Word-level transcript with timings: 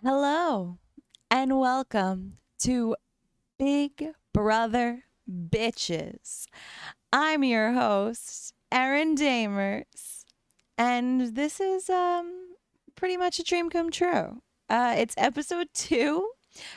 Hello 0.00 0.78
and 1.28 1.58
welcome 1.58 2.34
to 2.60 2.94
Big 3.58 4.10
Brother 4.32 5.02
Bitches. 5.28 6.46
I'm 7.12 7.42
your 7.42 7.72
host, 7.72 8.54
Erin 8.70 9.16
Damers, 9.16 10.22
and 10.78 11.34
this 11.34 11.58
is 11.58 11.90
um 11.90 12.54
pretty 12.94 13.16
much 13.16 13.40
a 13.40 13.42
dream 13.42 13.70
come 13.70 13.90
true. 13.90 14.40
Uh, 14.70 14.94
it's 14.96 15.16
episode 15.18 15.66
two. 15.74 16.30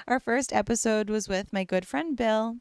Our 0.08 0.20
first 0.20 0.52
episode 0.52 1.12
was 1.12 1.30
with 1.30 1.54
my 1.54 1.64
good 1.64 1.86
friend 1.86 2.18
Bill, 2.18 2.56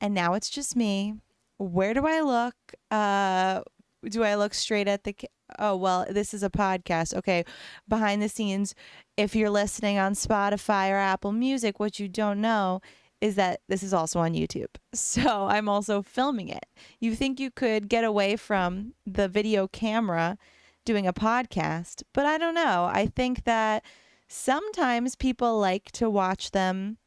and 0.00 0.14
now 0.14 0.32
it's 0.32 0.48
just 0.48 0.76
me. 0.76 1.16
Where 1.58 1.94
do 1.94 2.06
I 2.06 2.20
look? 2.20 2.54
Uh, 2.90 3.62
do 4.04 4.22
I 4.22 4.34
look 4.34 4.54
straight 4.54 4.88
at 4.88 5.04
the? 5.04 5.12
Ca- 5.12 5.28
oh 5.58 5.76
well, 5.76 6.06
this 6.10 6.34
is 6.34 6.42
a 6.42 6.50
podcast. 6.50 7.14
Okay, 7.14 7.44
behind 7.88 8.22
the 8.22 8.28
scenes, 8.28 8.74
if 9.16 9.34
you're 9.34 9.50
listening 9.50 9.98
on 9.98 10.14
Spotify 10.14 10.90
or 10.90 10.96
Apple 10.96 11.32
Music, 11.32 11.80
what 11.80 11.98
you 11.98 12.08
don't 12.08 12.40
know 12.40 12.80
is 13.20 13.34
that 13.36 13.60
this 13.68 13.82
is 13.82 13.94
also 13.94 14.20
on 14.20 14.34
YouTube. 14.34 14.66
So 14.94 15.46
I'm 15.46 15.68
also 15.68 16.00
filming 16.02 16.48
it. 16.48 16.66
You 17.00 17.14
think 17.14 17.38
you 17.38 17.50
could 17.50 17.88
get 17.88 18.02
away 18.04 18.36
from 18.36 18.94
the 19.04 19.28
video 19.28 19.68
camera 19.68 20.38
doing 20.86 21.06
a 21.06 21.12
podcast, 21.12 22.02
but 22.14 22.24
I 22.24 22.38
don't 22.38 22.54
know. 22.54 22.88
I 22.90 23.06
think 23.06 23.44
that 23.44 23.84
sometimes 24.28 25.14
people 25.16 25.58
like 25.58 25.92
to 25.92 26.08
watch 26.08 26.52
them 26.52 26.98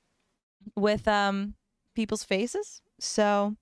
with 0.76 1.08
um 1.08 1.56
people's 1.96 2.24
faces. 2.24 2.82
So 3.00 3.56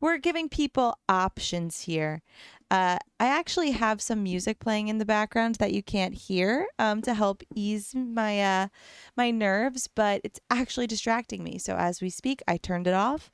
we're 0.00 0.18
giving 0.18 0.48
people 0.48 0.98
options 1.08 1.82
here. 1.82 2.22
Uh, 2.70 2.98
I 3.18 3.26
actually 3.26 3.70
have 3.70 4.02
some 4.02 4.22
music 4.22 4.58
playing 4.58 4.88
in 4.88 4.98
the 4.98 5.06
background 5.06 5.54
that 5.56 5.72
you 5.72 5.82
can't 5.82 6.14
hear 6.14 6.66
um, 6.78 7.00
to 7.02 7.14
help 7.14 7.42
ease 7.54 7.94
my 7.94 8.42
uh, 8.42 8.68
my 9.16 9.30
nerves, 9.30 9.88
but 9.94 10.20
it's 10.22 10.40
actually 10.50 10.86
distracting 10.86 11.42
me. 11.42 11.58
So 11.58 11.76
as 11.76 12.02
we 12.02 12.10
speak, 12.10 12.42
I 12.46 12.58
turned 12.58 12.86
it 12.86 12.94
off. 12.94 13.30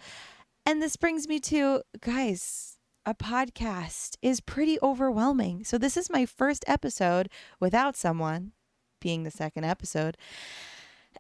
And 0.65 0.81
this 0.81 0.97
brings 0.97 1.29
me 1.29 1.41
to 1.41 1.83
guys, 2.01 2.79
a 3.05 3.15
podcast 3.15 4.17
is 4.23 4.41
pretty 4.41 4.79
overwhelming. 4.83 5.65
So 5.65 5.79
this 5.79 5.97
is 5.97 6.09
my 6.09 6.27
first 6.27 6.65
episode 6.69 7.29
without 7.61 7.97
someone, 7.97 8.53
being 9.01 9.25
the 9.25 9.31
second 9.31 9.65
episode, 9.65 10.17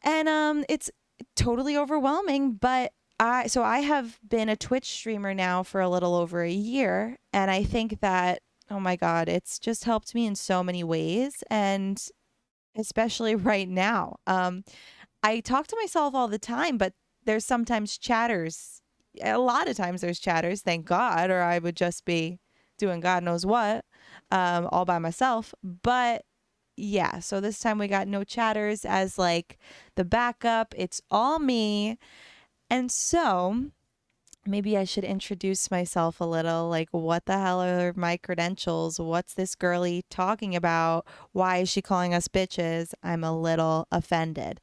and 0.02 0.28
um, 0.28 0.64
it's 0.68 0.90
totally 1.36 1.76
overwhelming, 1.76 2.52
but 2.52 2.92
I 3.20 3.46
so 3.46 3.62
I 3.62 3.80
have 3.80 4.18
been 4.26 4.48
a 4.48 4.56
Twitch 4.56 4.86
streamer 4.86 5.34
now 5.34 5.62
for 5.62 5.80
a 5.80 5.88
little 5.88 6.14
over 6.14 6.42
a 6.42 6.50
year 6.50 7.18
and 7.32 7.50
I 7.50 7.62
think 7.62 8.00
that 8.00 8.42
oh 8.70 8.80
my 8.80 8.96
god, 8.96 9.28
it's 9.28 9.58
just 9.58 9.84
helped 9.84 10.14
me 10.14 10.26
in 10.26 10.34
so 10.34 10.62
many 10.64 10.82
ways 10.82 11.44
and 11.50 12.02
especially 12.76 13.34
right 13.52 13.68
now. 13.68 14.16
Um 14.26 14.64
I 15.22 15.40
talk 15.40 15.66
to 15.68 15.76
myself 15.80 16.14
all 16.14 16.28
the 16.28 16.38
time, 16.38 16.76
but 16.76 16.92
there's 17.24 17.44
sometimes 17.44 17.96
chatters. 17.98 18.82
A 19.22 19.38
lot 19.38 19.68
of 19.68 19.76
times 19.76 20.00
there's 20.02 20.20
chatters, 20.20 20.62
thank 20.62 20.84
God, 20.84 21.30
or 21.30 21.40
I 21.42 21.58
would 21.58 21.76
just 21.76 22.04
be 22.04 22.40
doing 22.78 23.00
God 23.00 23.22
knows 23.22 23.46
what 23.46 23.84
um 24.30 24.68
all 24.72 24.84
by 24.84 24.98
myself. 24.98 25.54
But 25.62 26.24
yeah, 26.76 27.20
so 27.20 27.40
this 27.40 27.60
time 27.60 27.78
we 27.78 27.86
got 27.86 28.08
no 28.08 28.24
chatters 28.24 28.84
as 28.84 29.18
like 29.18 29.58
the 29.94 30.04
backup. 30.04 30.74
It's 30.76 31.00
all 31.10 31.38
me. 31.38 31.98
And 32.70 32.90
so 32.90 33.70
maybe 34.46 34.76
I 34.76 34.84
should 34.84 35.04
introduce 35.04 35.70
myself 35.70 36.20
a 36.20 36.24
little. 36.24 36.68
Like, 36.68 36.88
what 36.90 37.26
the 37.26 37.38
hell 37.38 37.62
are 37.62 37.92
my 37.96 38.16
credentials? 38.16 38.98
What's 38.98 39.34
this 39.34 39.54
girly 39.54 40.04
talking 40.10 40.54
about? 40.54 41.06
Why 41.32 41.58
is 41.58 41.68
she 41.68 41.82
calling 41.82 42.14
us 42.14 42.28
bitches? 42.28 42.94
I'm 43.02 43.24
a 43.24 43.38
little 43.38 43.86
offended. 43.90 44.60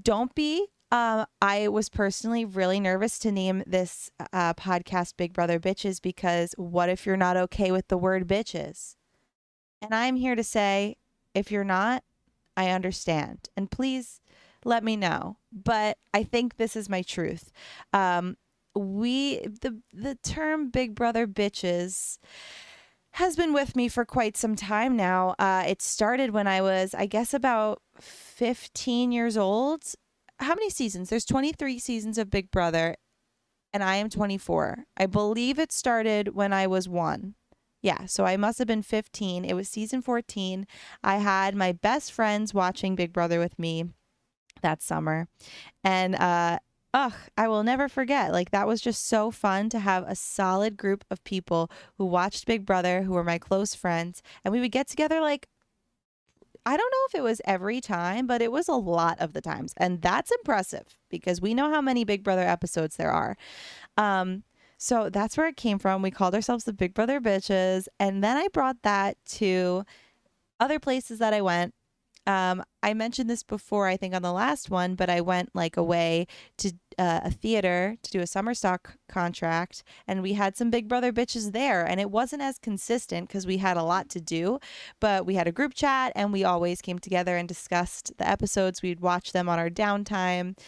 Don't 0.00 0.34
be. 0.34 0.66
Um, 0.92 1.26
I 1.40 1.68
was 1.68 1.88
personally 1.88 2.44
really 2.44 2.80
nervous 2.80 3.18
to 3.20 3.30
name 3.30 3.62
this 3.64 4.10
uh, 4.32 4.54
podcast 4.54 5.16
Big 5.16 5.32
Brother 5.32 5.60
Bitches 5.60 6.02
because 6.02 6.52
what 6.56 6.88
if 6.88 7.06
you're 7.06 7.16
not 7.16 7.36
okay 7.36 7.70
with 7.70 7.86
the 7.88 7.98
word 7.98 8.26
bitches? 8.26 8.96
And 9.80 9.94
I'm 9.94 10.16
here 10.16 10.34
to 10.34 10.42
say, 10.42 10.96
if 11.32 11.52
you're 11.52 11.62
not, 11.62 12.02
I 12.56 12.70
understand. 12.70 13.48
And 13.56 13.70
please 13.70 14.20
let 14.64 14.84
me 14.84 14.96
know. 14.96 15.36
But 15.52 15.98
I 16.12 16.22
think 16.22 16.56
this 16.56 16.76
is 16.76 16.88
my 16.88 17.02
truth. 17.02 17.52
Um, 17.92 18.36
we 18.74 19.38
the 19.38 19.80
the 19.92 20.16
term 20.16 20.70
Big 20.70 20.94
Brother 20.94 21.26
bitches 21.26 22.18
has 23.12 23.36
been 23.36 23.52
with 23.52 23.74
me 23.74 23.88
for 23.88 24.04
quite 24.04 24.36
some 24.36 24.54
time 24.54 24.96
now. 24.96 25.34
Uh, 25.38 25.64
it 25.66 25.82
started 25.82 26.30
when 26.30 26.46
I 26.46 26.60
was, 26.60 26.94
I 26.94 27.06
guess, 27.06 27.34
about 27.34 27.82
15 27.98 29.10
years 29.10 29.36
old. 29.36 29.82
How 30.38 30.54
many 30.54 30.70
seasons? 30.70 31.10
There's 31.10 31.24
23 31.24 31.78
seasons 31.80 32.18
of 32.18 32.30
Big 32.30 32.52
Brother, 32.52 32.94
and 33.72 33.82
I 33.82 33.96
am 33.96 34.10
24. 34.10 34.84
I 34.96 35.06
believe 35.06 35.58
it 35.58 35.72
started 35.72 36.34
when 36.34 36.52
I 36.52 36.66
was 36.66 36.88
one. 36.88 37.34
Yeah, 37.82 38.06
so 38.06 38.24
I 38.24 38.36
must 38.36 38.58
have 38.58 38.68
been 38.68 38.82
15. 38.82 39.44
It 39.44 39.54
was 39.54 39.68
season 39.68 40.02
14. 40.02 40.66
I 41.02 41.16
had 41.16 41.54
my 41.54 41.72
best 41.72 42.12
friends 42.12 42.54
watching 42.54 42.94
Big 42.94 43.12
Brother 43.12 43.38
with 43.38 43.58
me 43.58 43.86
that 44.60 44.82
summer. 44.82 45.28
And 45.84 46.14
uh 46.14 46.58
ugh, 46.92 47.14
I 47.36 47.48
will 47.48 47.62
never 47.62 47.88
forget. 47.88 48.32
Like 48.32 48.50
that 48.50 48.66
was 48.66 48.80
just 48.80 49.06
so 49.06 49.30
fun 49.30 49.68
to 49.70 49.78
have 49.78 50.04
a 50.06 50.16
solid 50.16 50.76
group 50.76 51.04
of 51.10 51.22
people 51.24 51.70
who 51.98 52.06
watched 52.06 52.46
Big 52.46 52.66
Brother, 52.66 53.02
who 53.02 53.12
were 53.12 53.24
my 53.24 53.38
close 53.38 53.74
friends, 53.74 54.22
and 54.44 54.52
we 54.52 54.60
would 54.60 54.72
get 54.72 54.88
together 54.88 55.20
like 55.20 55.48
I 56.66 56.76
don't 56.76 56.90
know 56.90 57.06
if 57.08 57.14
it 57.14 57.22
was 57.22 57.40
every 57.46 57.80
time, 57.80 58.26
but 58.26 58.42
it 58.42 58.52
was 58.52 58.68
a 58.68 58.74
lot 58.74 59.18
of 59.18 59.32
the 59.32 59.40
times. 59.40 59.72
And 59.78 60.02
that's 60.02 60.30
impressive 60.30 60.98
because 61.08 61.40
we 61.40 61.54
know 61.54 61.70
how 61.70 61.80
many 61.80 62.04
Big 62.04 62.22
Brother 62.22 62.42
episodes 62.42 62.96
there 62.96 63.12
are. 63.12 63.36
Um 63.96 64.44
so 64.82 65.10
that's 65.10 65.36
where 65.36 65.46
it 65.46 65.58
came 65.58 65.78
from. 65.78 66.00
We 66.00 66.10
called 66.10 66.34
ourselves 66.34 66.64
the 66.64 66.72
Big 66.72 66.94
Brother 66.94 67.20
bitches, 67.20 67.86
and 67.98 68.24
then 68.24 68.36
I 68.38 68.48
brought 68.48 68.82
that 68.82 69.18
to 69.32 69.84
other 70.58 70.78
places 70.78 71.18
that 71.18 71.34
I 71.34 71.42
went 71.42 71.74
um, 72.26 72.62
I 72.82 72.94
mentioned 72.94 73.30
this 73.30 73.42
before, 73.42 73.86
I 73.86 73.96
think 73.96 74.14
on 74.14 74.22
the 74.22 74.32
last 74.32 74.70
one, 74.70 74.94
but 74.94 75.10
I 75.10 75.20
went 75.20 75.50
like 75.54 75.76
away 75.76 76.26
to 76.58 76.72
uh, 76.98 77.20
a 77.24 77.30
theater 77.30 77.96
to 78.02 78.10
do 78.10 78.20
a 78.20 78.26
summer 78.26 78.54
stock 78.54 78.94
contract, 79.08 79.82
and 80.06 80.22
we 80.22 80.34
had 80.34 80.56
some 80.56 80.70
Big 80.70 80.86
Brother 80.88 81.12
bitches 81.12 81.52
there, 81.52 81.84
and 81.84 82.00
it 82.00 82.10
wasn't 82.10 82.42
as 82.42 82.58
consistent 82.58 83.28
because 83.28 83.46
we 83.46 83.56
had 83.56 83.76
a 83.76 83.82
lot 83.82 84.08
to 84.10 84.20
do, 84.20 84.58
but 85.00 85.24
we 85.26 85.34
had 85.34 85.48
a 85.48 85.52
group 85.52 85.74
chat, 85.74 86.12
and 86.14 86.32
we 86.32 86.44
always 86.44 86.80
came 86.82 86.98
together 86.98 87.36
and 87.36 87.48
discussed 87.48 88.12
the 88.18 88.28
episodes. 88.28 88.82
We'd 88.82 89.00
watch 89.00 89.32
them 89.32 89.48
on 89.48 89.58
our 89.58 89.70
downtime. 89.70 90.58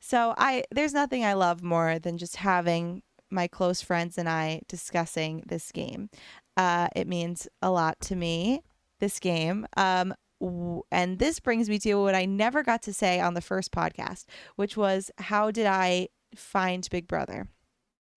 So 0.00 0.34
I 0.38 0.64
there's 0.70 0.94
nothing 0.94 1.24
I 1.24 1.34
love 1.34 1.62
more 1.62 1.98
than 1.98 2.18
just 2.18 2.36
having 2.36 3.02
my 3.30 3.46
close 3.46 3.82
friends 3.82 4.18
and 4.18 4.28
I 4.28 4.62
discussing 4.68 5.42
this 5.46 5.70
game. 5.72 6.10
Uh, 6.56 6.88
it 6.96 7.06
means 7.06 7.48
a 7.62 7.70
lot 7.70 8.00
to 8.00 8.16
me. 8.16 8.62
This 8.98 9.18
game. 9.18 9.66
Um, 9.76 10.14
and 10.40 11.18
this 11.18 11.40
brings 11.40 11.68
me 11.68 11.78
to 11.80 11.94
what 11.96 12.14
I 12.14 12.24
never 12.24 12.62
got 12.62 12.82
to 12.82 12.92
say 12.92 13.20
on 13.20 13.34
the 13.34 13.40
first 13.40 13.72
podcast, 13.72 14.24
which 14.56 14.76
was 14.76 15.10
how 15.18 15.50
did 15.50 15.66
I 15.66 16.08
find 16.34 16.86
Big 16.90 17.06
Brother? 17.06 17.48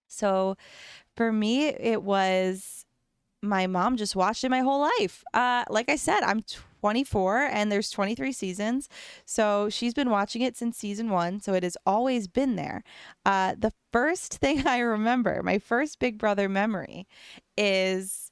So 0.07 0.55
for 1.15 1.31
me, 1.31 1.67
it 1.67 2.03
was 2.03 2.85
my 3.41 3.67
mom 3.67 3.97
just 3.97 4.15
watched 4.15 4.43
it 4.43 4.49
my 4.49 4.61
whole 4.61 4.89
life. 4.99 5.23
Uh, 5.33 5.65
like 5.69 5.89
I 5.89 5.97
said, 5.97 6.21
I'm 6.23 6.43
24 6.79 7.39
and 7.43 7.71
there's 7.71 7.89
23 7.89 8.31
seasons. 8.31 8.87
So 9.25 9.69
she's 9.69 9.93
been 9.93 10.09
watching 10.09 10.41
it 10.41 10.55
since 10.55 10.77
season 10.77 11.09
one. 11.09 11.41
So 11.41 11.53
it 11.53 11.63
has 11.63 11.75
always 11.85 12.27
been 12.27 12.55
there. 12.55 12.83
Uh, 13.25 13.55
the 13.57 13.73
first 13.91 14.33
thing 14.39 14.65
I 14.65 14.79
remember, 14.79 15.43
my 15.43 15.59
first 15.59 15.99
Big 15.99 16.17
Brother 16.17 16.47
memory, 16.47 17.05
is 17.57 18.31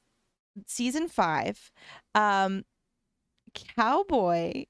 season 0.66 1.08
five. 1.08 1.70
Um, 2.14 2.64
cowboy 3.54 4.64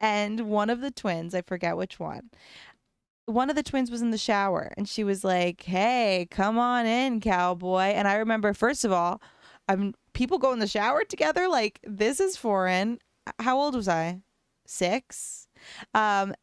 and 0.00 0.40
one 0.48 0.70
of 0.70 0.80
the 0.80 0.90
twins, 0.90 1.34
I 1.34 1.42
forget 1.42 1.76
which 1.76 1.98
one. 1.98 2.30
One 3.26 3.50
of 3.50 3.56
the 3.56 3.62
twins 3.62 3.90
was 3.90 4.00
in 4.02 4.10
the 4.10 4.18
shower 4.18 4.72
and 4.76 4.88
she 4.88 5.04
was 5.04 5.22
like, 5.24 5.62
"Hey, 5.62 6.26
come 6.30 6.58
on 6.58 6.86
in, 6.86 7.20
cowboy." 7.20 7.92
And 7.94 8.08
I 8.08 8.16
remember 8.16 8.54
first 8.54 8.84
of 8.84 8.92
all, 8.92 9.20
I'm 9.68 9.94
people 10.14 10.38
go 10.38 10.52
in 10.52 10.58
the 10.60 10.66
shower 10.66 11.04
together 11.04 11.48
like 11.48 11.80
this 11.84 12.20
is 12.20 12.36
foreign. 12.36 12.98
How 13.40 13.58
old 13.58 13.74
was 13.74 13.88
I? 13.88 14.22
6. 14.66 15.48
Um 15.94 16.34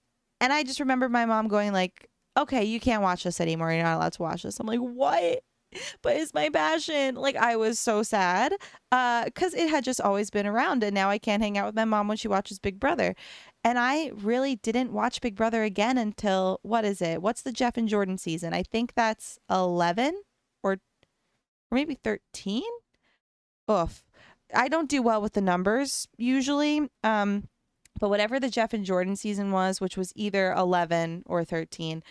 and 0.42 0.54
I 0.54 0.64
just 0.64 0.80
remember 0.80 1.10
my 1.10 1.26
mom 1.26 1.48
going 1.48 1.74
like, 1.74 2.10
"Okay, 2.38 2.64
you 2.66 2.80
can't 2.80 3.02
watch 3.04 3.24
this 3.24 3.42
anymore. 3.42 3.72
You're 3.74 3.84
not 3.84 3.98
allowed 3.98 4.14
to 4.14 4.22
watch 4.22 4.44
this." 4.44 4.60
I'm 4.60 4.68
like, 4.68 4.80
"What?" 4.80 5.44
but 6.02 6.16
it's 6.16 6.34
my 6.34 6.50
passion. 6.50 7.16
Like 7.16 7.36
I 7.36 7.56
was 7.56 7.80
so 7.80 8.04
sad 8.04 8.54
uh 8.92 9.30
cuz 9.36 9.54
it 9.54 9.70
had 9.70 9.84
just 9.84 10.02
always 10.02 10.30
been 10.30 10.46
around 10.48 10.84
and 10.84 10.94
now 10.94 11.10
I 11.10 11.18
can't 11.18 11.42
hang 11.44 11.58
out 11.58 11.68
with 11.68 11.76
my 11.76 11.86
mom 11.86 12.08
when 12.08 12.18
she 12.18 12.28
watches 12.28 12.60
Big 12.60 12.80
Brother. 12.80 13.16
And 13.64 13.80
I 13.80 14.12
really 14.14 14.58
didn't 14.58 14.94
watch 14.94 15.22
Big 15.22 15.36
Brother 15.36 15.64
again 15.64 15.98
until 15.98 16.60
what 16.62 16.86
is 16.86 17.02
it? 17.02 17.22
What's 17.22 17.42
the 17.42 17.52
Jeff 17.52 17.78
and 17.78 17.90
Jordan 17.90 18.18
season? 18.18 18.54
I 18.54 18.64
think 18.64 18.94
that's 18.94 19.40
11 19.50 20.22
or 20.64 20.74
or 21.72 21.76
maybe 21.76 21.96
13. 22.04 22.64
oof. 23.70 24.04
I 24.54 24.68
don't 24.68 24.90
do 24.90 25.02
well 25.02 25.22
with 25.22 25.34
the 25.34 25.42
numbers 25.42 26.08
usually. 26.18 26.90
Um, 27.04 27.50
but 28.00 28.10
whatever 28.10 28.40
the 28.40 28.50
Jeff 28.50 28.74
and 28.74 28.86
Jordan 28.86 29.16
season 29.16 29.52
was, 29.52 29.80
which 29.82 29.98
was 29.98 30.12
either 30.16 30.52
11 30.54 31.24
or 31.26 31.44
13, 31.46 32.04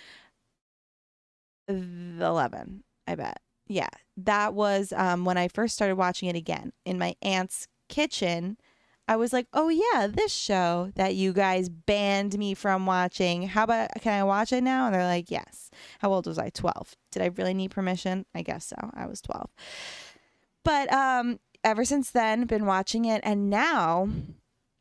11, 1.68 2.84
I 3.06 3.14
bet. 3.14 3.40
Yeah, 3.66 3.88
that 4.16 4.54
was 4.54 4.92
um, 4.94 5.24
when 5.24 5.38
I 5.38 5.48
first 5.48 5.74
started 5.74 5.96
watching 5.96 6.28
it 6.28 6.36
again 6.36 6.72
in 6.84 6.98
my 6.98 7.16
aunt's 7.22 7.68
kitchen. 7.88 8.58
I 9.06 9.16
was 9.16 9.34
like, 9.34 9.46
oh, 9.52 9.68
yeah, 9.68 10.06
this 10.06 10.32
show 10.32 10.90
that 10.94 11.14
you 11.14 11.34
guys 11.34 11.68
banned 11.68 12.38
me 12.38 12.54
from 12.54 12.86
watching. 12.86 13.48
How 13.48 13.64
about, 13.64 13.90
can 14.00 14.18
I 14.18 14.24
watch 14.24 14.50
it 14.50 14.62
now? 14.62 14.86
And 14.86 14.94
they're 14.94 15.04
like, 15.04 15.30
yes. 15.30 15.70
How 15.98 16.10
old 16.10 16.26
was 16.26 16.38
I? 16.38 16.48
12. 16.48 16.96
Did 17.12 17.22
I 17.22 17.26
really 17.26 17.52
need 17.52 17.70
permission? 17.70 18.24
I 18.34 18.40
guess 18.40 18.66
so. 18.66 18.76
I 18.94 19.06
was 19.06 19.20
12. 19.20 19.50
But 20.64 20.90
um, 20.90 21.38
ever 21.62 21.84
since 21.84 22.10
then, 22.10 22.46
been 22.46 22.64
watching 22.64 23.04
it. 23.04 23.20
And 23.24 23.50
now 23.50 24.08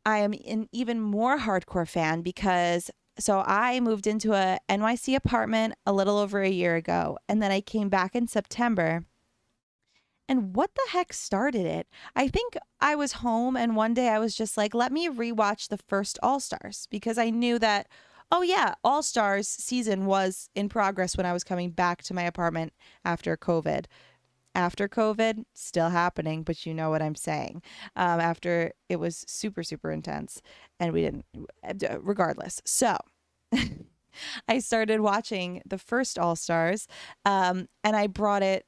I 0.06 0.18
am 0.18 0.32
an 0.32 0.68
even 0.72 1.00
more 1.00 1.38
hardcore 1.38 1.88
fan 1.88 2.22
because 2.22 2.90
so 3.18 3.42
I 3.46 3.80
moved 3.80 4.06
into 4.06 4.32
a 4.32 4.58
NYC 4.68 5.14
apartment 5.14 5.74
a 5.86 5.92
little 5.92 6.18
over 6.18 6.42
a 6.42 6.48
year 6.48 6.76
ago, 6.76 7.18
and 7.28 7.42
then 7.42 7.50
I 7.50 7.60
came 7.60 7.88
back 7.88 8.14
in 8.14 8.26
September. 8.26 9.04
And 10.28 10.56
what 10.56 10.70
the 10.74 10.90
heck 10.90 11.12
started 11.12 11.66
it? 11.66 11.86
I 12.16 12.28
think 12.28 12.56
I 12.80 12.94
was 12.94 13.12
home, 13.12 13.56
and 13.56 13.76
one 13.76 13.94
day 13.94 14.08
I 14.08 14.18
was 14.18 14.34
just 14.34 14.56
like, 14.56 14.74
let 14.74 14.90
me 14.90 15.08
rewatch 15.08 15.68
the 15.68 15.78
first 15.88 16.18
All 16.22 16.40
Stars 16.40 16.88
because 16.90 17.18
I 17.18 17.30
knew 17.30 17.58
that, 17.58 17.88
oh, 18.32 18.42
yeah, 18.42 18.74
All 18.82 19.02
Stars 19.02 19.46
season 19.48 20.06
was 20.06 20.48
in 20.54 20.68
progress 20.68 21.16
when 21.16 21.26
I 21.26 21.32
was 21.32 21.44
coming 21.44 21.70
back 21.70 22.02
to 22.04 22.14
my 22.14 22.22
apartment 22.22 22.72
after 23.04 23.36
COVID 23.36 23.84
after 24.54 24.88
COVID, 24.88 25.44
still 25.54 25.90
happening, 25.90 26.42
but 26.42 26.64
you 26.64 26.74
know 26.74 26.90
what 26.90 27.02
I'm 27.02 27.14
saying. 27.14 27.62
Um, 27.96 28.20
after 28.20 28.72
it 28.88 28.96
was 28.96 29.24
super, 29.26 29.62
super 29.62 29.90
intense, 29.90 30.40
and 30.78 30.92
we 30.92 31.02
didn't, 31.02 31.24
uh, 31.62 32.00
regardless. 32.00 32.60
So 32.64 32.96
I 34.48 34.58
started 34.60 35.00
watching 35.00 35.62
the 35.66 35.78
first 35.78 36.18
All 36.18 36.36
Stars, 36.36 36.86
um, 37.24 37.68
and 37.82 37.96
I 37.96 38.06
brought 38.06 38.42
it 38.42 38.66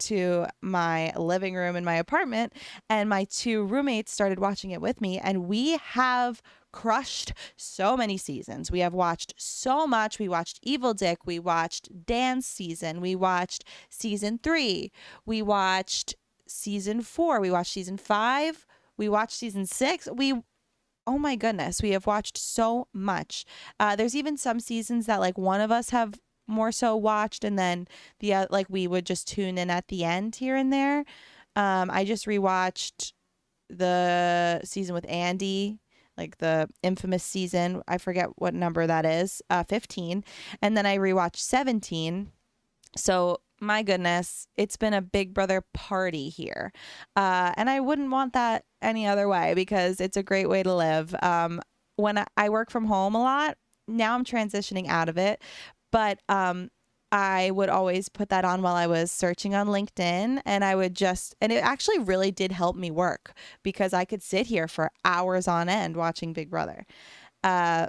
to 0.00 0.46
my 0.60 1.12
living 1.16 1.54
room 1.54 1.76
in 1.76 1.84
my 1.84 1.94
apartment, 1.94 2.52
and 2.88 3.08
my 3.08 3.24
two 3.24 3.64
roommates 3.64 4.12
started 4.12 4.38
watching 4.38 4.70
it 4.70 4.80
with 4.80 5.00
me, 5.00 5.18
and 5.18 5.46
we 5.46 5.78
have 5.78 6.42
crushed 6.74 7.32
so 7.56 7.96
many 7.96 8.16
seasons. 8.16 8.68
We 8.68 8.80
have 8.80 8.92
watched 8.92 9.32
so 9.36 9.86
much. 9.86 10.18
We 10.18 10.28
watched 10.28 10.58
Evil 10.60 10.92
Dick. 10.92 11.18
We 11.24 11.38
watched 11.38 12.04
Dan's 12.04 12.46
season. 12.46 13.00
We 13.00 13.14
watched 13.14 13.64
season 13.88 14.40
three. 14.42 14.90
We 15.24 15.40
watched 15.40 16.16
season 16.48 17.02
four. 17.02 17.40
We 17.40 17.52
watched 17.52 17.72
season 17.72 17.96
five. 17.96 18.66
We 18.96 19.08
watched 19.08 19.36
season 19.36 19.66
six. 19.66 20.08
We 20.12 20.42
oh 21.06 21.18
my 21.18 21.36
goodness, 21.36 21.80
we 21.80 21.90
have 21.90 22.06
watched 22.06 22.36
so 22.36 22.88
much. 22.92 23.44
Uh, 23.78 23.94
there's 23.94 24.16
even 24.16 24.36
some 24.36 24.58
seasons 24.58 25.06
that 25.06 25.20
like 25.20 25.38
one 25.38 25.60
of 25.60 25.70
us 25.70 25.90
have 25.90 26.18
more 26.48 26.72
so 26.72 26.96
watched, 26.96 27.44
and 27.44 27.56
then 27.56 27.86
the 28.18 28.34
uh, 28.34 28.46
like 28.50 28.66
we 28.68 28.88
would 28.88 29.06
just 29.06 29.28
tune 29.28 29.58
in 29.58 29.70
at 29.70 29.86
the 29.88 30.02
end 30.02 30.36
here 30.36 30.56
and 30.56 30.72
there. 30.72 31.04
Um, 31.54 31.88
I 31.88 32.04
just 32.04 32.26
rewatched 32.26 33.12
the 33.70 34.60
season 34.64 34.92
with 34.92 35.08
Andy 35.08 35.78
like 36.16 36.38
the 36.38 36.68
infamous 36.82 37.24
season. 37.24 37.82
I 37.88 37.98
forget 37.98 38.28
what 38.36 38.54
number 38.54 38.86
that 38.86 39.04
is, 39.04 39.42
uh, 39.50 39.64
15. 39.64 40.24
And 40.62 40.76
then 40.76 40.86
I 40.86 40.98
rewatched 40.98 41.36
17. 41.36 42.30
So, 42.96 43.40
my 43.60 43.82
goodness, 43.82 44.46
it's 44.56 44.76
been 44.76 44.94
a 44.94 45.02
Big 45.02 45.34
Brother 45.34 45.62
party 45.72 46.28
here. 46.28 46.72
Uh, 47.16 47.52
and 47.56 47.68
I 47.68 47.80
wouldn't 47.80 48.10
want 48.10 48.32
that 48.34 48.64
any 48.82 49.06
other 49.06 49.28
way 49.28 49.54
because 49.54 50.00
it's 50.00 50.16
a 50.16 50.22
great 50.22 50.48
way 50.48 50.62
to 50.62 50.74
live. 50.74 51.14
Um, 51.22 51.60
when 51.96 52.24
I 52.36 52.48
work 52.48 52.70
from 52.70 52.86
home 52.86 53.14
a 53.14 53.22
lot, 53.22 53.56
now 53.86 54.14
I'm 54.14 54.24
transitioning 54.24 54.88
out 54.88 55.08
of 55.08 55.18
it. 55.18 55.40
But 55.90 56.18
um, 56.28 56.70
I 57.14 57.52
would 57.52 57.68
always 57.68 58.08
put 58.08 58.28
that 58.30 58.44
on 58.44 58.60
while 58.60 58.74
I 58.74 58.88
was 58.88 59.12
searching 59.12 59.54
on 59.54 59.68
LinkedIn 59.68 60.42
and 60.44 60.64
I 60.64 60.74
would 60.74 60.96
just 60.96 61.36
and 61.40 61.52
it 61.52 61.62
actually 61.62 62.00
really 62.00 62.32
did 62.32 62.50
help 62.50 62.74
me 62.74 62.90
work 62.90 63.34
because 63.62 63.92
I 63.92 64.04
could 64.04 64.20
sit 64.20 64.48
here 64.48 64.66
for 64.66 64.90
hours 65.04 65.46
on 65.46 65.68
end 65.68 65.96
watching 65.96 66.32
Big 66.32 66.50
Brother. 66.50 66.84
Uh, 67.44 67.86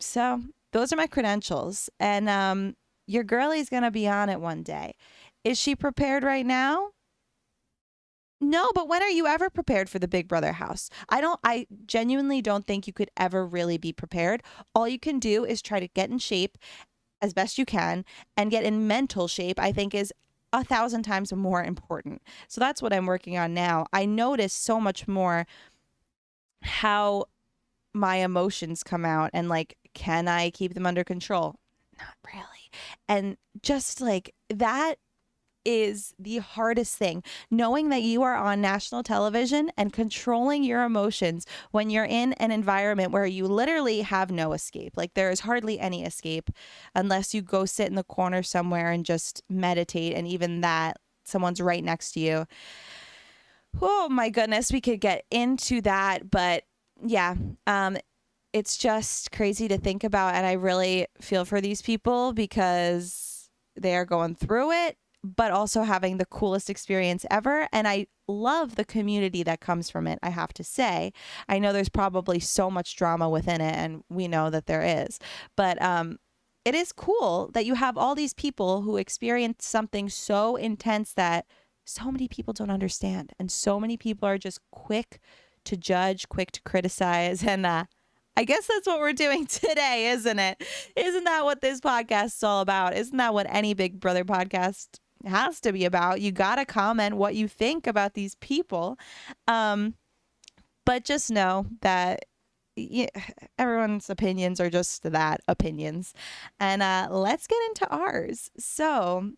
so 0.00 0.42
those 0.72 0.92
are 0.92 0.96
my 0.96 1.06
credentials 1.06 1.88
and 2.00 2.28
um, 2.28 2.74
your 3.06 3.22
girlie's 3.22 3.68
going 3.68 3.84
to 3.84 3.92
be 3.92 4.08
on 4.08 4.28
it 4.28 4.40
one 4.40 4.64
day. 4.64 4.96
Is 5.44 5.56
she 5.56 5.76
prepared 5.76 6.24
right 6.24 6.44
now? 6.44 6.88
No, 8.40 8.72
but 8.74 8.88
when 8.88 9.04
are 9.04 9.08
you 9.08 9.28
ever 9.28 9.50
prepared 9.50 9.88
for 9.88 10.00
the 10.00 10.08
Big 10.08 10.26
Brother 10.26 10.50
house? 10.50 10.90
I 11.08 11.20
don't 11.20 11.38
I 11.44 11.68
genuinely 11.86 12.42
don't 12.42 12.66
think 12.66 12.88
you 12.88 12.92
could 12.92 13.12
ever 13.16 13.46
really 13.46 13.78
be 13.78 13.92
prepared. 13.92 14.42
All 14.74 14.88
you 14.88 14.98
can 14.98 15.20
do 15.20 15.44
is 15.44 15.62
try 15.62 15.78
to 15.78 15.86
get 15.86 16.10
in 16.10 16.18
shape 16.18 16.58
as 17.24 17.32
best 17.32 17.56
you 17.56 17.64
can 17.64 18.04
and 18.36 18.50
get 18.50 18.64
in 18.64 18.86
mental 18.86 19.26
shape, 19.26 19.58
I 19.58 19.72
think 19.72 19.94
is 19.94 20.12
a 20.52 20.62
thousand 20.62 21.02
times 21.02 21.32
more 21.32 21.64
important. 21.64 22.22
So 22.48 22.60
that's 22.60 22.82
what 22.82 22.92
I'm 22.92 23.06
working 23.06 23.38
on 23.38 23.54
now. 23.54 23.86
I 23.92 24.04
notice 24.04 24.52
so 24.52 24.78
much 24.78 25.08
more 25.08 25.46
how 26.62 27.24
my 27.94 28.16
emotions 28.16 28.82
come 28.82 29.04
out 29.04 29.30
and 29.32 29.48
like, 29.48 29.76
can 29.94 30.28
I 30.28 30.50
keep 30.50 30.74
them 30.74 30.86
under 30.86 31.02
control? 31.02 31.56
Not 31.98 32.14
really. 32.32 32.44
And 33.08 33.36
just 33.62 34.00
like 34.00 34.34
that 34.50 34.98
is 35.64 36.14
the 36.18 36.38
hardest 36.38 36.96
thing. 36.96 37.22
Knowing 37.50 37.88
that 37.88 38.02
you 38.02 38.22
are 38.22 38.34
on 38.34 38.60
national 38.60 39.02
television 39.02 39.70
and 39.76 39.92
controlling 39.92 40.64
your 40.64 40.84
emotions 40.84 41.46
when 41.70 41.90
you're 41.90 42.04
in 42.04 42.32
an 42.34 42.50
environment 42.50 43.12
where 43.12 43.26
you 43.26 43.46
literally 43.46 44.02
have 44.02 44.30
no 44.30 44.52
escape. 44.52 44.96
Like 44.96 45.14
there 45.14 45.30
is 45.30 45.40
hardly 45.40 45.78
any 45.80 46.04
escape 46.04 46.50
unless 46.94 47.34
you 47.34 47.42
go 47.42 47.64
sit 47.64 47.88
in 47.88 47.94
the 47.94 48.04
corner 48.04 48.42
somewhere 48.42 48.90
and 48.90 49.04
just 49.04 49.42
meditate. 49.48 50.14
And 50.14 50.26
even 50.26 50.60
that, 50.60 50.98
someone's 51.24 51.60
right 51.60 51.82
next 51.82 52.12
to 52.12 52.20
you. 52.20 52.46
Oh 53.80 54.08
my 54.08 54.30
goodness, 54.30 54.70
we 54.70 54.80
could 54.80 55.00
get 55.00 55.24
into 55.30 55.80
that. 55.82 56.30
But 56.30 56.64
yeah, 57.04 57.34
um, 57.66 57.96
it's 58.52 58.76
just 58.76 59.32
crazy 59.32 59.66
to 59.68 59.78
think 59.78 60.04
about. 60.04 60.34
And 60.34 60.46
I 60.46 60.52
really 60.52 61.06
feel 61.20 61.44
for 61.44 61.60
these 61.60 61.82
people 61.82 62.32
because 62.32 63.50
they 63.76 63.96
are 63.96 64.04
going 64.04 64.36
through 64.36 64.70
it 64.70 64.96
but 65.24 65.50
also 65.50 65.82
having 65.82 66.18
the 66.18 66.26
coolest 66.26 66.68
experience 66.68 67.24
ever. 67.30 67.66
And 67.72 67.88
I 67.88 68.06
love 68.28 68.76
the 68.76 68.84
community 68.84 69.42
that 69.42 69.60
comes 69.60 69.88
from 69.88 70.06
it, 70.06 70.18
I 70.22 70.28
have 70.28 70.52
to 70.54 70.64
say. 70.64 71.12
I 71.48 71.58
know 71.58 71.72
there's 71.72 71.88
probably 71.88 72.38
so 72.38 72.70
much 72.70 72.94
drama 72.94 73.30
within 73.30 73.62
it, 73.62 73.74
and 73.74 74.04
we 74.10 74.28
know 74.28 74.50
that 74.50 74.66
there 74.66 74.82
is. 74.82 75.18
But 75.56 75.80
um, 75.80 76.18
it 76.66 76.74
is 76.74 76.92
cool 76.92 77.50
that 77.54 77.64
you 77.64 77.74
have 77.74 77.96
all 77.96 78.14
these 78.14 78.34
people 78.34 78.82
who 78.82 78.98
experience 78.98 79.66
something 79.66 80.10
so 80.10 80.56
intense 80.56 81.14
that 81.14 81.46
so 81.86 82.12
many 82.12 82.28
people 82.28 82.52
don't 82.52 82.70
understand. 82.70 83.32
And 83.38 83.50
so 83.50 83.80
many 83.80 83.96
people 83.96 84.28
are 84.28 84.38
just 84.38 84.60
quick 84.70 85.20
to 85.64 85.76
judge, 85.76 86.28
quick 86.28 86.52
to 86.52 86.62
criticize. 86.62 87.42
And 87.54 87.64
uh, 87.64 87.84
I 88.36 88.44
guess 88.44 88.66
that's 88.66 88.86
what 88.86 89.00
we're 89.00 89.12
doing 89.14 89.46
today, 89.46 90.08
isn't 90.08 90.38
it? 90.38 90.62
Isn't 90.96 91.24
that 91.24 91.44
what 91.44 91.62
this 91.62 91.80
podcast 91.80 92.36
is 92.36 92.42
all 92.42 92.60
about? 92.60 92.94
Isn't 92.94 93.16
that 93.16 93.32
what 93.32 93.46
any 93.48 93.72
Big 93.72 94.00
Brother 94.00 94.24
podcast 94.24 94.98
has 95.26 95.60
to 95.60 95.72
be 95.72 95.84
about. 95.84 96.20
You 96.20 96.32
got 96.32 96.56
to 96.56 96.64
comment 96.64 97.16
what 97.16 97.34
you 97.34 97.48
think 97.48 97.86
about 97.86 98.14
these 98.14 98.34
people. 98.36 98.98
Um, 99.46 99.94
but 100.84 101.04
just 101.04 101.30
know 101.30 101.66
that 101.80 102.26
yeah, 102.76 103.06
everyone's 103.58 104.10
opinions 104.10 104.60
are 104.60 104.70
just 104.70 105.02
that 105.04 105.40
opinions. 105.46 106.12
And 106.58 106.82
uh, 106.82 107.08
let's 107.10 107.46
get 107.46 107.58
into 107.68 107.88
ours. 107.88 108.50
So, 108.58 109.30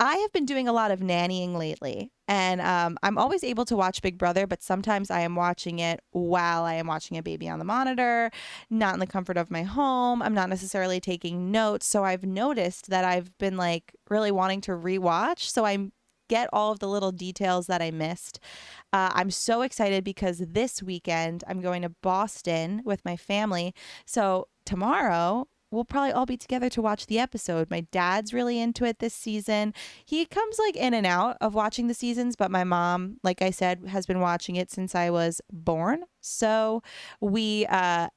I 0.00 0.16
have 0.16 0.32
been 0.32 0.46
doing 0.46 0.66
a 0.66 0.72
lot 0.72 0.90
of 0.90 1.00
nannying 1.00 1.58
lately, 1.58 2.10
and 2.26 2.62
um, 2.62 2.96
I'm 3.02 3.18
always 3.18 3.44
able 3.44 3.66
to 3.66 3.76
watch 3.76 4.00
Big 4.00 4.16
Brother, 4.16 4.46
but 4.46 4.62
sometimes 4.62 5.10
I 5.10 5.20
am 5.20 5.36
watching 5.36 5.78
it 5.78 6.00
while 6.12 6.64
I 6.64 6.74
am 6.74 6.86
watching 6.86 7.18
a 7.18 7.22
baby 7.22 7.50
on 7.50 7.58
the 7.58 7.66
monitor, 7.66 8.30
not 8.70 8.94
in 8.94 9.00
the 9.00 9.06
comfort 9.06 9.36
of 9.36 9.50
my 9.50 9.62
home. 9.62 10.22
I'm 10.22 10.32
not 10.32 10.48
necessarily 10.48 11.00
taking 11.00 11.50
notes. 11.50 11.86
So 11.86 12.02
I've 12.02 12.24
noticed 12.24 12.88
that 12.88 13.04
I've 13.04 13.36
been 13.36 13.58
like 13.58 13.94
really 14.08 14.30
wanting 14.30 14.62
to 14.62 14.72
rewatch. 14.72 15.40
So 15.40 15.66
I 15.66 15.90
get 16.30 16.48
all 16.50 16.72
of 16.72 16.78
the 16.78 16.88
little 16.88 17.12
details 17.12 17.66
that 17.66 17.82
I 17.82 17.90
missed. 17.90 18.40
Uh, 18.94 19.10
I'm 19.12 19.30
so 19.30 19.60
excited 19.60 20.02
because 20.02 20.38
this 20.38 20.82
weekend 20.82 21.44
I'm 21.46 21.60
going 21.60 21.82
to 21.82 21.90
Boston 21.90 22.80
with 22.86 23.04
my 23.04 23.16
family. 23.18 23.74
So 24.06 24.48
tomorrow 24.64 25.48
we'll 25.70 25.84
probably 25.84 26.12
all 26.12 26.26
be 26.26 26.36
together 26.36 26.68
to 26.70 26.82
watch 26.82 27.06
the 27.06 27.18
episode. 27.18 27.70
My 27.70 27.82
dad's 27.92 28.34
really 28.34 28.58
into 28.58 28.84
it 28.84 28.98
this 28.98 29.14
season. 29.14 29.74
He 30.04 30.26
comes 30.26 30.58
like 30.58 30.76
in 30.76 30.94
and 30.94 31.06
out 31.06 31.36
of 31.40 31.54
watching 31.54 31.86
the 31.86 31.94
seasons, 31.94 32.36
but 32.36 32.50
my 32.50 32.64
mom, 32.64 33.18
like 33.22 33.42
I 33.42 33.50
said, 33.50 33.86
has 33.88 34.06
been 34.06 34.20
watching 34.20 34.56
it 34.56 34.70
since 34.70 34.94
I 34.94 35.10
was 35.10 35.40
born. 35.50 36.04
So 36.20 36.82
we 37.20 37.66
uh 37.66 38.08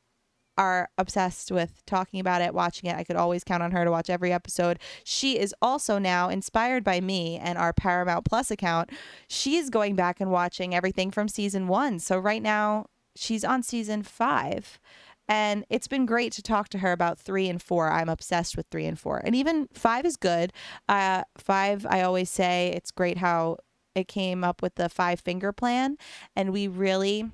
are 0.57 0.89
obsessed 0.97 1.51
with 1.51 1.83
talking 1.85 2.19
about 2.19 2.41
it, 2.41 2.53
watching 2.53 2.89
it. 2.89 2.95
I 2.95 3.03
could 3.03 3.15
always 3.15 3.43
count 3.43 3.63
on 3.63 3.71
her 3.71 3.83
to 3.83 3.91
watch 3.91 4.09
every 4.09 4.31
episode. 4.31 4.79
She 5.03 5.39
is 5.39 5.53
also 5.61 5.97
now 5.97 6.29
inspired 6.29 6.83
by 6.83 7.01
me 7.01 7.37
and 7.37 7.57
our 7.57 7.73
Paramount 7.73 8.25
Plus 8.25 8.51
account. 8.51 8.91
She 9.27 9.57
is 9.57 9.69
going 9.69 9.95
back 9.95 10.21
and 10.21 10.29
watching 10.29 10.75
everything 10.75 11.11
from 11.11 11.27
season 11.27 11.67
one. 11.67 11.99
So 11.99 12.19
right 12.19 12.41
now 12.41 12.85
she's 13.15 13.43
on 13.43 13.63
season 13.63 14.03
five. 14.03 14.79
And 15.27 15.65
it's 15.69 15.87
been 15.87 16.05
great 16.05 16.33
to 16.33 16.41
talk 16.41 16.69
to 16.69 16.79
her 16.79 16.91
about 16.91 17.17
three 17.17 17.47
and 17.47 17.61
four. 17.61 17.89
I'm 17.91 18.09
obsessed 18.09 18.57
with 18.57 18.65
three 18.69 18.85
and 18.85 18.99
four. 18.99 19.21
And 19.23 19.35
even 19.35 19.69
five 19.73 20.05
is 20.05 20.17
good. 20.17 20.51
Uh, 20.89 21.23
five, 21.37 21.85
I 21.89 22.01
always 22.01 22.29
say 22.29 22.73
it's 22.75 22.91
great 22.91 23.17
how 23.17 23.57
it 23.95 24.07
came 24.07 24.43
up 24.43 24.61
with 24.61 24.75
the 24.75 24.89
five 24.89 25.19
finger 25.19 25.53
plan. 25.53 25.97
And 26.35 26.51
we 26.51 26.67
really 26.67 27.29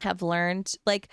have 0.00 0.20
learned, 0.20 0.74
like, 0.84 1.08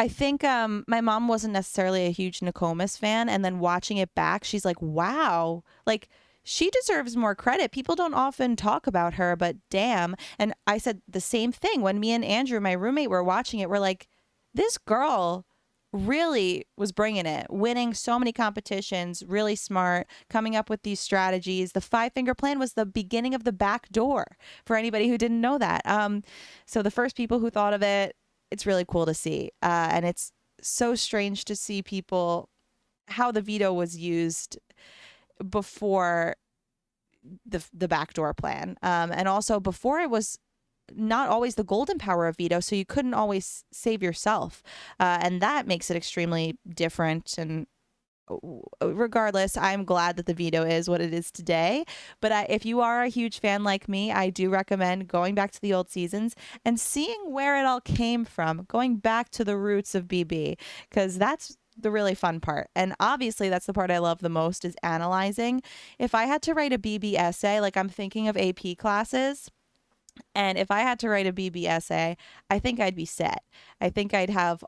I 0.00 0.08
think 0.08 0.42
um, 0.44 0.84
my 0.88 1.02
mom 1.02 1.28
wasn't 1.28 1.52
necessarily 1.52 2.06
a 2.06 2.10
huge 2.10 2.40
Nakomis 2.40 2.98
fan, 2.98 3.28
and 3.28 3.44
then 3.44 3.58
watching 3.58 3.98
it 3.98 4.14
back, 4.14 4.44
she's 4.44 4.64
like, 4.64 4.80
"Wow, 4.80 5.62
like 5.84 6.08
she 6.42 6.70
deserves 6.70 7.18
more 7.18 7.34
credit. 7.34 7.70
People 7.70 7.94
don't 7.96 8.14
often 8.14 8.56
talk 8.56 8.86
about 8.86 9.14
her, 9.14 9.36
but 9.36 9.56
damn." 9.68 10.16
And 10.38 10.54
I 10.66 10.78
said 10.78 11.02
the 11.06 11.20
same 11.20 11.52
thing 11.52 11.82
when 11.82 12.00
me 12.00 12.12
and 12.12 12.24
Andrew, 12.24 12.60
my 12.60 12.72
roommate, 12.72 13.10
were 13.10 13.22
watching 13.22 13.60
it. 13.60 13.68
We're 13.68 13.78
like, 13.78 14.08
"This 14.54 14.78
girl 14.78 15.46
really 15.92 16.66
was 16.76 16.92
bringing 16.92 17.26
it, 17.26 17.46
winning 17.50 17.94
so 17.94 18.18
many 18.18 18.32
competitions, 18.32 19.24
really 19.26 19.56
smart, 19.56 20.06
coming 20.28 20.54
up 20.54 20.70
with 20.70 20.82
these 20.82 21.00
strategies. 21.00 21.72
The 21.72 21.80
five 21.80 22.12
finger 22.12 22.34
plan 22.34 22.58
was 22.58 22.74
the 22.74 22.86
beginning 22.86 23.34
of 23.34 23.44
the 23.44 23.52
back 23.52 23.88
door 23.90 24.36
for 24.64 24.76
anybody 24.76 25.08
who 25.08 25.18
didn't 25.18 25.40
know 25.40 25.58
that. 25.58 25.84
Um, 25.84 26.22
so 26.64 26.82
the 26.82 26.90
first 26.92 27.16
people 27.16 27.40
who 27.40 27.50
thought 27.50 27.74
of 27.74 27.82
it, 27.82 28.14
it's 28.50 28.66
really 28.66 28.84
cool 28.86 29.06
to 29.06 29.14
see. 29.14 29.50
Uh, 29.62 29.88
and 29.90 30.04
it's 30.04 30.32
so 30.62 30.94
strange 30.94 31.44
to 31.46 31.56
see 31.56 31.82
people 31.82 32.48
how 33.08 33.32
the 33.32 33.42
veto 33.42 33.72
was 33.72 33.96
used 33.96 34.58
before 35.48 36.36
the 37.44 37.64
the 37.72 37.88
backdoor 37.88 38.32
plan, 38.32 38.76
um, 38.82 39.10
and 39.12 39.28
also 39.28 39.60
before 39.60 40.00
it 40.00 40.10
was 40.10 40.38
not 40.94 41.28
always 41.28 41.54
the 41.54 41.64
golden 41.64 41.98
power 41.98 42.26
of 42.26 42.36
veto, 42.36 42.60
so 42.60 42.76
you 42.76 42.84
couldn't 42.84 43.14
always 43.14 43.64
save 43.72 44.02
yourself, 44.02 44.62
uh, 44.98 45.18
and 45.22 45.40
that 45.40 45.66
makes 45.66 45.90
it 45.90 45.96
extremely 45.96 46.58
different 46.74 47.36
and 47.38 47.66
regardless, 48.82 49.56
I'm 49.56 49.84
glad 49.84 50.16
that 50.16 50.26
the 50.26 50.34
veto 50.34 50.62
is 50.62 50.88
what 50.88 51.00
it 51.00 51.12
is 51.12 51.30
today. 51.30 51.84
But 52.20 52.32
I, 52.32 52.46
if 52.48 52.64
you 52.64 52.80
are 52.80 53.02
a 53.02 53.08
huge 53.08 53.40
fan 53.40 53.64
like 53.64 53.88
me, 53.88 54.12
I 54.12 54.30
do 54.30 54.50
recommend 54.50 55.08
going 55.08 55.34
back 55.34 55.50
to 55.52 55.60
the 55.60 55.74
old 55.74 55.90
seasons 55.90 56.34
and 56.64 56.78
seeing 56.78 57.32
where 57.32 57.58
it 57.60 57.66
all 57.66 57.80
came 57.80 58.24
from, 58.24 58.64
going 58.68 58.96
back 58.96 59.30
to 59.30 59.44
the 59.44 59.56
roots 59.56 59.94
of 59.94 60.06
BB, 60.06 60.58
because 60.88 61.18
that's 61.18 61.56
the 61.76 61.90
really 61.90 62.14
fun 62.14 62.40
part. 62.40 62.68
And 62.74 62.94
obviously, 63.00 63.48
that's 63.48 63.66
the 63.66 63.72
part 63.72 63.90
I 63.90 63.98
love 63.98 64.20
the 64.20 64.28
most 64.28 64.64
is 64.64 64.76
analyzing. 64.82 65.62
If 65.98 66.14
I 66.14 66.24
had 66.24 66.42
to 66.42 66.54
write 66.54 66.72
a 66.72 66.78
BB 66.78 67.14
essay, 67.14 67.60
like 67.60 67.76
I'm 67.76 67.88
thinking 67.88 68.28
of 68.28 68.36
AP 68.36 68.76
classes. 68.78 69.50
And 70.34 70.58
if 70.58 70.70
I 70.70 70.80
had 70.80 70.98
to 71.00 71.08
write 71.08 71.26
a 71.26 71.32
BB 71.32 71.66
essay, 71.66 72.16
I 72.48 72.58
think 72.58 72.80
I'd 72.80 72.96
be 72.96 73.04
set. 73.04 73.42
I 73.80 73.90
think 73.90 74.14
I'd 74.14 74.30
have 74.30 74.64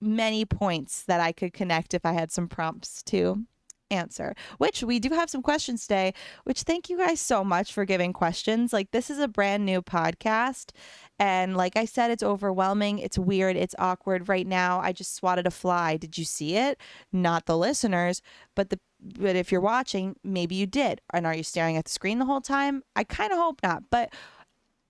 many 0.00 0.44
points 0.44 1.04
that 1.04 1.20
I 1.20 1.32
could 1.32 1.52
connect 1.52 1.94
if 1.94 2.04
I 2.04 2.12
had 2.12 2.30
some 2.30 2.48
prompts 2.48 3.02
to 3.04 3.44
answer. 3.90 4.34
Which 4.58 4.82
we 4.82 4.98
do 4.98 5.10
have 5.10 5.30
some 5.30 5.42
questions 5.42 5.82
today, 5.82 6.14
which 6.44 6.62
thank 6.62 6.90
you 6.90 6.98
guys 6.98 7.20
so 7.20 7.44
much 7.44 7.72
for 7.72 7.84
giving 7.84 8.12
questions. 8.12 8.72
Like 8.72 8.90
this 8.90 9.10
is 9.10 9.18
a 9.18 9.28
brand 9.28 9.64
new 9.64 9.82
podcast 9.82 10.70
and 11.18 11.56
like 11.56 11.76
I 11.76 11.84
said 11.84 12.10
it's 12.10 12.22
overwhelming, 12.22 12.98
it's 12.98 13.18
weird, 13.18 13.56
it's 13.56 13.74
awkward 13.78 14.28
right 14.28 14.46
now. 14.46 14.80
I 14.80 14.92
just 14.92 15.14
swatted 15.14 15.46
a 15.46 15.50
fly. 15.50 15.96
Did 15.96 16.18
you 16.18 16.24
see 16.24 16.56
it? 16.56 16.78
Not 17.12 17.46
the 17.46 17.56
listeners, 17.56 18.20
but 18.54 18.70
the 18.70 18.80
but 19.18 19.36
if 19.36 19.52
you're 19.52 19.60
watching, 19.60 20.16
maybe 20.24 20.54
you 20.54 20.66
did. 20.66 21.02
And 21.12 21.26
are 21.26 21.34
you 21.34 21.42
staring 21.42 21.76
at 21.76 21.84
the 21.84 21.90
screen 21.90 22.18
the 22.18 22.24
whole 22.24 22.40
time? 22.40 22.82
I 22.96 23.04
kind 23.04 23.32
of 23.32 23.38
hope 23.38 23.60
not. 23.62 23.82
But 23.90 24.14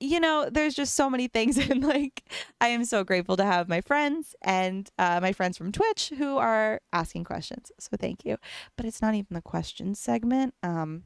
you 0.00 0.20
know, 0.20 0.48
there's 0.50 0.74
just 0.74 0.94
so 0.94 1.08
many 1.08 1.28
things. 1.28 1.58
And 1.70 1.82
like, 1.82 2.24
I 2.60 2.68
am 2.68 2.84
so 2.84 3.04
grateful 3.04 3.36
to 3.36 3.44
have 3.44 3.68
my 3.68 3.80
friends 3.80 4.34
and 4.42 4.90
uh, 4.98 5.18
my 5.20 5.32
friends 5.32 5.56
from 5.56 5.72
Twitch 5.72 6.12
who 6.18 6.36
are 6.36 6.80
asking 6.92 7.24
questions. 7.24 7.72
So 7.78 7.96
thank 7.98 8.24
you. 8.24 8.36
But 8.76 8.86
it's 8.86 9.00
not 9.00 9.14
even 9.14 9.34
the 9.34 9.42
questions 9.42 9.98
segment. 9.98 10.54
Um, 10.62 11.04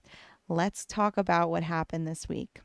let's 0.48 0.84
talk 0.84 1.16
about 1.16 1.50
what 1.50 1.62
happened 1.62 2.06
this 2.06 2.28
week. 2.28 2.60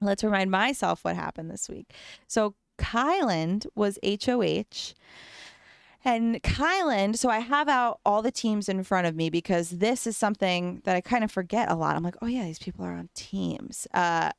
Let's 0.00 0.24
remind 0.24 0.50
myself 0.50 1.04
what 1.04 1.16
happened 1.16 1.50
this 1.50 1.68
week. 1.68 1.92
So 2.26 2.54
Kyland 2.78 3.66
was 3.74 3.98
HOH. 4.04 4.94
And 6.02 6.42
Kyland, 6.42 7.18
so 7.18 7.28
I 7.28 7.40
have 7.40 7.68
out 7.68 8.00
all 8.06 8.22
the 8.22 8.30
teams 8.30 8.70
in 8.70 8.82
front 8.84 9.06
of 9.06 9.14
me 9.14 9.28
because 9.28 9.68
this 9.70 10.06
is 10.06 10.16
something 10.16 10.80
that 10.84 10.96
I 10.96 11.02
kind 11.02 11.22
of 11.22 11.30
forget 11.30 11.70
a 11.70 11.74
lot. 11.74 11.94
I'm 11.94 12.02
like, 12.02 12.16
oh 12.22 12.26
yeah, 12.26 12.44
these 12.44 12.58
people 12.58 12.86
are 12.86 12.92
on 12.92 13.10
teams. 13.14 13.86
Uh, 13.92 14.30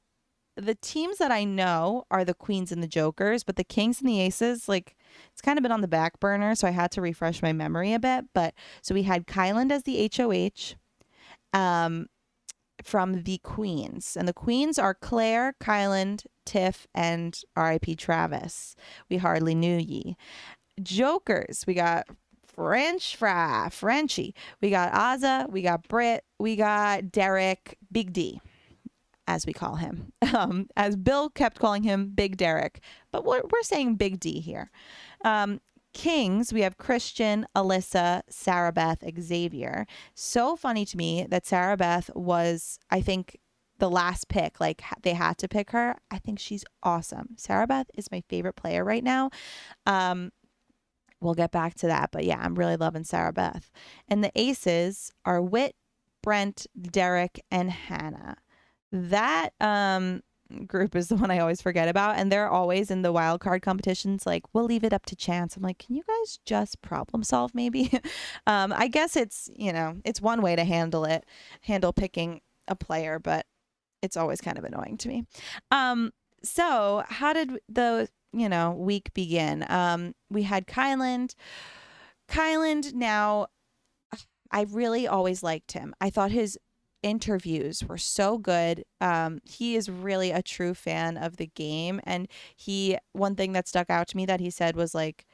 the 0.65 0.75
teams 0.75 1.17
that 1.17 1.31
I 1.31 1.43
know 1.43 2.05
are 2.11 2.23
the 2.23 2.33
queens 2.33 2.71
and 2.71 2.81
the 2.81 2.87
jokers, 2.87 3.43
but 3.43 3.55
the 3.55 3.63
kings 3.63 3.99
and 3.99 4.09
the 4.09 4.21
aces, 4.21 4.69
like 4.69 4.95
it's 5.31 5.41
kind 5.41 5.57
of 5.57 5.63
been 5.63 5.71
on 5.71 5.81
the 5.81 5.87
back 5.87 6.19
burner, 6.19 6.55
so 6.55 6.67
I 6.67 6.71
had 6.71 6.91
to 6.91 7.01
refresh 7.01 7.41
my 7.41 7.53
memory 7.53 7.93
a 7.93 7.99
bit. 7.99 8.25
But 8.33 8.53
so 8.81 8.93
we 8.93 9.03
had 9.03 9.27
Kyland 9.27 9.71
as 9.71 9.83
the 9.83 10.09
HOH 10.15 10.75
um, 11.57 12.07
from 12.83 13.23
the 13.23 13.39
queens, 13.39 14.15
and 14.17 14.27
the 14.27 14.33
queens 14.33 14.77
are 14.77 14.93
Claire, 14.93 15.55
Kyland, 15.59 16.25
Tiff, 16.45 16.87
and 16.93 17.39
RIP 17.57 17.97
Travis. 17.97 18.75
We 19.09 19.17
hardly 19.17 19.55
knew 19.55 19.77
ye. 19.77 20.15
Jokers, 20.81 21.65
we 21.67 21.73
got 21.73 22.07
French 22.45 23.15
fry, 23.15 23.69
Frenchie. 23.71 24.35
We 24.61 24.69
got 24.69 24.93
Azah, 24.93 25.49
we 25.49 25.61
got 25.61 25.87
Britt, 25.87 26.23
we 26.39 26.55
got 26.55 27.11
Derek, 27.11 27.77
Big 27.91 28.13
D 28.13 28.41
as 29.31 29.45
we 29.45 29.53
call 29.53 29.75
him, 29.75 30.11
um, 30.35 30.67
as 30.75 30.97
Bill 30.97 31.29
kept 31.29 31.57
calling 31.57 31.83
him 31.83 32.11
Big 32.13 32.35
Derek, 32.35 32.81
but 33.11 33.23
we're, 33.23 33.41
we're 33.41 33.63
saying 33.63 33.95
Big 33.95 34.19
D 34.19 34.41
here. 34.41 34.69
Um, 35.23 35.61
Kings, 35.93 36.53
we 36.53 36.61
have 36.61 36.77
Christian, 36.77 37.45
Alyssa, 37.55 38.21
Sarah 38.29 38.71
Beth, 38.71 39.03
Xavier. 39.19 39.85
So 40.13 40.55
funny 40.55 40.85
to 40.85 40.97
me 40.97 41.25
that 41.29 41.45
Sarah 41.45 41.77
Beth 41.77 42.09
was, 42.13 42.79
I 42.89 43.01
think, 43.01 43.39
the 43.79 43.89
last 43.89 44.27
pick. 44.27 44.59
Like 44.59 44.83
they 45.01 45.13
had 45.13 45.37
to 45.39 45.47
pick 45.47 45.71
her. 45.71 45.95
I 46.09 46.17
think 46.19 46.39
she's 46.39 46.63
awesome. 46.83 47.29
Sarah 47.35 47.67
Beth 47.67 47.87
is 47.95 48.11
my 48.11 48.21
favorite 48.29 48.55
player 48.55 48.85
right 48.85 49.03
now. 49.03 49.31
Um, 49.85 50.31
we'll 51.19 51.33
get 51.33 51.51
back 51.51 51.75
to 51.75 51.87
that, 51.87 52.09
but 52.11 52.23
yeah, 52.25 52.39
I'm 52.41 52.55
really 52.55 52.77
loving 52.77 53.03
Sarah 53.03 53.33
Beth. 53.33 53.69
And 54.07 54.23
the 54.23 54.31
aces 54.35 55.11
are 55.25 55.41
Whit, 55.41 55.75
Brent, 56.21 56.67
Derek, 56.79 57.41
and 57.49 57.69
Hannah 57.71 58.37
that 58.91 59.51
um 59.59 60.21
group 60.67 60.95
is 60.95 61.07
the 61.07 61.15
one 61.15 61.31
I 61.31 61.39
always 61.39 61.61
forget 61.61 61.87
about. 61.87 62.17
And 62.17 62.31
they're 62.31 62.49
always 62.49 62.91
in 62.91 63.01
the 63.01 63.11
wild 63.11 63.41
card 63.41 63.61
competitions, 63.61 64.25
like, 64.25 64.43
we'll 64.53 64.65
leave 64.65 64.83
it 64.83 64.93
up 64.93 65.05
to 65.07 65.15
chance. 65.15 65.55
I'm 65.55 65.63
like, 65.63 65.79
can 65.79 65.95
you 65.95 66.03
guys 66.07 66.39
just 66.45 66.81
problem 66.81 67.23
solve 67.23 67.53
maybe? 67.55 67.91
um, 68.47 68.73
I 68.75 68.87
guess 68.87 69.15
it's, 69.15 69.49
you 69.55 69.73
know, 69.73 69.97
it's 70.05 70.21
one 70.21 70.41
way 70.41 70.55
to 70.55 70.63
handle 70.63 71.05
it, 71.05 71.25
handle 71.61 71.93
picking 71.93 72.41
a 72.67 72.75
player, 72.75 73.19
but 73.19 73.45
it's 74.01 74.17
always 74.17 74.41
kind 74.41 74.57
of 74.57 74.63
annoying 74.63 74.97
to 74.97 75.07
me. 75.07 75.25
Um, 75.69 76.11
so 76.43 77.03
how 77.07 77.33
did 77.33 77.59
the, 77.69 78.09
you 78.33 78.49
know, 78.49 78.71
week 78.71 79.13
begin? 79.13 79.65
Um, 79.69 80.15
we 80.29 80.43
had 80.43 80.67
Kyland. 80.67 81.35
Kyland 82.27 82.93
now 82.93 83.47
I 84.51 84.63
really 84.63 85.07
always 85.07 85.43
liked 85.43 85.71
him. 85.71 85.95
I 86.01 86.09
thought 86.09 86.31
his 86.31 86.57
interviews 87.03 87.83
were 87.83 87.97
so 87.97 88.37
good. 88.37 88.85
Um, 88.99 89.41
he 89.43 89.75
is 89.75 89.89
really 89.89 90.31
a 90.31 90.41
true 90.41 90.73
fan 90.73 91.17
of 91.17 91.37
the 91.37 91.47
game. 91.47 91.99
And 92.03 92.27
he, 92.55 92.97
one 93.13 93.35
thing 93.35 93.53
that 93.53 93.67
stuck 93.67 93.89
out 93.89 94.07
to 94.09 94.17
me 94.17 94.25
that 94.25 94.39
he 94.39 94.49
said 94.49 94.75
was 94.75 94.93
like, 94.93 95.25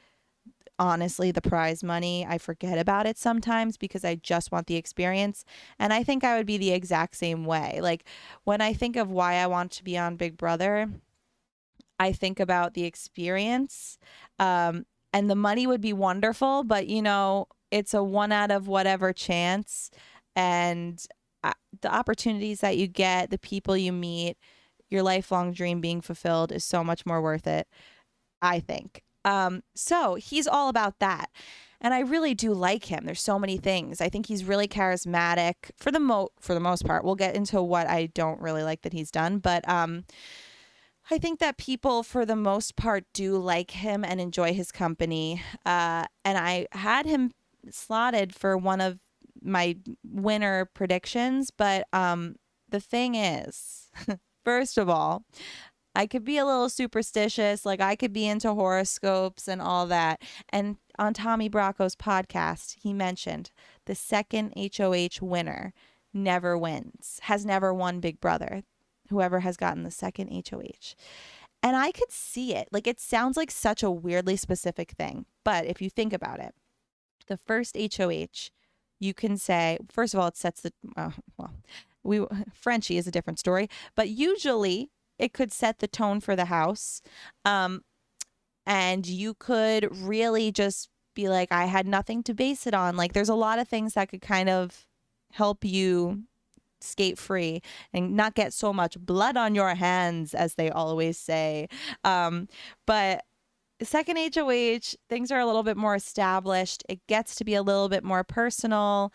honestly, 0.78 1.30
the 1.32 1.42
prize 1.42 1.82
money, 1.82 2.24
I 2.26 2.38
forget 2.38 2.78
about 2.78 3.06
it 3.06 3.18
sometimes 3.18 3.76
because 3.76 4.04
I 4.04 4.14
just 4.14 4.52
want 4.52 4.66
the 4.66 4.76
experience. 4.76 5.44
And 5.78 5.92
I 5.92 6.04
think 6.04 6.22
I 6.24 6.36
would 6.36 6.46
be 6.46 6.56
the 6.56 6.72
exact 6.72 7.16
same 7.16 7.44
way. 7.44 7.80
Like 7.82 8.04
when 8.44 8.60
I 8.60 8.72
think 8.72 8.96
of 8.96 9.10
why 9.10 9.34
I 9.34 9.46
want 9.46 9.72
to 9.72 9.84
be 9.84 9.98
on 9.98 10.16
Big 10.16 10.36
Brother, 10.36 10.88
I 11.98 12.12
think 12.12 12.38
about 12.38 12.74
the 12.74 12.84
experience. 12.84 13.98
Um, 14.38 14.86
and 15.12 15.28
the 15.28 15.34
money 15.34 15.66
would 15.66 15.80
be 15.80 15.92
wonderful, 15.92 16.62
but 16.62 16.86
you 16.86 17.02
know, 17.02 17.48
it's 17.70 17.92
a 17.94 18.02
one 18.02 18.30
out 18.32 18.50
of 18.50 18.68
whatever 18.68 19.12
chance. 19.12 19.90
And 20.36 21.04
the 21.80 21.94
opportunities 21.94 22.60
that 22.60 22.76
you 22.76 22.86
get, 22.86 23.30
the 23.30 23.38
people 23.38 23.76
you 23.76 23.92
meet, 23.92 24.36
your 24.88 25.02
lifelong 25.02 25.52
dream 25.52 25.80
being 25.80 26.00
fulfilled 26.00 26.52
is 26.52 26.64
so 26.64 26.82
much 26.82 27.04
more 27.06 27.20
worth 27.20 27.46
it, 27.46 27.68
I 28.40 28.60
think. 28.60 29.02
Um, 29.24 29.62
so 29.74 30.14
he's 30.14 30.46
all 30.46 30.68
about 30.68 30.98
that. 31.00 31.30
And 31.80 31.94
I 31.94 32.00
really 32.00 32.34
do 32.34 32.52
like 32.54 32.86
him. 32.86 33.04
There's 33.04 33.20
so 33.20 33.38
many 33.38 33.56
things. 33.56 34.00
I 34.00 34.08
think 34.08 34.26
he's 34.26 34.44
really 34.44 34.66
charismatic 34.66 35.54
for 35.76 35.92
the 35.92 36.00
mo 36.00 36.30
for 36.40 36.54
the 36.54 36.60
most 36.60 36.84
part. 36.84 37.04
We'll 37.04 37.14
get 37.14 37.36
into 37.36 37.62
what 37.62 37.86
I 37.86 38.06
don't 38.06 38.40
really 38.40 38.64
like 38.64 38.82
that 38.82 38.92
he's 38.92 39.12
done, 39.12 39.38
but 39.38 39.68
um 39.68 40.04
I 41.10 41.18
think 41.18 41.40
that 41.40 41.56
people, 41.56 42.02
for 42.02 42.26
the 42.26 42.36
most 42.36 42.76
part, 42.76 43.04
do 43.14 43.38
like 43.38 43.70
him 43.70 44.04
and 44.04 44.20
enjoy 44.20 44.52
his 44.52 44.70
company. 44.70 45.42
Uh, 45.64 46.04
and 46.24 46.36
I 46.36 46.66
had 46.72 47.06
him 47.06 47.32
slotted 47.70 48.34
for 48.34 48.58
one 48.58 48.82
of 48.82 48.98
my 49.42 49.76
winner 50.04 50.66
predictions, 50.74 51.50
but 51.50 51.86
um, 51.92 52.36
the 52.68 52.80
thing 52.80 53.14
is, 53.14 53.88
first 54.44 54.78
of 54.78 54.88
all, 54.88 55.24
I 55.94 56.06
could 56.06 56.24
be 56.24 56.38
a 56.38 56.46
little 56.46 56.68
superstitious, 56.68 57.66
like 57.66 57.80
I 57.80 57.96
could 57.96 58.12
be 58.12 58.26
into 58.26 58.54
horoscopes 58.54 59.48
and 59.48 59.60
all 59.60 59.86
that. 59.86 60.22
And 60.50 60.76
on 60.98 61.14
Tommy 61.14 61.48
Bracco's 61.48 61.96
podcast, 61.96 62.76
he 62.82 62.92
mentioned 62.92 63.50
the 63.86 63.94
second 63.94 64.52
HOH 64.56 65.20
winner 65.20 65.72
never 66.14 66.56
wins, 66.56 67.18
has 67.22 67.44
never 67.44 67.74
won 67.74 68.00
Big 68.00 68.20
Brother 68.20 68.62
whoever 69.08 69.40
has 69.40 69.56
gotten 69.56 69.82
the 69.82 69.90
second 69.90 70.30
HOH. 70.50 70.94
And 71.62 71.76
I 71.76 71.90
could 71.90 72.12
see 72.12 72.54
it. 72.54 72.68
Like 72.70 72.86
it 72.86 73.00
sounds 73.00 73.36
like 73.36 73.50
such 73.50 73.82
a 73.82 73.90
weirdly 73.90 74.36
specific 74.36 74.92
thing. 74.92 75.26
But 75.44 75.66
if 75.66 75.82
you 75.82 75.90
think 75.90 76.12
about 76.12 76.40
it, 76.40 76.54
the 77.26 77.36
first 77.36 77.76
HOH, 77.76 78.50
you 79.00 79.14
can 79.14 79.36
say, 79.36 79.78
first 79.90 80.14
of 80.14 80.20
all, 80.20 80.28
it 80.28 80.36
sets 80.36 80.62
the, 80.62 80.72
uh, 80.96 81.10
well, 81.36 81.52
we, 82.02 82.24
Frenchie 82.52 82.98
is 82.98 83.06
a 83.06 83.10
different 83.10 83.38
story, 83.38 83.68
but 83.94 84.08
usually 84.08 84.90
it 85.18 85.32
could 85.32 85.52
set 85.52 85.78
the 85.78 85.88
tone 85.88 86.20
for 86.20 86.36
the 86.36 86.46
house. 86.46 87.00
Um, 87.44 87.82
and 88.66 89.06
you 89.06 89.34
could 89.34 89.88
really 89.96 90.52
just 90.52 90.88
be 91.14 91.28
like, 91.28 91.50
I 91.50 91.64
had 91.64 91.86
nothing 91.86 92.22
to 92.24 92.34
base 92.34 92.66
it 92.66 92.74
on. 92.74 92.96
Like 92.96 93.12
there's 93.12 93.28
a 93.28 93.34
lot 93.34 93.58
of 93.58 93.66
things 93.66 93.94
that 93.94 94.08
could 94.08 94.20
kind 94.20 94.48
of 94.48 94.86
help 95.32 95.64
you 95.64 96.22
skate 96.80 97.18
free 97.18 97.60
and 97.92 98.14
not 98.14 98.34
get 98.34 98.52
so 98.52 98.72
much 98.72 98.98
blood 98.98 99.36
on 99.36 99.54
your 99.54 99.74
hands, 99.74 100.34
as 100.34 100.54
they 100.54 100.70
always 100.70 101.18
say. 101.18 101.68
Um, 102.04 102.48
but 102.86 103.24
second 103.84 104.16
HOH, 104.34 104.96
things 105.08 105.30
are 105.30 105.40
a 105.40 105.46
little 105.46 105.62
bit 105.62 105.76
more 105.76 105.94
established. 105.94 106.82
It 106.88 107.06
gets 107.06 107.34
to 107.36 107.44
be 107.44 107.54
a 107.54 107.62
little 107.62 107.88
bit 107.88 108.04
more 108.04 108.24
personal. 108.24 109.12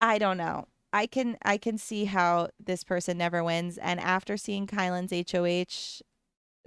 I 0.00 0.18
don't 0.18 0.36
know. 0.36 0.66
I 0.92 1.06
can 1.06 1.36
I 1.44 1.56
can 1.56 1.78
see 1.78 2.04
how 2.06 2.48
this 2.58 2.84
person 2.84 3.18
never 3.18 3.44
wins. 3.44 3.78
And 3.78 4.00
after 4.00 4.36
seeing 4.36 4.66
Kyland's 4.66 5.12
HOH, 5.30 6.02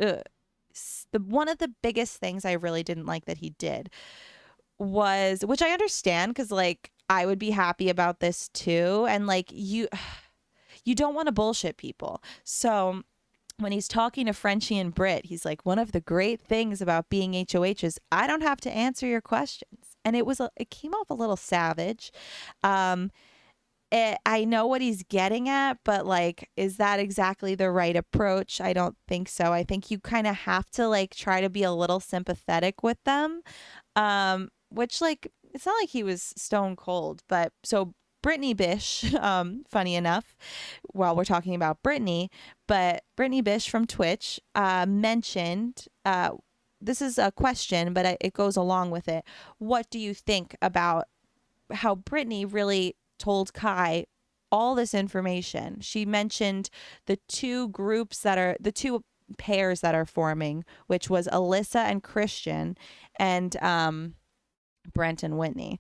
ugh, 0.06 0.24
the 1.12 1.20
one 1.20 1.50
of 1.50 1.58
the 1.58 1.74
biggest 1.82 2.18
things 2.18 2.46
I 2.46 2.54
really 2.54 2.84
didn't 2.84 3.06
like 3.06 3.26
that 3.26 3.40
he 3.40 3.52
did 3.52 3.90
was, 4.80 5.46
which 5.46 5.62
I 5.62 5.72
understand 5.72 6.32
because 6.34 6.52
like 6.52 6.92
I 7.10 7.26
would 7.26 7.40
be 7.40 7.52
happy 7.52 7.90
about 7.90 8.20
this 8.20 8.50
too. 8.50 9.06
And 9.10 9.28
like 9.28 9.50
you 9.52 9.88
you 10.86 10.96
don't 10.96 11.16
want 11.16 11.28
to 11.28 11.34
bullshit 11.34 11.78
people. 11.78 12.24
So 12.44 13.04
when 13.60 13.72
he's 13.72 13.88
talking 13.88 14.26
to 14.26 14.34
Frenchie 14.34 14.78
and 14.78 14.94
Britt, 14.94 15.26
he's 15.26 15.46
like, 15.46 15.66
one 15.66 15.80
of 15.80 15.92
the 15.92 16.02
great 16.02 16.42
things 16.42 16.82
about 16.82 17.10
being 17.10 17.34
HOH 17.34 17.84
is 17.84 18.00
I 18.12 18.28
don't 18.28 18.42
have 18.42 18.60
to 18.62 18.72
answer 18.72 19.06
your 19.08 19.22
questions. 19.22 19.98
And 20.04 20.16
it 20.16 20.26
was, 20.26 20.40
a, 20.40 20.50
it 20.58 20.70
came 20.70 20.94
off 20.94 21.10
a 21.10 21.16
little 21.16 21.38
savage. 21.38 22.12
Um, 22.64 23.12
it, 23.92 24.18
I 24.26 24.44
know 24.44 24.66
what 24.66 24.82
he's 24.82 25.04
getting 25.04 25.48
at, 25.48 25.78
but 25.86 26.06
like, 26.06 26.50
is 26.58 26.78
that 26.78 27.00
exactly 27.00 27.54
the 27.54 27.70
right 27.70 27.96
approach? 27.96 28.60
I 28.60 28.74
don't 28.74 28.98
think 29.08 29.30
so. 29.30 29.54
I 29.54 29.64
think 29.64 29.92
you 29.92 30.00
kind 30.00 30.26
of 30.26 30.36
have 30.36 30.70
to 30.72 30.88
like 30.88 31.16
try 31.16 31.42
to 31.42 31.50
be 31.50 31.64
a 31.64 31.72
little 31.72 32.00
sympathetic 32.00 32.82
with 32.82 32.98
them. 33.06 33.42
Um, 33.96 34.50
which 34.70 35.02
like 35.02 35.32
it's 35.54 35.66
not 35.66 35.76
like 35.80 35.90
he 35.90 36.04
was 36.04 36.34
stone 36.36 36.76
cold, 36.76 37.22
but 37.30 37.54
so 37.64 37.94
Brittany 38.24 38.56
Bish, 38.56 39.14
um, 39.20 39.64
funny 39.70 39.94
enough, 39.94 40.36
while 40.94 41.16
we're 41.16 41.26
talking 41.26 41.54
about 41.54 41.84
Brittany, 41.84 42.32
but 42.68 43.04
Brittany 43.16 43.42
Bish 43.42 43.70
from 43.70 43.86
Twitch 43.86 44.40
uh, 44.56 44.88
mentioned 44.88 45.86
uh, 46.06 46.32
this 46.82 47.02
is 47.02 47.18
a 47.18 47.32
question, 47.32 47.94
but 47.94 48.18
it 48.20 48.34
goes 48.34 48.58
along 48.58 48.92
with 48.92 49.08
it. 49.08 49.24
What 49.58 49.90
do 49.90 50.00
you 50.00 50.14
think 50.14 50.56
about 50.62 51.06
how 51.72 51.96
Brittany 51.96 52.44
really 52.44 52.96
told 53.18 53.54
Kai 53.54 54.06
all 54.52 54.76
this 54.76 54.94
information? 54.94 55.80
She 55.80 56.06
mentioned 56.06 56.70
the 57.06 57.20
two 57.28 57.70
groups 57.70 58.20
that 58.20 58.38
are 58.38 58.58
the 58.60 58.72
two 58.72 59.04
pairs 59.38 59.80
that 59.82 59.96
are 59.96 60.06
forming, 60.06 60.66
which 60.88 61.10
was 61.10 61.28
Alyssa 61.28 61.86
and 61.86 62.04
Christian, 62.04 62.78
and 63.18 63.56
um, 63.64 64.16
Brent 64.94 65.24
and 65.24 65.38
Whitney. 65.38 65.80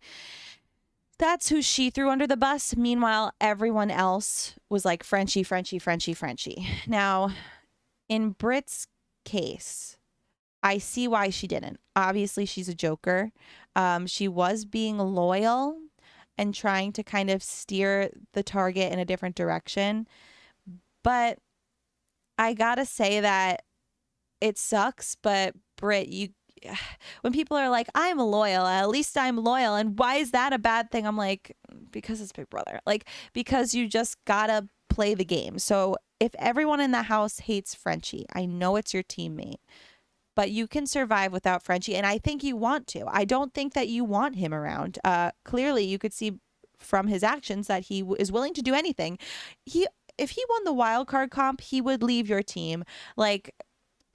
That's 1.19 1.49
who 1.49 1.61
she 1.61 1.89
threw 1.89 2.09
under 2.09 2.27
the 2.27 2.37
bus. 2.37 2.75
Meanwhile, 2.75 3.33
everyone 3.39 3.91
else 3.91 4.55
was 4.69 4.83
like 4.83 5.03
Frenchie, 5.03 5.43
Frenchie, 5.43 5.79
Frenchie, 5.79 6.13
Frenchie. 6.13 6.67
Now, 6.87 7.31
in 8.09 8.31
Brit's 8.31 8.87
case, 9.23 9.97
I 10.61 10.77
see 10.77 11.07
why 11.07 11.29
she 11.29 11.47
didn't. 11.47 11.79
Obviously, 11.95 12.45
she's 12.45 12.69
a 12.69 12.75
joker. 12.75 13.31
Um, 13.75 14.07
she 14.07 14.27
was 14.27 14.65
being 14.65 14.97
loyal 14.97 15.77
and 16.37 16.53
trying 16.53 16.91
to 16.93 17.03
kind 17.03 17.29
of 17.29 17.43
steer 17.43 18.09
the 18.33 18.43
target 18.43 18.91
in 18.91 18.99
a 18.99 19.05
different 19.05 19.35
direction. 19.35 20.07
But 21.03 21.37
I 22.37 22.53
gotta 22.53 22.85
say 22.85 23.19
that 23.19 23.63
it 24.41 24.57
sucks, 24.57 25.15
but 25.21 25.53
Britt, 25.77 26.07
you 26.07 26.29
when 27.21 27.33
people 27.33 27.57
are 27.57 27.69
like, 27.69 27.87
I'm 27.95 28.17
loyal, 28.17 28.65
at 28.65 28.89
least 28.89 29.17
I'm 29.17 29.37
loyal. 29.37 29.75
And 29.75 29.97
why 29.97 30.15
is 30.15 30.31
that 30.31 30.53
a 30.53 30.59
bad 30.59 30.91
thing? 30.91 31.05
I'm 31.07 31.17
like, 31.17 31.55
because 31.91 32.21
it's 32.21 32.31
Big 32.31 32.49
Brother. 32.49 32.79
Like, 32.85 33.07
because 33.33 33.73
you 33.73 33.87
just 33.87 34.23
gotta 34.25 34.67
play 34.89 35.13
the 35.13 35.25
game. 35.25 35.59
So 35.59 35.95
if 36.19 36.35
everyone 36.39 36.79
in 36.79 36.91
the 36.91 37.03
house 37.03 37.39
hates 37.39 37.75
Frenchie, 37.75 38.25
I 38.33 38.45
know 38.45 38.75
it's 38.75 38.93
your 38.93 39.03
teammate, 39.03 39.59
but 40.35 40.51
you 40.51 40.67
can 40.67 40.85
survive 40.87 41.31
without 41.31 41.63
Frenchie. 41.63 41.95
And 41.95 42.05
I 42.05 42.17
think 42.17 42.43
you 42.43 42.55
want 42.55 42.87
to. 42.87 43.05
I 43.07 43.25
don't 43.25 43.53
think 43.53 43.73
that 43.73 43.87
you 43.87 44.03
want 44.03 44.35
him 44.35 44.53
around. 44.53 44.99
Uh, 45.03 45.31
clearly, 45.43 45.83
you 45.83 45.97
could 45.97 46.13
see 46.13 46.39
from 46.79 47.07
his 47.07 47.23
actions 47.23 47.67
that 47.67 47.85
he 47.85 48.01
w- 48.01 48.17
is 48.19 48.31
willing 48.31 48.53
to 48.53 48.61
do 48.61 48.73
anything. 48.73 49.17
He 49.65 49.87
if 50.17 50.31
he 50.31 50.43
won 50.49 50.63
the 50.63 50.73
wild 50.73 51.07
card 51.07 51.31
comp, 51.31 51.61
he 51.61 51.81
would 51.81 52.03
leave 52.03 52.29
your 52.29 52.43
team. 52.43 52.83
Like 53.17 53.55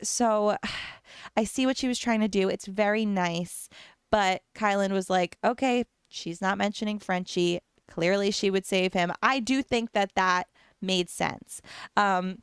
so 0.02 0.56
I 1.36 1.44
see 1.44 1.66
what 1.66 1.76
she 1.76 1.88
was 1.88 1.98
trying 1.98 2.20
to 2.20 2.28
do. 2.28 2.48
It's 2.48 2.66
very 2.66 3.04
nice. 3.04 3.68
But 4.10 4.42
Kyland 4.54 4.92
was 4.92 5.10
like, 5.10 5.36
okay, 5.44 5.84
she's 6.08 6.40
not 6.40 6.58
mentioning 6.58 6.98
Frenchie. 6.98 7.60
Clearly, 7.88 8.30
she 8.30 8.50
would 8.50 8.66
save 8.66 8.92
him. 8.92 9.12
I 9.22 9.40
do 9.40 9.62
think 9.62 9.92
that 9.92 10.14
that 10.14 10.46
made 10.80 11.08
sense. 11.10 11.60
Um, 11.96 12.42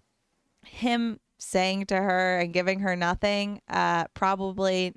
him 0.66 1.20
saying 1.38 1.86
to 1.88 1.96
her 1.96 2.40
and 2.40 2.54
giving 2.54 2.80
her 2.80 2.96
nothing, 2.96 3.62
uh, 3.70 4.06
probably 4.14 4.94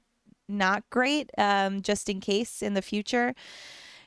not 0.48 0.82
great, 0.90 1.30
um, 1.36 1.82
just 1.82 2.08
in 2.08 2.20
case 2.20 2.62
in 2.62 2.74
the 2.74 2.82
future. 2.82 3.34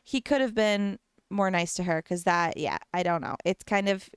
He 0.03 0.21
could 0.21 0.41
have 0.41 0.55
been 0.55 0.97
more 1.29 1.51
nice 1.51 1.73
to 1.75 1.83
her 1.83 2.01
because 2.01 2.23
that, 2.23 2.57
yeah, 2.57 2.79
I 2.93 3.03
don't 3.03 3.21
know. 3.21 3.35
It's 3.45 3.63
kind 3.63 3.87
of 3.87 4.09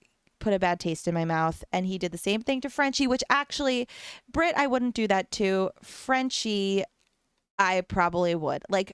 put 0.44 0.52
a 0.52 0.58
bad 0.58 0.78
taste 0.78 1.08
in 1.08 1.14
my 1.14 1.24
mouth. 1.24 1.64
And 1.72 1.86
he 1.86 1.96
did 1.96 2.12
the 2.12 2.18
same 2.18 2.42
thing 2.42 2.60
to 2.60 2.68
Frenchie, 2.68 3.06
which 3.06 3.24
actually, 3.30 3.88
Britt, 4.30 4.54
I 4.56 4.66
wouldn't 4.66 4.94
do 4.94 5.08
that 5.08 5.30
to. 5.32 5.70
Frenchie, 5.82 6.84
I 7.58 7.80
probably 7.80 8.34
would. 8.34 8.62
Like, 8.68 8.92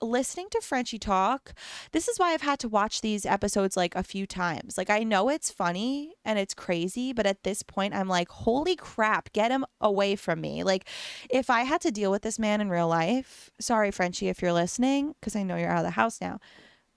listening 0.00 0.46
to 0.52 0.60
Frenchie 0.62 0.98
talk, 0.98 1.52
this 1.92 2.08
is 2.08 2.18
why 2.18 2.32
I've 2.32 2.40
had 2.40 2.58
to 2.60 2.68
watch 2.68 3.02
these 3.02 3.26
episodes 3.26 3.76
like 3.76 3.94
a 3.96 4.02
few 4.02 4.26
times. 4.26 4.78
Like, 4.78 4.88
I 4.88 5.02
know 5.02 5.28
it's 5.28 5.50
funny 5.50 6.14
and 6.24 6.38
it's 6.38 6.54
crazy, 6.54 7.12
but 7.12 7.26
at 7.26 7.42
this 7.42 7.62
point, 7.62 7.94
I'm 7.94 8.08
like, 8.08 8.30
holy 8.30 8.74
crap, 8.74 9.30
get 9.34 9.50
him 9.50 9.66
away 9.82 10.16
from 10.16 10.40
me. 10.40 10.62
Like, 10.62 10.88
if 11.28 11.50
I 11.50 11.64
had 11.64 11.82
to 11.82 11.90
deal 11.90 12.10
with 12.10 12.22
this 12.22 12.38
man 12.38 12.62
in 12.62 12.70
real 12.70 12.88
life, 12.88 13.50
sorry, 13.60 13.90
Frenchie, 13.90 14.28
if 14.28 14.40
you're 14.40 14.54
listening, 14.54 15.14
because 15.20 15.36
I 15.36 15.42
know 15.42 15.56
you're 15.56 15.68
out 15.68 15.80
of 15.80 15.84
the 15.84 15.90
house 15.90 16.18
now 16.20 16.40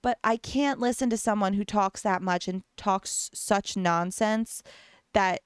but 0.01 0.17
I 0.23 0.37
can't 0.37 0.79
listen 0.79 1.09
to 1.09 1.17
someone 1.17 1.53
who 1.53 1.63
talks 1.63 2.01
that 2.01 2.21
much 2.21 2.47
and 2.47 2.63
talks 2.77 3.29
such 3.33 3.77
nonsense 3.77 4.63
that 5.13 5.41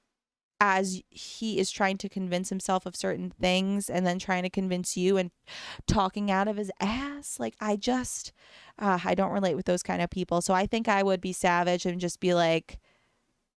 as 0.60 1.02
he 1.10 1.58
is 1.58 1.70
trying 1.70 1.98
to 1.98 2.08
convince 2.08 2.48
himself 2.48 2.86
of 2.86 2.96
certain 2.96 3.30
things 3.30 3.90
and 3.90 4.06
then 4.06 4.18
trying 4.18 4.42
to 4.42 4.50
convince 4.50 4.96
you 4.96 5.16
and 5.16 5.30
talking 5.86 6.30
out 6.30 6.48
of 6.48 6.56
his 6.56 6.70
ass 6.80 7.38
like 7.38 7.54
i 7.60 7.76
just 7.76 8.32
uh, 8.78 8.98
i 9.04 9.14
don't 9.14 9.32
relate 9.32 9.54
with 9.54 9.66
those 9.66 9.82
kind 9.82 10.00
of 10.00 10.10
people. 10.10 10.40
So 10.40 10.54
i 10.54 10.66
think 10.66 10.88
i 10.88 11.02
would 11.02 11.20
be 11.20 11.32
savage 11.32 11.84
and 11.84 12.00
just 12.00 12.20
be 12.20 12.32
like 12.34 12.78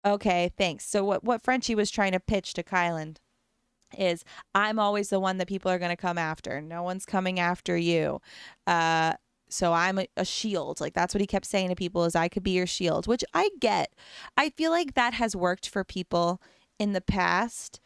okay 0.06 0.52
thanks. 0.58 0.86
So 0.86 1.04
what 1.04 1.24
what 1.24 1.42
frenchie 1.42 1.76
was 1.76 1.90
trying 1.92 2.12
to 2.12 2.20
pitch 2.20 2.54
to 2.56 2.64
kyland 2.64 3.18
is 3.98 4.24
i'm 4.54 4.78
always 4.78 5.10
the 5.10 5.20
one 5.20 5.38
that 5.38 5.48
people 5.48 5.72
are 5.72 5.80
going 5.80 5.90
to 5.90 5.96
come 5.96 6.18
after. 6.18 6.62
No 6.62 6.84
one's 6.84 7.06
coming 7.06 7.40
after 7.40 7.78
you. 7.78 8.22
Uh 8.68 9.14
so 9.50 9.74
i'm 9.74 10.00
a, 10.00 10.08
a, 10.18 10.26
shield. 10.26 10.80
Like 10.80 10.94
that's 10.94 11.14
what 11.14 11.22
he 11.22 11.28
kept 11.28 11.46
saying 11.46 11.70
to 11.70 11.76
people 11.76 12.06
is 12.06 12.16
i 12.16 12.28
could 12.28 12.44
be 12.44 12.52
your 12.52 12.68
shield 12.68 13.08
which 13.08 13.24
i 13.34 13.50
get. 13.60 13.94
I 14.38 14.50
feel 14.50 14.72
like 14.72 14.94
that 14.94 15.14
has 15.16 15.36
worked 15.36 15.70
for 15.70 15.84
people 15.84 16.42
in 16.78 16.94
the 16.94 17.02
past 17.02 17.80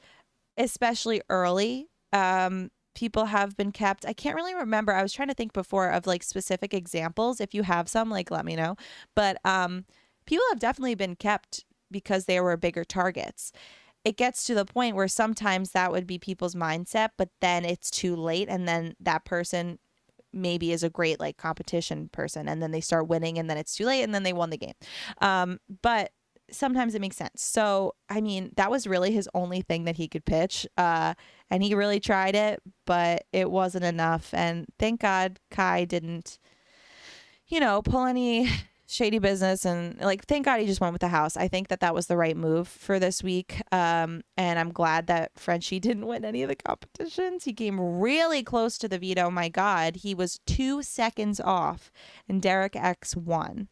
especially 0.57 1.21
early. 1.29 1.89
Um 2.11 2.71
people 2.95 3.25
have 3.25 3.57
been 3.57 3.71
kept. 3.71 4.05
I 4.05 4.13
can't 4.13 4.35
really 4.35 4.53
remember. 4.53 4.93
I 4.93 5.01
was 5.01 5.13
trying 5.13 5.29
to 5.29 5.33
think 5.33 5.51
before 5.51 5.89
of 5.89 6.05
like 6.05 6.21
specific 6.21 6.73
examples. 6.75 7.41
If 7.41 7.53
you 7.55 7.63
have 7.63 7.89
some 7.89 8.09
like 8.09 8.29
let 8.31 8.45
me 8.45 8.55
know. 8.55 8.75
But 9.15 9.37
um 9.45 9.85
people 10.25 10.45
have 10.51 10.59
definitely 10.59 10.95
been 10.95 11.15
kept 11.15 11.65
because 11.91 12.25
they 12.25 12.39
were 12.39 12.57
bigger 12.57 12.83
targets. 12.83 13.51
It 14.03 14.17
gets 14.17 14.43
to 14.45 14.53
the 14.53 14.65
point 14.65 14.95
where 14.97 15.07
sometimes 15.07 15.71
that 15.71 15.91
would 15.91 16.05
be 16.05 16.19
people's 16.19 16.55
mindset, 16.55 17.11
but 17.17 17.29
then 17.39 17.63
it's 17.63 17.89
too 17.89 18.15
late. 18.17 18.49
And 18.49 18.67
then 18.67 18.95
that 18.99 19.23
person 19.23 19.79
maybe 20.33 20.71
is 20.71 20.83
a 20.83 20.89
great 20.89 21.19
like 21.19 21.37
competition 21.37 22.09
person 22.11 22.47
and 22.47 22.61
then 22.61 22.71
they 22.71 22.81
start 22.81 23.07
winning 23.07 23.37
and 23.37 23.49
then 23.49 23.57
it's 23.57 23.75
too 23.75 23.85
late 23.85 24.03
and 24.03 24.13
then 24.13 24.23
they 24.23 24.33
won 24.33 24.49
the 24.49 24.57
game. 24.57 24.73
Um, 25.21 25.59
but 25.81 26.11
sometimes 26.51 26.95
it 26.95 27.01
makes 27.01 27.17
sense. 27.17 27.41
So, 27.41 27.95
I 28.09 28.21
mean, 28.21 28.51
that 28.57 28.71
was 28.71 28.87
really 28.87 29.11
his 29.11 29.29
only 29.33 29.61
thing 29.61 29.85
that 29.85 29.97
he 29.97 30.07
could 30.07 30.25
pitch. 30.25 30.67
Uh, 30.77 31.13
and 31.49 31.63
he 31.63 31.75
really 31.75 31.99
tried 31.99 32.35
it, 32.35 32.61
but 32.85 33.25
it 33.31 33.49
wasn't 33.49 33.85
enough. 33.85 34.33
And 34.33 34.65
thank 34.79 35.01
God 35.01 35.39
Kai 35.51 35.85
didn't, 35.85 36.39
you 37.47 37.59
know, 37.59 37.81
pull 37.81 38.05
any 38.05 38.49
shady 38.93 39.19
business 39.19 39.65
and 39.65 39.99
like 39.99 40.25
thank 40.25 40.45
god 40.45 40.59
he 40.59 40.65
just 40.65 40.81
went 40.81 40.93
with 40.93 41.01
the 41.01 41.07
house. 41.07 41.35
I 41.35 41.47
think 41.47 41.67
that 41.69 41.79
that 41.79 41.95
was 41.95 42.07
the 42.07 42.17
right 42.17 42.37
move 42.37 42.67
for 42.67 42.99
this 42.99 43.23
week 43.23 43.61
um 43.71 44.21
and 44.37 44.59
i'm 44.59 44.71
glad 44.71 45.07
that 45.07 45.31
frenchie 45.35 45.79
didn't 45.87 46.05
win 46.05 46.23
any 46.23 46.43
of 46.43 46.49
the 46.49 46.55
competitions. 46.55 47.43
He 47.45 47.53
came 47.53 47.79
really 47.79 48.43
close 48.43 48.77
to 48.79 48.87
the 48.87 48.99
veto. 48.99 49.29
My 49.29 49.49
god 49.49 49.97
he 49.97 50.13
was 50.13 50.39
two 50.45 50.83
seconds 50.83 51.39
off 51.39 51.91
and 52.29 52.41
derek 52.41 52.75
x 52.75 53.15
won. 53.15 53.67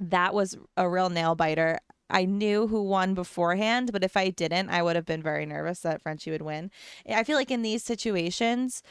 That 0.00 0.34
was 0.34 0.56
a 0.76 0.88
real 0.88 1.10
nail 1.10 1.34
biter. 1.34 1.78
I 2.10 2.26
knew 2.26 2.66
who 2.66 2.82
won 2.82 3.14
beforehand, 3.14 3.90
but 3.90 4.04
if 4.04 4.16
I 4.16 4.28
didn't, 4.28 4.68
I 4.68 4.82
would 4.82 4.96
have 4.96 5.06
been 5.06 5.22
very 5.22 5.46
nervous 5.46 5.80
that 5.80 6.02
Frenchie 6.02 6.30
would 6.30 6.42
win. 6.42 6.70
I 7.08 7.24
feel 7.24 7.36
like 7.36 7.50
in 7.50 7.62
these 7.62 7.82
situations, 7.82 8.82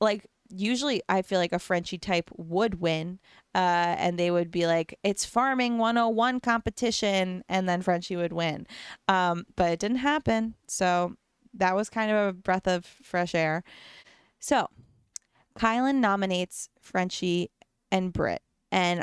like 0.00 0.26
usually 0.50 1.02
I 1.08 1.22
feel 1.22 1.38
like 1.38 1.52
a 1.52 1.58
Frenchie 1.58 1.98
type 1.98 2.30
would 2.36 2.80
win. 2.80 3.18
Uh, 3.54 3.96
and 3.98 4.18
they 4.18 4.30
would 4.30 4.50
be 4.50 4.66
like, 4.66 4.98
it's 5.02 5.24
farming 5.24 5.78
101 5.78 6.40
competition. 6.40 7.42
And 7.48 7.68
then 7.68 7.82
Frenchie 7.82 8.16
would 8.16 8.32
win. 8.32 8.66
Um, 9.08 9.46
but 9.56 9.72
it 9.72 9.78
didn't 9.78 9.98
happen. 9.98 10.54
So 10.68 11.14
that 11.54 11.74
was 11.74 11.88
kind 11.88 12.10
of 12.10 12.28
a 12.28 12.32
breath 12.32 12.66
of 12.68 12.84
fresh 12.84 13.34
air. 13.34 13.64
So 14.38 14.68
Kyland 15.58 15.96
nominates 15.96 16.68
Frenchie 16.80 17.50
and 17.90 18.12
Britt. 18.12 18.42
And 18.70 19.02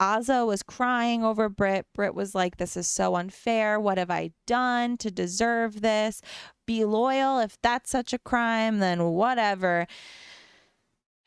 Azah 0.00 0.46
was 0.46 0.62
crying 0.62 1.22
over 1.22 1.48
Britt. 1.50 1.86
Britt 1.94 2.14
was 2.14 2.34
like, 2.34 2.56
This 2.56 2.76
is 2.76 2.88
so 2.88 3.16
unfair. 3.16 3.78
What 3.78 3.98
have 3.98 4.10
I 4.10 4.32
done 4.46 4.96
to 4.98 5.10
deserve 5.10 5.82
this? 5.82 6.22
Be 6.66 6.84
loyal. 6.84 7.38
If 7.38 7.58
that's 7.62 7.90
such 7.90 8.12
a 8.12 8.18
crime, 8.18 8.78
then 8.78 9.04
whatever. 9.10 9.86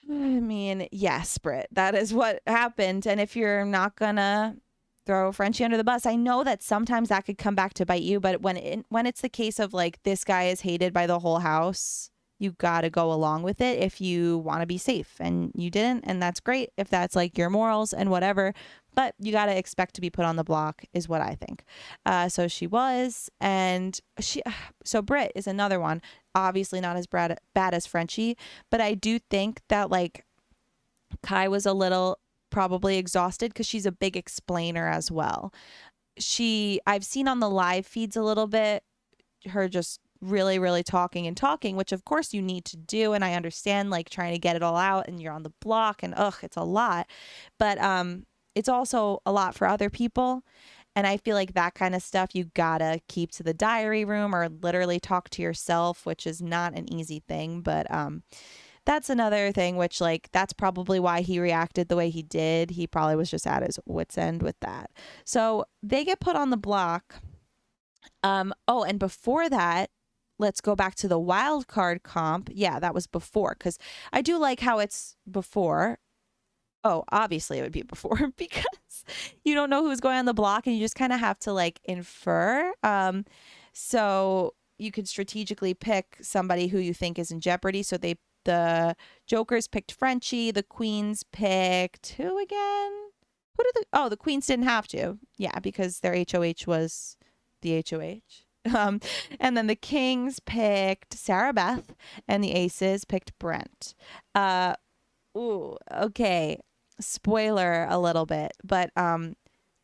I 0.09 0.13
mean, 0.13 0.87
yes, 0.91 1.37
Britt, 1.37 1.67
that 1.71 1.95
is 1.95 2.13
what 2.13 2.41
happened. 2.45 3.07
And 3.07 3.21
if 3.21 3.35
you're 3.35 3.65
not 3.65 3.95
gonna 3.95 4.57
throw 5.05 5.31
Frenchie 5.31 5.63
under 5.63 5.77
the 5.77 5.83
bus, 5.83 6.05
I 6.05 6.15
know 6.15 6.43
that 6.43 6.61
sometimes 6.63 7.09
that 7.09 7.25
could 7.25 7.37
come 7.37 7.55
back 7.55 7.73
to 7.75 7.85
bite 7.85 8.03
you. 8.03 8.19
But 8.19 8.41
when 8.41 8.57
it, 8.57 8.85
when 8.89 9.05
it's 9.05 9.21
the 9.21 9.29
case 9.29 9.59
of 9.59 9.73
like 9.73 10.01
this 10.03 10.23
guy 10.23 10.43
is 10.45 10.61
hated 10.61 10.93
by 10.93 11.07
the 11.07 11.19
whole 11.19 11.39
house, 11.39 12.09
you 12.43 12.51
got 12.51 12.81
to 12.81 12.89
go 12.89 13.11
along 13.11 13.43
with 13.43 13.61
it 13.61 13.79
if 13.79 14.01
you 14.01 14.39
want 14.39 14.61
to 14.61 14.67
be 14.67 14.77
safe. 14.77 15.15
And 15.19 15.51
you 15.55 15.69
didn't, 15.69 16.03
and 16.05 16.21
that's 16.21 16.39
great 16.39 16.71
if 16.77 16.89
that's 16.89 17.15
like 17.15 17.37
your 17.37 17.49
morals 17.49 17.93
and 17.93 18.11
whatever. 18.11 18.53
But 18.95 19.15
you 19.17 19.31
got 19.31 19.47
to 19.47 19.57
expect 19.57 19.95
to 19.95 20.01
be 20.01 20.11
put 20.11 20.25
on 20.25 20.35
the 20.35 20.43
block, 20.43 20.83
is 20.93 21.09
what 21.09 21.21
I 21.21 21.33
think. 21.33 21.63
Uh, 22.05 22.29
so 22.29 22.47
she 22.47 22.67
was, 22.67 23.29
and 23.39 23.99
she. 24.19 24.41
So 24.85 25.01
Britt 25.01 25.31
is 25.33 25.47
another 25.47 25.79
one 25.79 26.01
obviously 26.35 26.81
not 26.81 26.97
as 26.97 27.07
bad, 27.07 27.37
bad 27.53 27.73
as 27.73 27.85
Frenchie, 27.85 28.37
but 28.69 28.81
I 28.81 28.93
do 28.93 29.19
think 29.19 29.61
that 29.69 29.89
like 29.89 30.25
Kai 31.21 31.47
was 31.47 31.65
a 31.65 31.73
little 31.73 32.19
probably 32.49 32.97
exhausted 32.97 33.53
because 33.53 33.67
she's 33.67 33.85
a 33.85 33.91
big 33.91 34.17
explainer 34.17 34.87
as 34.87 35.11
well. 35.11 35.53
She, 36.17 36.79
I've 36.85 37.05
seen 37.05 37.27
on 37.27 37.39
the 37.39 37.49
live 37.49 37.85
feeds 37.85 38.15
a 38.15 38.23
little 38.23 38.47
bit, 38.47 38.83
her 39.49 39.67
just 39.67 39.99
really, 40.23 40.59
really 40.59 40.83
talking 40.83 41.27
and 41.27 41.35
talking, 41.35 41.75
which 41.75 41.91
of 41.91 42.05
course 42.05 42.33
you 42.33 42.41
need 42.41 42.65
to 42.65 42.77
do. 42.77 43.13
And 43.13 43.23
I 43.23 43.33
understand 43.33 43.89
like 43.89 44.09
trying 44.09 44.33
to 44.33 44.39
get 44.39 44.55
it 44.55 44.63
all 44.63 44.77
out 44.77 45.07
and 45.07 45.21
you're 45.21 45.33
on 45.33 45.43
the 45.43 45.53
block 45.61 46.03
and 46.03 46.13
ugh, 46.15 46.35
it's 46.41 46.57
a 46.57 46.63
lot. 46.63 47.07
But 47.59 47.77
um, 47.79 48.25
it's 48.55 48.69
also 48.69 49.19
a 49.25 49.31
lot 49.31 49.55
for 49.55 49.67
other 49.67 49.89
people. 49.89 50.43
And 50.95 51.07
I 51.07 51.17
feel 51.17 51.35
like 51.35 51.53
that 51.53 51.73
kind 51.73 51.95
of 51.95 52.03
stuff 52.03 52.29
you 52.33 52.45
gotta 52.53 53.01
keep 53.07 53.31
to 53.33 53.43
the 53.43 53.53
diary 53.53 54.05
room 54.05 54.35
or 54.35 54.49
literally 54.49 54.99
talk 54.99 55.29
to 55.31 55.41
yourself, 55.41 56.05
which 56.05 56.27
is 56.27 56.41
not 56.41 56.77
an 56.77 56.91
easy 56.93 57.23
thing. 57.27 57.61
But 57.61 57.89
um, 57.91 58.21
that's 58.85 59.09
another 59.09 59.51
thing, 59.51 59.75
which, 59.77 60.01
like, 60.01 60.29
that's 60.31 60.53
probably 60.53 60.99
why 60.99 61.21
he 61.21 61.39
reacted 61.39 61.87
the 61.87 61.95
way 61.95 62.09
he 62.09 62.21
did. 62.21 62.71
He 62.71 62.85
probably 62.85 63.15
was 63.15 63.31
just 63.31 63.47
at 63.47 63.63
his 63.63 63.79
wits' 63.85 64.17
end 64.17 64.43
with 64.43 64.59
that. 64.59 64.91
So 65.25 65.65
they 65.81 66.03
get 66.03 66.19
put 66.19 66.35
on 66.35 66.49
the 66.49 66.57
block. 66.57 67.15
Um, 68.21 68.53
oh, 68.67 68.83
and 68.83 68.99
before 68.99 69.49
that, 69.49 69.89
let's 70.39 70.61
go 70.61 70.75
back 70.75 70.95
to 70.95 71.07
the 71.07 71.19
wild 71.19 71.67
card 71.67 72.03
comp. 72.03 72.49
Yeah, 72.51 72.79
that 72.79 72.93
was 72.93 73.07
before 73.07 73.55
because 73.57 73.77
I 74.11 74.21
do 74.21 74.37
like 74.37 74.59
how 74.59 74.79
it's 74.79 75.15
before 75.29 75.99
oh, 76.83 77.03
obviously 77.11 77.59
it 77.59 77.61
would 77.61 77.71
be 77.71 77.81
before 77.83 78.31
because 78.37 79.05
you 79.43 79.53
don't 79.53 79.69
know 79.69 79.83
who's 79.83 79.99
going 79.99 80.17
on 80.17 80.25
the 80.25 80.33
block 80.33 80.67
and 80.67 80.75
you 80.75 80.81
just 80.81 80.95
kind 80.95 81.13
of 81.13 81.19
have 81.19 81.39
to 81.39 81.53
like 81.53 81.79
infer. 81.83 82.73
Um, 82.83 83.25
so 83.73 84.53
you 84.77 84.91
could 84.91 85.07
strategically 85.07 85.73
pick 85.73 86.17
somebody 86.21 86.67
who 86.67 86.79
you 86.79 86.93
think 86.93 87.17
is 87.17 87.31
in 87.31 87.39
jeopardy. 87.39 87.83
So 87.83 87.97
they 87.97 88.15
the 88.45 88.97
Jokers 89.25 89.69
picked 89.69 89.93
Frenchie, 89.93 90.51
the 90.51 90.63
Queens 90.63 91.23
picked 91.31 92.15
who 92.17 92.37
again? 92.41 92.91
Who 93.57 93.63
did 93.63 93.73
the 93.75 93.85
oh 93.93 94.09
the 94.09 94.17
Queens 94.17 94.47
didn't 94.47 94.65
have 94.65 94.87
to. 94.89 95.17
Yeah, 95.37 95.59
because 95.59 95.99
their 95.99 96.15
HOH 96.15 96.67
was 96.67 97.17
the 97.61 97.83
HOH. 97.89 98.42
Um, 98.73 99.01
and 99.41 99.57
then 99.57 99.67
the 99.67 99.75
Kings 99.75 100.39
picked 100.39 101.13
Sarah 101.15 101.51
Beth, 101.51 101.93
and 102.29 102.41
the 102.41 102.53
Aces 102.53 103.03
picked 103.03 103.37
Brent. 103.37 103.93
Uh, 104.33 104.75
ooh, 105.37 105.77
okay 105.91 106.59
spoiler 106.99 107.85
a 107.89 107.99
little 107.99 108.25
bit, 108.25 108.53
but 108.63 108.91
um, 108.95 109.35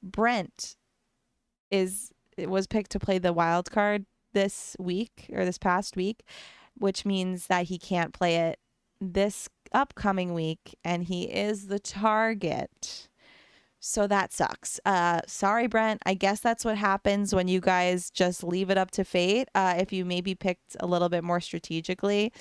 Brent 0.01 0.75
is 1.71 2.11
was 2.37 2.67
picked 2.67 2.91
to 2.91 2.99
play 2.99 3.17
the 3.17 3.33
wild 3.33 3.69
card 3.69 4.05
this 4.33 4.75
week 4.79 5.29
or 5.33 5.43
this 5.45 5.57
past 5.57 5.97
week, 5.97 6.23
which 6.77 7.05
means 7.05 7.47
that 7.47 7.65
he 7.65 7.77
can't 7.77 8.13
play 8.13 8.37
it 8.37 8.59
this 9.01 9.49
upcoming 9.73 10.33
week, 10.33 10.77
and 10.83 11.05
he 11.05 11.23
is 11.23 11.67
the 11.67 11.79
target. 11.79 13.09
So 13.79 14.07
that 14.07 14.33
sucks. 14.33 14.79
Uh, 14.85 15.21
sorry, 15.25 15.67
Brent. 15.67 16.01
I 16.05 16.13
guess 16.13 16.41
that's 16.41 16.65
what 16.65 16.77
happens 16.77 17.33
when 17.33 17.47
you 17.47 17.61
guys 17.61 18.09
just 18.09 18.43
leave 18.43 18.69
it 18.69 18.77
up 18.77 18.91
to 18.91 19.05
fate. 19.05 19.47
Uh, 19.55 19.75
if 19.77 19.93
you 19.93 20.03
maybe 20.03 20.35
picked 20.35 20.75
a 20.79 20.85
little 20.87 21.09
bit 21.09 21.23
more 21.23 21.39
strategically, 21.39 22.33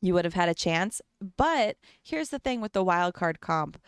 you 0.00 0.14
would 0.14 0.24
have 0.24 0.34
had 0.34 0.48
a 0.48 0.54
chance. 0.54 1.02
But 1.36 1.76
here's 2.02 2.28
the 2.28 2.38
thing 2.38 2.60
with 2.60 2.72
the 2.72 2.84
wild 2.84 3.14
card 3.14 3.40
comp 3.40 3.78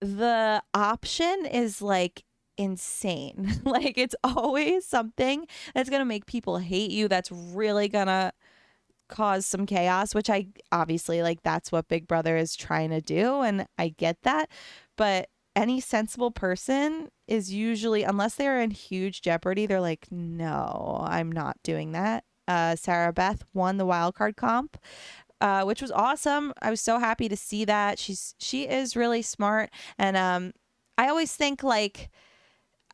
the 0.00 0.62
option 0.74 1.46
is 1.46 1.82
like 1.82 2.24
insane. 2.56 3.60
like 3.64 3.98
it's 3.98 4.14
always 4.22 4.86
something 4.86 5.46
that's 5.74 5.90
going 5.90 6.00
to 6.00 6.06
make 6.06 6.26
people 6.26 6.58
hate 6.58 6.90
you, 6.90 7.08
that's 7.08 7.32
really 7.32 7.88
going 7.88 8.06
to 8.06 8.32
cause 9.08 9.46
some 9.46 9.66
chaos, 9.66 10.14
which 10.14 10.28
I 10.28 10.48
obviously 10.70 11.22
like 11.22 11.42
that's 11.42 11.72
what 11.72 11.88
Big 11.88 12.06
Brother 12.06 12.36
is 12.36 12.54
trying 12.54 12.90
to 12.90 13.00
do. 13.00 13.40
And 13.40 13.66
I 13.78 13.88
get 13.88 14.18
that. 14.22 14.50
But 14.96 15.28
any 15.58 15.80
sensible 15.80 16.30
person 16.30 17.10
is 17.26 17.52
usually, 17.52 18.04
unless 18.04 18.36
they're 18.36 18.60
in 18.60 18.70
huge 18.70 19.22
jeopardy, 19.22 19.66
they're 19.66 19.80
like, 19.80 20.06
no, 20.10 21.04
I'm 21.06 21.32
not 21.32 21.56
doing 21.62 21.92
that. 21.92 22.24
Uh, 22.46 22.76
Sarah 22.76 23.12
Beth 23.12 23.44
won 23.52 23.76
the 23.76 23.84
wild 23.84 24.14
card 24.14 24.36
comp 24.36 24.78
uh, 25.40 25.64
which 25.64 25.80
was 25.80 25.92
awesome. 25.92 26.52
I 26.60 26.70
was 26.70 26.80
so 26.80 26.98
happy 26.98 27.28
to 27.28 27.36
see 27.36 27.64
that. 27.64 27.98
She's 27.98 28.34
she 28.38 28.66
is 28.68 28.96
really 28.96 29.22
smart, 29.22 29.70
and 29.96 30.16
um, 30.16 30.52
I 30.96 31.08
always 31.08 31.34
think 31.34 31.62
like 31.62 32.10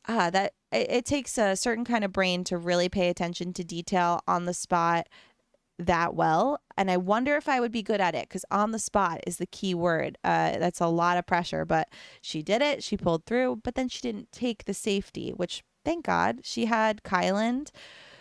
uh, 0.06 0.30
that 0.30 0.52
it, 0.70 0.90
it 0.90 1.04
takes 1.06 1.38
a 1.38 1.56
certain 1.56 1.84
kind 1.84 2.04
of 2.04 2.12
brain 2.12 2.44
to 2.44 2.58
really 2.58 2.88
pay 2.88 3.08
attention 3.08 3.52
to 3.54 3.64
detail 3.64 4.20
on 4.28 4.44
the 4.44 4.54
spot 4.54 5.08
that 5.78 6.14
well 6.14 6.60
and 6.76 6.90
i 6.90 6.96
wonder 6.96 7.34
if 7.36 7.48
i 7.48 7.58
would 7.58 7.72
be 7.72 7.82
good 7.82 8.00
at 8.00 8.14
it 8.14 8.28
because 8.28 8.44
on 8.50 8.70
the 8.70 8.78
spot 8.78 9.20
is 9.26 9.38
the 9.38 9.46
key 9.46 9.74
word 9.74 10.16
uh, 10.22 10.56
that's 10.58 10.80
a 10.80 10.86
lot 10.86 11.18
of 11.18 11.26
pressure 11.26 11.64
but 11.64 11.88
she 12.20 12.42
did 12.42 12.62
it 12.62 12.82
she 12.82 12.96
pulled 12.96 13.24
through 13.26 13.60
but 13.64 13.74
then 13.74 13.88
she 13.88 14.00
didn't 14.00 14.30
take 14.30 14.64
the 14.64 14.74
safety 14.74 15.30
which 15.30 15.64
thank 15.84 16.06
god 16.06 16.40
she 16.44 16.66
had 16.66 17.02
kyland 17.02 17.70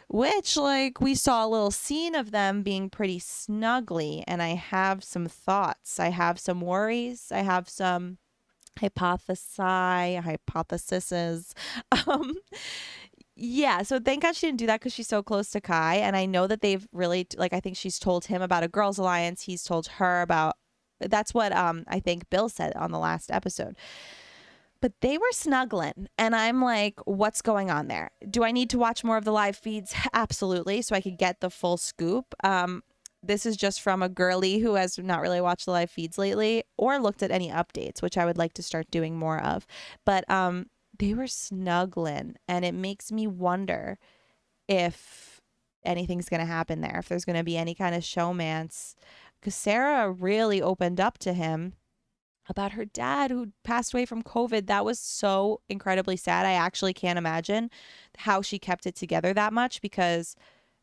which 0.08 0.58
like 0.58 1.00
we 1.00 1.14
saw 1.14 1.46
a 1.46 1.48
little 1.48 1.72
scene 1.72 2.16
of 2.16 2.32
them 2.32 2.64
being 2.64 2.90
pretty 2.90 3.20
snuggly 3.20 4.24
and 4.28 4.42
i 4.42 4.56
have 4.56 5.04
some 5.04 5.28
thoughts 5.28 6.00
i 6.00 6.10
have 6.10 6.40
some 6.40 6.60
worries 6.60 7.32
i 7.32 7.40
have 7.40 7.70
some 7.70 8.18
hypothesi 8.80 10.20
hypotheses 10.20 11.54
um 12.08 12.34
yeah 13.44 13.82
so 13.82 14.00
thank 14.00 14.22
god 14.22 14.34
she 14.34 14.48
didn't 14.48 14.60
do 14.60 14.66
that 14.66 14.80
because 14.80 14.94
she's 14.94 15.08
so 15.08 15.22
close 15.22 15.50
to 15.50 15.60
kai 15.60 15.96
and 15.96 16.16
i 16.16 16.26
know 16.26 16.48
that 16.48 16.62
they've 16.62 16.88
really 16.94 17.28
like 17.38 17.52
i 17.52 17.60
think 17.60 17.76
she's 17.76 18.00
told 18.00 18.26
him 18.26 18.42
about 18.42 18.64
a 18.64 18.70
girls 18.70 18.98
alliance 18.98 19.42
he's 19.42 19.64
told 19.64 19.88
her 19.88 20.22
about 20.22 20.56
that's 21.02 21.34
what 21.34 21.52
um 21.52 21.84
i 21.88 22.00
think 22.00 22.30
bill 22.30 22.48
said 22.48 22.74
on 22.76 22.92
the 22.92 23.00
last 23.00 23.30
episode. 23.32 23.76
But 24.82 25.00
they 25.00 25.18
were 25.18 25.32
snuggling 25.32 26.08
and 26.18 26.36
i'm 26.36 26.62
like 26.62 27.00
what's 27.06 27.42
going 27.42 27.70
on 27.70 27.88
there? 27.88 28.12
Do 28.30 28.44
i 28.44 28.52
need 28.52 28.70
to 28.72 28.78
watch 28.78 29.04
more 29.04 29.18
of 29.18 29.26
the 29.26 29.32
live 29.32 29.58
feeds? 29.58 29.94
Absolutely 30.14 30.82
so 30.82 30.96
i 30.96 31.02
could 31.02 31.18
get 31.18 31.42
the 31.42 31.50
full 31.50 31.78
scoop. 31.78 32.34
Um, 32.44 32.84
this 33.26 33.46
is 33.46 33.56
just 33.56 33.80
from 33.82 34.04
a 34.04 34.10
girly 34.10 34.60
who 34.60 34.76
has 34.76 34.98
not 34.98 35.22
really 35.22 35.40
watched 35.40 35.66
the 35.66 35.72
live 35.72 35.90
feeds 35.90 36.18
lately 36.18 36.64
or 36.78 37.00
looked 37.00 37.24
at 37.24 37.32
any 37.32 37.50
updates 37.50 38.02
which 38.02 38.18
i 38.18 38.26
would 38.26 38.38
like 38.38 38.54
to 38.54 38.64
start 38.64 38.90
doing 38.92 39.18
more 39.18 39.42
of. 39.42 39.66
But 40.06 40.30
um, 40.30 40.68
they 40.98 41.14
were 41.14 41.28
snuggling 41.28 42.36
and 42.48 42.64
it 42.64 42.74
makes 42.74 43.12
me 43.12 43.28
wonder 43.28 43.98
if 44.68 45.42
anything's 45.84 46.30
going 46.30 46.40
to 46.40 46.46
happen 46.46 46.82
there 46.82 46.98
if 47.00 47.10
there's 47.10 47.26
going 47.26 47.38
to 47.38 47.44
be 47.44 47.58
any 47.58 47.76
kind 47.76 47.94
of 47.94 48.02
showmance 48.02 48.96
because 49.40 49.56
sarah 49.56 50.10
really 50.12 50.62
opened 50.62 51.00
up 51.00 51.18
to 51.18 51.34
him 51.34 51.74
about 52.50 52.74
her 52.74 52.86
dad 52.86 53.32
who 53.32 53.52
passed 53.64 53.94
away 53.94 54.06
from 54.06 54.24
COVID. 54.24 54.68
That 54.68 54.86
was 54.86 55.00
so 55.00 55.62
incredibly 55.70 56.18
sad. 56.18 56.46
I 56.46 56.54
actually 56.54 56.94
can't 56.94 57.18
imagine 57.18 57.70
how 58.18 58.42
she 58.42 58.60
kept 58.60 58.86
it 58.86 58.96
together 58.96 59.34
that 59.34 59.54
much 59.54 59.82
because 59.82 60.36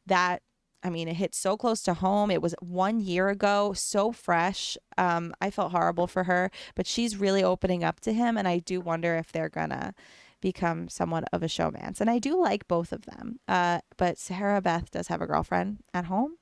that, 0.07 0.43
I 0.83 0.91
mean, 0.91 1.09
it 1.09 1.17
hit 1.17 1.35
so 1.35 1.57
close 1.57 1.83
to 1.83 1.95
home. 1.95 2.31
It 2.31 2.43
was 2.43 2.55
one 2.61 3.01
year 3.01 3.29
ago, 3.29 3.73
so 3.75 4.13
fresh. 4.13 4.79
Um, 4.97 5.35
I 5.41 5.51
felt 5.51 5.73
horrible 5.73 6.07
for 6.07 6.25
her, 6.25 6.51
but 6.75 6.87
she's 6.87 7.17
really 7.17 7.45
opening 7.45 7.85
up 7.85 8.01
to 8.01 8.13
him. 8.13 8.37
And 8.37 8.49
I 8.49 8.59
do 8.59 8.81
wonder 8.81 9.17
if 9.17 9.31
they're 9.31 9.51
gonna 9.51 9.95
become 10.41 10.89
somewhat 10.89 11.25
of 11.33 11.43
a 11.43 11.47
showmance. 11.47 12.01
And 12.01 12.09
I 12.09 12.19
do 12.19 12.41
like 12.41 12.67
both 12.67 12.93
of 12.93 13.03
them. 13.03 13.41
Uh, 13.47 13.81
but 13.97 14.19
Sarah 14.19 14.63
Beth 14.63 14.91
does 14.91 15.09
have 15.09 15.21
a 15.21 15.27
girlfriend 15.27 15.79
at 15.93 16.07
home. 16.07 16.37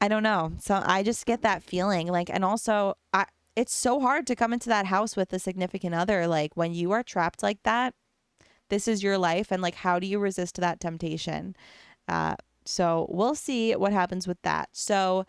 I 0.00 0.08
don't 0.08 0.22
know. 0.22 0.52
So 0.58 0.82
I 0.84 1.02
just 1.02 1.24
get 1.24 1.42
that 1.42 1.62
feeling 1.62 2.08
like, 2.08 2.28
and 2.28 2.44
also 2.44 2.94
I, 3.12 3.26
it's 3.56 3.74
so 3.74 4.00
hard 4.00 4.26
to 4.26 4.36
come 4.36 4.52
into 4.52 4.68
that 4.68 4.86
house 4.86 5.16
with 5.16 5.32
a 5.32 5.38
significant 5.38 5.94
other. 5.94 6.26
Like 6.26 6.56
when 6.56 6.74
you 6.74 6.90
are 6.92 7.02
trapped 7.02 7.42
like 7.42 7.62
that, 7.62 7.94
this 8.68 8.88
is 8.88 9.02
your 9.02 9.16
life. 9.16 9.52
And 9.52 9.62
like, 9.62 9.76
how 9.76 9.98
do 9.98 10.06
you 10.06 10.18
resist 10.18 10.56
that 10.56 10.80
temptation? 10.80 11.54
Uh, 12.08 12.34
so 12.64 13.06
we'll 13.10 13.34
see 13.34 13.72
what 13.72 13.92
happens 13.92 14.26
with 14.26 14.40
that. 14.42 14.68
So, 14.72 15.26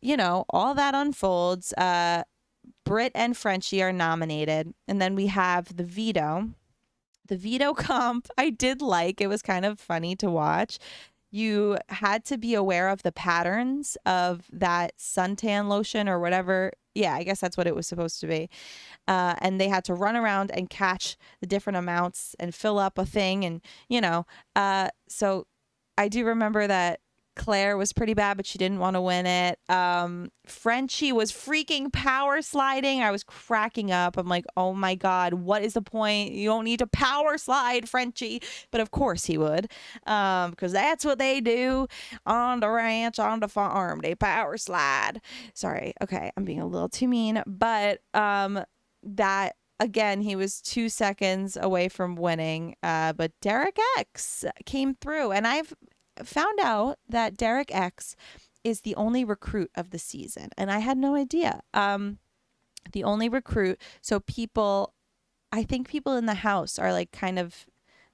you 0.00 0.16
know, 0.16 0.44
all 0.50 0.74
that 0.74 0.94
unfolds. 0.94 1.72
Uh, 1.74 2.24
Britt 2.84 3.12
and 3.14 3.36
Frenchie 3.36 3.82
are 3.82 3.92
nominated. 3.92 4.74
And 4.88 5.00
then 5.00 5.14
we 5.14 5.28
have 5.28 5.76
the 5.76 5.84
veto. 5.84 6.50
The 7.26 7.36
veto 7.36 7.74
comp 7.74 8.28
I 8.36 8.50
did 8.50 8.82
like. 8.82 9.20
It 9.20 9.28
was 9.28 9.42
kind 9.42 9.64
of 9.64 9.80
funny 9.80 10.16
to 10.16 10.30
watch 10.30 10.78
you 11.32 11.78
had 11.88 12.24
to 12.26 12.36
be 12.36 12.54
aware 12.54 12.90
of 12.90 13.02
the 13.02 13.10
patterns 13.10 13.96
of 14.04 14.44
that 14.52 14.96
suntan 14.98 15.66
lotion 15.66 16.06
or 16.06 16.20
whatever. 16.20 16.72
Yeah, 16.94 17.14
I 17.14 17.24
guess 17.24 17.40
that's 17.40 17.56
what 17.56 17.66
it 17.66 17.74
was 17.74 17.86
supposed 17.86 18.20
to 18.20 18.26
be. 18.26 18.50
Uh, 19.08 19.34
and 19.38 19.58
they 19.58 19.68
had 19.68 19.82
to 19.86 19.94
run 19.94 20.14
around 20.14 20.50
and 20.52 20.68
catch 20.68 21.16
the 21.40 21.46
different 21.46 21.78
amounts 21.78 22.36
and 22.38 22.54
fill 22.54 22.78
up 22.78 22.98
a 22.98 23.06
thing. 23.06 23.46
And, 23.46 23.62
you 23.88 24.02
know, 24.02 24.26
uh, 24.54 24.90
so 25.08 25.46
I 25.98 26.08
do 26.08 26.24
remember 26.24 26.66
that 26.66 27.00
Claire 27.34 27.78
was 27.78 27.92
pretty 27.92 28.12
bad, 28.12 28.36
but 28.36 28.46
she 28.46 28.58
didn't 28.58 28.78
want 28.78 28.94
to 28.94 29.00
win 29.00 29.24
it. 29.24 29.58
Um, 29.68 30.30
Frenchie 30.46 31.12
was 31.12 31.32
freaking 31.32 31.90
power 31.90 32.42
sliding. 32.42 33.02
I 33.02 33.10
was 33.10 33.24
cracking 33.24 33.90
up. 33.90 34.18
I'm 34.18 34.28
like, 34.28 34.44
oh 34.56 34.74
my 34.74 34.94
God, 34.94 35.34
what 35.34 35.62
is 35.62 35.72
the 35.72 35.82
point? 35.82 36.32
You 36.32 36.50
don't 36.50 36.64
need 36.64 36.80
to 36.80 36.86
power 36.86 37.38
slide, 37.38 37.88
Frenchie. 37.88 38.42
But 38.70 38.82
of 38.82 38.90
course 38.90 39.24
he 39.24 39.38
would, 39.38 39.70
um, 40.06 40.50
because 40.50 40.72
that's 40.72 41.04
what 41.04 41.18
they 41.18 41.40
do 41.40 41.86
on 42.26 42.60
the 42.60 42.68
ranch, 42.68 43.18
on 43.18 43.40
the 43.40 43.48
farm. 43.48 44.00
They 44.02 44.14
power 44.14 44.58
slide. 44.58 45.20
Sorry. 45.54 45.94
Okay. 46.02 46.30
I'm 46.36 46.44
being 46.44 46.60
a 46.60 46.66
little 46.66 46.88
too 46.88 47.08
mean, 47.08 47.42
but 47.46 48.00
um, 48.12 48.62
that 49.04 49.56
again, 49.80 50.20
he 50.22 50.36
was 50.36 50.60
two 50.60 50.88
seconds 50.88 51.56
away 51.60 51.88
from 51.88 52.14
winning. 52.16 52.76
Uh, 52.82 53.12
but 53.12 53.32
Derek 53.40 53.78
X 53.98 54.44
came 54.64 54.94
through, 54.94 55.32
and 55.32 55.46
I've 55.46 55.74
found 56.22 56.58
out 56.60 56.98
that 57.08 57.36
Derek 57.36 57.74
X 57.74 58.16
is 58.64 58.82
the 58.82 58.94
only 58.94 59.24
recruit 59.24 59.70
of 59.74 59.90
the 59.90 59.98
season, 59.98 60.50
and 60.56 60.70
I 60.70 60.78
had 60.78 60.96
no 60.96 61.16
idea. 61.16 61.62
Um, 61.74 62.18
the 62.92 63.04
only 63.04 63.28
recruit. 63.28 63.80
So 64.00 64.20
people, 64.20 64.94
I 65.50 65.62
think 65.62 65.88
people 65.88 66.16
in 66.16 66.26
the 66.26 66.34
house 66.34 66.78
are 66.78 66.92
like 66.92 67.12
kind 67.12 67.38
of 67.38 67.66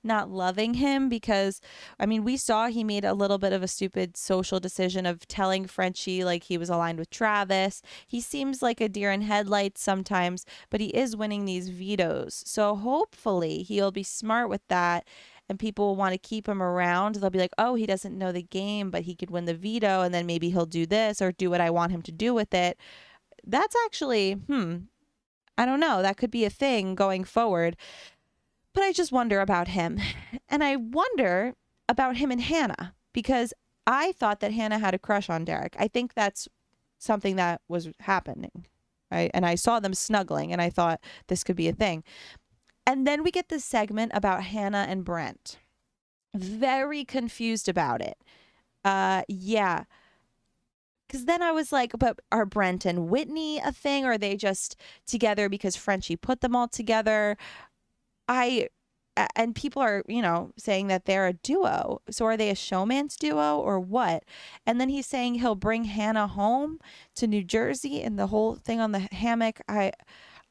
not 0.02 0.30
loving 0.30 0.74
him 0.74 1.08
because 1.08 1.60
I 1.98 2.06
mean 2.06 2.24
we 2.24 2.36
saw 2.36 2.68
he 2.68 2.84
made 2.84 3.04
a 3.04 3.14
little 3.14 3.38
bit 3.38 3.52
of 3.52 3.62
a 3.62 3.68
stupid 3.68 4.16
social 4.16 4.60
decision 4.60 5.06
of 5.06 5.26
telling 5.28 5.66
Frenchie 5.66 6.24
like 6.24 6.44
he 6.44 6.58
was 6.58 6.70
aligned 6.70 6.98
with 6.98 7.10
Travis. 7.10 7.82
He 8.06 8.20
seems 8.20 8.62
like 8.62 8.80
a 8.80 8.88
deer 8.88 9.10
in 9.10 9.22
headlights 9.22 9.82
sometimes, 9.82 10.44
but 10.70 10.80
he 10.80 10.88
is 10.88 11.16
winning 11.16 11.44
these 11.44 11.68
vetoes. 11.68 12.42
So 12.46 12.76
hopefully 12.76 13.62
he'll 13.62 13.90
be 13.92 14.02
smart 14.02 14.48
with 14.48 14.66
that 14.68 15.06
and 15.48 15.58
people 15.58 15.86
will 15.86 15.96
want 15.96 16.12
to 16.12 16.18
keep 16.18 16.48
him 16.48 16.62
around. 16.62 17.16
They'll 17.16 17.30
be 17.30 17.38
like, 17.38 17.54
oh, 17.58 17.74
he 17.74 17.86
doesn't 17.86 18.16
know 18.16 18.32
the 18.32 18.42
game, 18.42 18.90
but 18.90 19.02
he 19.02 19.14
could 19.14 19.30
win 19.30 19.46
the 19.46 19.54
veto, 19.54 20.02
and 20.02 20.14
then 20.14 20.26
maybe 20.26 20.50
he'll 20.50 20.66
do 20.66 20.84
this 20.84 21.22
or 21.22 21.32
do 21.32 21.48
what 21.48 21.60
I 21.60 21.70
want 21.70 21.92
him 21.92 22.02
to 22.02 22.12
do 22.12 22.34
with 22.34 22.52
it. 22.52 22.78
That's 23.46 23.74
actually, 23.86 24.32
hmm, 24.32 24.76
I 25.56 25.64
don't 25.64 25.80
know. 25.80 26.02
That 26.02 26.16
could 26.16 26.30
be 26.30 26.44
a 26.44 26.50
thing 26.50 26.94
going 26.94 27.24
forward. 27.24 27.76
But 28.78 28.84
I 28.84 28.92
just 28.92 29.10
wonder 29.10 29.40
about 29.40 29.66
him. 29.66 29.98
And 30.48 30.62
I 30.62 30.76
wonder 30.76 31.54
about 31.88 32.16
him 32.16 32.30
and 32.30 32.40
Hannah 32.40 32.94
because 33.12 33.52
I 33.88 34.12
thought 34.12 34.38
that 34.38 34.52
Hannah 34.52 34.78
had 34.78 34.94
a 34.94 35.00
crush 35.00 35.28
on 35.28 35.44
Derek. 35.44 35.74
I 35.80 35.88
think 35.88 36.14
that's 36.14 36.46
something 36.96 37.34
that 37.34 37.60
was 37.66 37.88
happening. 37.98 38.66
Right. 39.10 39.32
And 39.34 39.44
I 39.44 39.56
saw 39.56 39.80
them 39.80 39.94
snuggling 39.94 40.52
and 40.52 40.62
I 40.62 40.70
thought 40.70 41.00
this 41.26 41.42
could 41.42 41.56
be 41.56 41.66
a 41.66 41.72
thing. 41.72 42.04
And 42.86 43.04
then 43.04 43.24
we 43.24 43.32
get 43.32 43.48
this 43.48 43.64
segment 43.64 44.12
about 44.14 44.44
Hannah 44.44 44.86
and 44.88 45.04
Brent. 45.04 45.58
Very 46.32 47.04
confused 47.04 47.68
about 47.68 48.00
it. 48.00 48.16
Uh, 48.84 49.22
yeah. 49.26 49.86
Because 51.08 51.24
then 51.24 51.42
I 51.42 51.50
was 51.50 51.72
like, 51.72 51.94
but 51.98 52.20
are 52.30 52.46
Brent 52.46 52.84
and 52.84 53.08
Whitney 53.08 53.58
a 53.58 53.72
thing? 53.72 54.04
Or 54.04 54.12
are 54.12 54.18
they 54.18 54.36
just 54.36 54.76
together 55.04 55.48
because 55.48 55.74
Frenchie 55.74 56.16
put 56.16 56.42
them 56.42 56.54
all 56.54 56.68
together? 56.68 57.36
I, 58.28 58.68
and 59.34 59.54
people 59.54 59.82
are, 59.82 60.02
you 60.06 60.22
know, 60.22 60.52
saying 60.56 60.88
that 60.88 61.06
they're 61.06 61.26
a 61.26 61.32
duo. 61.32 62.02
So 62.10 62.24
are 62.26 62.36
they 62.36 62.50
a 62.50 62.54
showmance 62.54 63.16
duo 63.16 63.58
or 63.58 63.80
what? 63.80 64.24
And 64.66 64.80
then 64.80 64.88
he's 64.88 65.06
saying 65.06 65.36
he'll 65.36 65.54
bring 65.54 65.84
Hannah 65.84 66.28
home 66.28 66.78
to 67.16 67.26
New 67.26 67.42
Jersey 67.42 68.02
and 68.02 68.18
the 68.18 68.28
whole 68.28 68.54
thing 68.54 68.80
on 68.80 68.92
the 68.92 69.00
hammock. 69.12 69.60
I, 69.68 69.92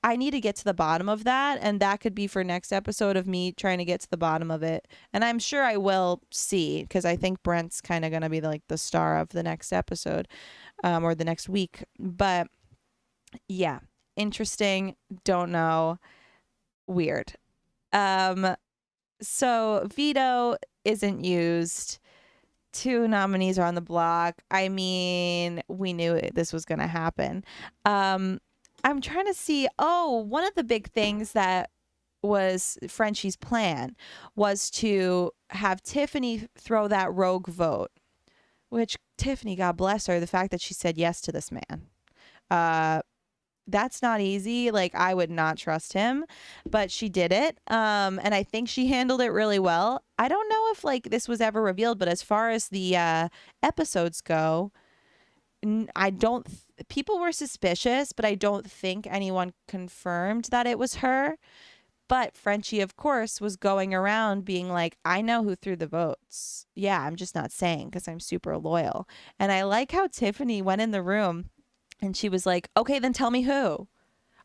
I 0.03 0.15
need 0.15 0.31
to 0.31 0.41
get 0.41 0.55
to 0.57 0.63
the 0.63 0.73
bottom 0.73 1.09
of 1.09 1.23
that. 1.23 1.59
And 1.61 1.79
that 1.79 1.99
could 2.01 2.13
be 2.13 2.27
for 2.27 2.43
next 2.43 2.71
episode 2.71 3.17
of 3.17 3.27
me 3.27 3.51
trying 3.51 3.77
to 3.77 3.85
get 3.85 4.01
to 4.01 4.09
the 4.09 4.17
bottom 4.17 4.51
of 4.51 4.63
it. 4.63 4.87
And 5.13 5.23
I'm 5.23 5.39
sure 5.39 5.63
I 5.63 5.77
will 5.77 6.21
see 6.31 6.83
because 6.83 7.05
I 7.05 7.15
think 7.15 7.43
Brent's 7.43 7.81
kind 7.81 8.05
of 8.05 8.11
going 8.11 8.21
to 8.21 8.29
be 8.29 8.41
like 8.41 8.63
the 8.67 8.77
star 8.77 9.17
of 9.17 9.29
the 9.29 9.43
next 9.43 9.71
episode 9.71 10.27
um, 10.83 11.03
or 11.03 11.15
the 11.15 11.25
next 11.25 11.49
week. 11.49 11.83
But 11.99 12.47
yeah, 13.47 13.79
interesting. 14.15 14.95
Don't 15.23 15.51
know. 15.51 15.99
Weird. 16.85 17.33
Um, 17.93 18.55
so 19.21 19.87
veto 19.93 20.57
isn't 20.85 21.23
used 21.23 21.99
two 22.77 23.07
nominees 23.07 23.57
are 23.57 23.65
on 23.65 23.75
the 23.75 23.81
block. 23.81 24.41
I 24.51 24.69
mean, 24.69 25.61
we 25.67 25.93
knew 25.93 26.19
this 26.33 26.53
was 26.53 26.65
going 26.65 26.79
to 26.79 26.87
happen. 26.87 27.43
Um, 27.85 28.39
I'm 28.83 29.01
trying 29.01 29.25
to 29.25 29.33
see. 29.33 29.67
Oh, 29.79 30.25
one 30.27 30.43
of 30.43 30.53
the 30.55 30.63
big 30.63 30.91
things 30.91 31.31
that 31.31 31.71
was 32.21 32.77
Frenchie's 32.87 33.35
plan 33.35 33.95
was 34.35 34.69
to 34.71 35.31
have 35.49 35.81
Tiffany 35.81 36.47
throw 36.57 36.87
that 36.87 37.13
rogue 37.13 37.47
vote, 37.47 37.91
which 38.69 38.97
Tiffany, 39.17 39.55
God 39.55 39.77
bless 39.77 40.07
her, 40.07 40.19
the 40.19 40.27
fact 40.27 40.51
that 40.51 40.61
she 40.61 40.73
said 40.73 40.97
yes 40.97 41.21
to 41.21 41.31
this 41.31 41.51
man. 41.51 41.87
Uh, 42.51 43.01
that's 43.67 44.01
not 44.01 44.21
easy. 44.21 44.71
Like 44.71 44.95
I 44.95 45.13
would 45.13 45.29
not 45.29 45.57
trust 45.57 45.93
him, 45.93 46.25
but 46.69 46.89
she 46.91 47.09
did 47.09 47.31
it. 47.31 47.59
Um, 47.67 48.19
and 48.23 48.33
I 48.33 48.43
think 48.43 48.69
she 48.69 48.87
handled 48.87 49.21
it 49.21 49.29
really 49.29 49.59
well. 49.59 50.03
I 50.17 50.27
don't 50.27 50.49
know 50.49 50.69
if 50.71 50.83
like 50.83 51.09
this 51.09 51.27
was 51.27 51.41
ever 51.41 51.61
revealed, 51.61 51.99
but 51.99 52.07
as 52.07 52.21
far 52.21 52.49
as 52.49 52.69
the 52.69 52.95
uh, 52.95 53.29
episodes 53.61 54.21
go, 54.21 54.71
I 55.95 56.09
don't. 56.11 56.45
Th- 56.45 56.87
people 56.87 57.19
were 57.19 57.31
suspicious, 57.31 58.13
but 58.13 58.25
I 58.25 58.35
don't 58.35 58.69
think 58.69 59.07
anyone 59.07 59.53
confirmed 59.67 60.45
that 60.51 60.67
it 60.67 60.79
was 60.79 60.95
her. 60.95 61.37
But 62.07 62.37
Frenchie, 62.37 62.79
of 62.79 62.95
course, 62.95 63.41
was 63.41 63.57
going 63.57 63.93
around 63.93 64.45
being 64.45 64.69
like, 64.69 64.97
I 65.03 65.21
know 65.21 65.43
who 65.43 65.55
threw 65.55 65.75
the 65.75 65.87
votes. 65.87 66.65
Yeah, 66.73 67.01
I'm 67.01 67.17
just 67.17 67.35
not 67.35 67.51
saying 67.51 67.89
because 67.89 68.07
I'm 68.07 68.21
super 68.21 68.57
loyal. 68.57 69.09
And 69.37 69.51
I 69.51 69.63
like 69.63 69.91
how 69.91 70.07
Tiffany 70.07 70.61
went 70.61 70.79
in 70.79 70.91
the 70.91 71.01
room 71.01 71.49
and 72.01 72.15
she 72.15 72.29
was 72.29 72.45
like, 72.45 72.69
okay, 72.75 72.99
then 72.99 73.13
tell 73.13 73.31
me 73.31 73.41
who. 73.41 73.87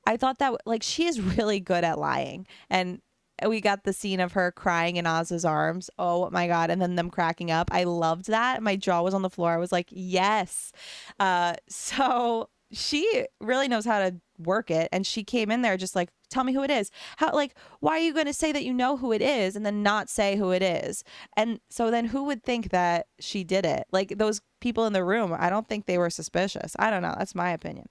I 0.07 0.17
thought 0.17 0.39
that, 0.39 0.55
like, 0.67 0.83
she 0.83 1.07
is 1.07 1.21
really 1.21 1.61
good 1.61 1.85
at 1.85 1.99
lying. 1.99 2.47
And 2.69 3.01
we 3.47 3.61
got 3.61 3.85
the 3.85 3.93
scene 3.93 4.21
of 4.21 4.33
her 4.33 4.53
crying 4.53 4.97
in 4.97 5.07
Azah's 5.07 5.45
arms. 5.45 5.91
Oh 5.99 6.31
my 6.31 6.47
god! 6.47 6.71
And 6.71 6.81
then 6.81 6.97
them 6.97 7.11
cracking 7.11 7.51
up. 7.51 7.71
I 7.73 7.85
loved 7.85 8.27
that. 8.27 8.63
My 8.63 8.77
jaw 8.77 9.03
was 9.03 9.15
on 9.15 9.23
the 9.23 9.31
floor. 9.31 9.53
I 9.53 9.57
was 9.59 9.73
like, 9.73 9.89
yes. 9.91 10.73
Uh, 11.19 11.55
so 11.69 12.49
she 12.73 13.27
really 13.41 13.69
knows 13.69 13.85
how 13.85 13.99
to 13.99 14.17
work 14.39 14.71
it 14.71 14.89
and 14.93 15.07
she 15.07 15.23
came 15.23 15.51
in 15.51 15.63
there 15.63 15.77
just 15.77 15.95
like 15.95 16.11
tell 16.31 16.45
me 16.45 16.53
who 16.53 16.63
it 16.63 16.71
is. 16.71 16.91
How 17.19 17.33
like 17.33 17.55
why 17.81 17.93
are 17.93 18.03
you 18.03 18.15
going 18.15 18.27
to 18.27 18.33
say 18.33 18.53
that 18.53 18.65
you 18.65 18.73
know 18.73 18.97
who 18.97 19.13
it 19.13 19.23
is 19.23 19.55
and 19.55 19.65
then 19.65 19.83
not 19.83 20.09
say 20.09 20.37
who 20.37 20.51
it 20.51 20.63
is? 20.63 21.05
And 21.37 21.61
so 21.71 21.91
then 21.91 22.07
who 22.07 22.25
would 22.25 22.43
think 22.43 22.71
that 22.71 23.07
she 23.21 23.45
did 23.45 23.65
it? 23.67 23.85
Like 23.93 24.19
those 24.19 24.41
people 24.61 24.87
in 24.87 24.93
the 24.93 25.05
room 25.05 25.35
i 25.37 25.51
don't 25.51 25.69
think 25.69 25.87
they 25.87 25.99
were 25.99 26.11
suspicious. 26.11 26.75
I 26.79 26.91
don't 26.91 27.03
know. 27.03 27.15
That's 27.19 27.35
my 27.35 27.51
opinion. 27.51 27.87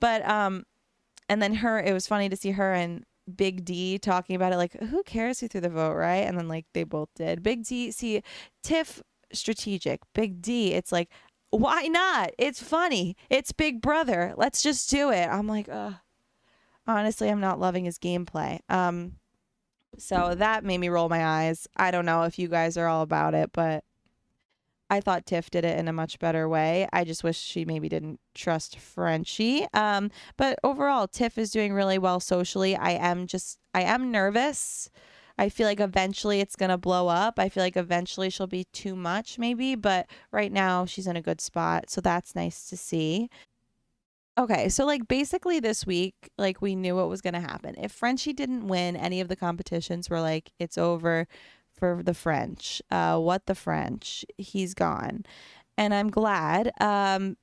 But 0.00 0.26
um 0.28 0.64
and 1.28 1.42
then 1.42 1.54
her 1.54 1.78
it 1.78 1.92
was 1.92 2.06
funny 2.06 2.28
to 2.28 2.36
see 2.36 2.52
her 2.52 2.72
and 2.72 3.04
big 3.36 3.64
d 3.64 3.98
talking 3.98 4.36
about 4.36 4.52
it 4.52 4.56
like 4.56 4.74
who 4.74 5.02
cares 5.02 5.40
who 5.40 5.48
threw 5.48 5.60
the 5.60 5.68
vote 5.68 5.94
right? 5.94 6.26
And 6.26 6.38
then 6.38 6.48
like 6.48 6.66
they 6.72 6.84
both 6.84 7.08
did. 7.14 7.42
Big 7.42 7.64
d 7.64 7.90
see 7.90 8.22
tiff 8.62 9.02
strategic. 9.32 10.00
Big 10.14 10.40
d 10.40 10.72
it's 10.72 10.92
like 10.92 11.10
why 11.56 11.82
not? 11.84 12.30
It's 12.38 12.62
funny. 12.62 13.16
It's 13.30 13.52
Big 13.52 13.80
Brother. 13.80 14.34
Let's 14.36 14.62
just 14.62 14.90
do 14.90 15.10
it. 15.10 15.26
I'm 15.26 15.46
like, 15.46 15.68
honestly, 16.86 17.28
I'm 17.28 17.40
not 17.40 17.60
loving 17.60 17.84
his 17.84 17.98
gameplay. 17.98 18.60
Um, 18.68 19.14
so 19.98 20.34
that 20.34 20.64
made 20.64 20.78
me 20.78 20.88
roll 20.88 21.08
my 21.08 21.24
eyes. 21.24 21.68
I 21.76 21.90
don't 21.90 22.06
know 22.06 22.24
if 22.24 22.38
you 22.38 22.48
guys 22.48 22.76
are 22.76 22.88
all 22.88 23.02
about 23.02 23.34
it, 23.34 23.50
but 23.52 23.84
I 24.90 25.00
thought 25.00 25.26
Tiff 25.26 25.50
did 25.50 25.64
it 25.64 25.78
in 25.78 25.88
a 25.88 25.92
much 25.92 26.18
better 26.18 26.48
way. 26.48 26.88
I 26.92 27.04
just 27.04 27.24
wish 27.24 27.38
she 27.38 27.64
maybe 27.64 27.88
didn't 27.88 28.20
trust 28.34 28.78
Frenchie. 28.78 29.66
Um, 29.72 30.10
but 30.36 30.58
overall, 30.62 31.08
Tiff 31.08 31.38
is 31.38 31.50
doing 31.50 31.72
really 31.72 31.98
well 31.98 32.20
socially. 32.20 32.76
I 32.76 32.92
am 32.92 33.26
just, 33.26 33.58
I 33.72 33.82
am 33.82 34.10
nervous 34.10 34.90
I 35.36 35.48
feel 35.48 35.66
like 35.66 35.80
eventually 35.80 36.40
it's 36.40 36.56
going 36.56 36.70
to 36.70 36.78
blow 36.78 37.08
up. 37.08 37.38
I 37.38 37.48
feel 37.48 37.62
like 37.62 37.76
eventually 37.76 38.30
she'll 38.30 38.46
be 38.46 38.64
too 38.72 38.94
much, 38.94 39.38
maybe, 39.38 39.74
but 39.74 40.06
right 40.30 40.52
now 40.52 40.84
she's 40.84 41.06
in 41.06 41.16
a 41.16 41.22
good 41.22 41.40
spot. 41.40 41.90
So 41.90 42.00
that's 42.00 42.34
nice 42.34 42.68
to 42.68 42.76
see. 42.76 43.28
Okay, 44.36 44.68
so 44.68 44.84
like 44.84 45.06
basically 45.06 45.60
this 45.60 45.86
week, 45.86 46.14
like 46.38 46.60
we 46.60 46.74
knew 46.74 46.96
what 46.96 47.08
was 47.08 47.20
going 47.20 47.34
to 47.34 47.40
happen. 47.40 47.76
If 47.78 47.92
Frenchie 47.92 48.32
didn't 48.32 48.66
win 48.66 48.96
any 48.96 49.20
of 49.20 49.28
the 49.28 49.36
competitions, 49.36 50.10
we're 50.10 50.20
like, 50.20 50.52
it's 50.58 50.78
over 50.78 51.26
for 51.72 52.02
the 52.02 52.14
French. 52.14 52.82
Uh, 52.90 53.18
what 53.18 53.46
the 53.46 53.54
French? 53.54 54.24
He's 54.36 54.74
gone. 54.74 55.24
And 55.76 55.92
I'm 55.94 56.10
glad. 56.10 56.70
Um, 56.80 57.36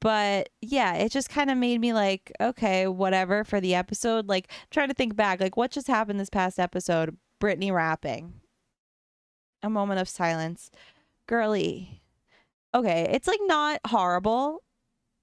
but 0.00 0.50
yeah, 0.60 0.94
it 0.94 1.10
just 1.12 1.30
kind 1.30 1.50
of 1.50 1.56
made 1.56 1.80
me 1.80 1.92
like, 1.92 2.32
okay, 2.40 2.86
whatever 2.86 3.44
for 3.44 3.60
the 3.60 3.74
episode. 3.74 4.28
Like, 4.28 4.50
trying 4.70 4.88
to 4.88 4.94
think 4.94 5.16
back, 5.16 5.40
like, 5.40 5.56
what 5.56 5.70
just 5.70 5.86
happened 5.86 6.20
this 6.20 6.30
past 6.30 6.58
episode? 6.58 7.16
Brittany 7.38 7.70
rapping. 7.70 8.34
A 9.62 9.70
moment 9.70 10.00
of 10.00 10.08
silence. 10.08 10.70
Girly. 11.26 12.02
Okay, 12.74 13.08
it's 13.10 13.26
like 13.28 13.40
not 13.42 13.80
horrible. 13.86 14.62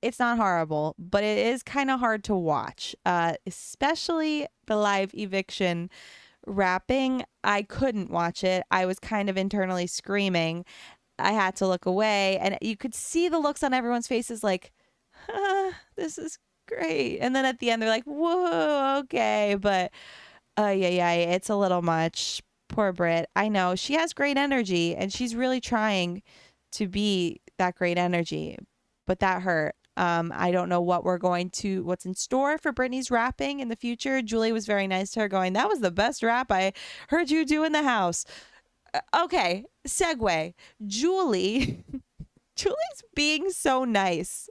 It's 0.01 0.19
not 0.19 0.37
horrible, 0.37 0.95
but 0.99 1.23
it 1.23 1.37
is 1.37 1.63
kind 1.63 1.89
of 1.89 1.99
hard 1.99 2.23
to 2.25 2.35
watch, 2.35 2.95
uh, 3.05 3.33
especially 3.47 4.45
the 4.67 4.75
live 4.75 5.11
eviction 5.15 5.89
rapping. 6.45 7.23
I 7.43 7.63
couldn't 7.63 8.11
watch 8.11 8.43
it. 8.43 8.63
I 8.69 8.85
was 8.85 8.99
kind 8.99 9.29
of 9.29 9.37
internally 9.37 9.87
screaming. 9.87 10.65
I 11.19 11.31
had 11.31 11.55
to 11.57 11.67
look 11.67 11.85
away, 11.85 12.37
and 12.37 12.57
you 12.61 12.77
could 12.77 12.93
see 12.93 13.29
the 13.29 13.39
looks 13.39 13.63
on 13.63 13.73
everyone's 13.73 14.07
faces 14.07 14.43
like, 14.43 14.71
ah, 15.29 15.71
this 15.95 16.17
is 16.17 16.39
great. 16.67 17.19
And 17.19 17.35
then 17.35 17.45
at 17.45 17.59
the 17.59 17.71
end, 17.71 17.81
they're 17.81 17.89
like, 17.89 18.05
whoa, 18.05 18.99
okay. 18.99 19.55
But 19.59 19.91
uh, 20.57 20.69
yeah, 20.69 20.89
yeah, 20.89 21.11
it's 21.11 21.49
a 21.49 21.55
little 21.55 21.81
much. 21.81 22.41
Poor 22.69 22.91
Brit. 22.91 23.29
I 23.35 23.47
know 23.47 23.75
she 23.75 23.93
has 23.93 24.13
great 24.13 24.37
energy, 24.37 24.95
and 24.95 25.11
she's 25.11 25.35
really 25.35 25.61
trying 25.61 26.21
to 26.73 26.87
be 26.87 27.41
that 27.57 27.75
great 27.75 27.97
energy, 27.97 28.57
but 29.05 29.19
that 29.19 29.41
hurt. 29.41 29.75
Um, 29.95 30.31
I 30.35 30.51
don't 30.51 30.69
know 30.69 30.81
what 30.81 31.03
we're 31.03 31.17
going 31.17 31.49
to, 31.51 31.83
what's 31.83 32.05
in 32.05 32.13
store 32.13 32.59
for 32.59 32.71
Brittany's 32.71 33.09
rapping 33.09 33.61
in 33.61 33.69
the 33.69 33.75
future. 33.75 34.21
Julie 34.21 34.51
was 34.51 34.67
very 34.67 34.85
nice 34.85 35.09
to 35.11 35.21
her, 35.21 35.27
going, 35.27 35.53
That 35.53 35.69
was 35.69 35.79
the 35.79 35.89
best 35.89 36.21
rap 36.21 36.51
I 36.51 36.73
heard 37.09 37.31
you 37.31 37.45
do 37.45 37.63
in 37.63 37.71
the 37.71 37.81
house. 37.81 38.23
Uh, 38.93 39.23
okay, 39.23 39.65
segue. 39.87 40.53
Julie, 40.85 41.83
Julie's 42.55 43.03
being 43.15 43.51
so 43.51 43.85
nice. 43.85 44.49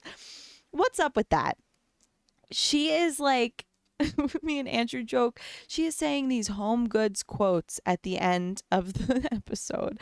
What's 0.70 1.00
up 1.00 1.16
with 1.16 1.28
that? 1.30 1.56
She 2.52 2.90
is 2.90 3.18
like, 3.18 3.64
me 4.42 4.58
and 4.58 4.68
Andrew 4.68 5.02
joke, 5.02 5.40
she 5.66 5.86
is 5.86 5.96
saying 5.96 6.28
these 6.28 6.48
home 6.48 6.88
goods 6.88 7.22
quotes 7.22 7.80
at 7.86 8.02
the 8.02 8.18
end 8.18 8.62
of 8.70 8.92
the 9.06 9.28
episode. 9.32 10.00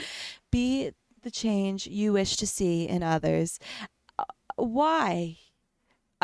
Be 0.50 0.92
the 1.22 1.30
change 1.30 1.86
you 1.86 2.12
wish 2.12 2.36
to 2.36 2.46
see 2.46 2.86
in 2.88 3.02
others. 3.02 3.58
Uh, 4.18 4.24
why? 4.56 5.38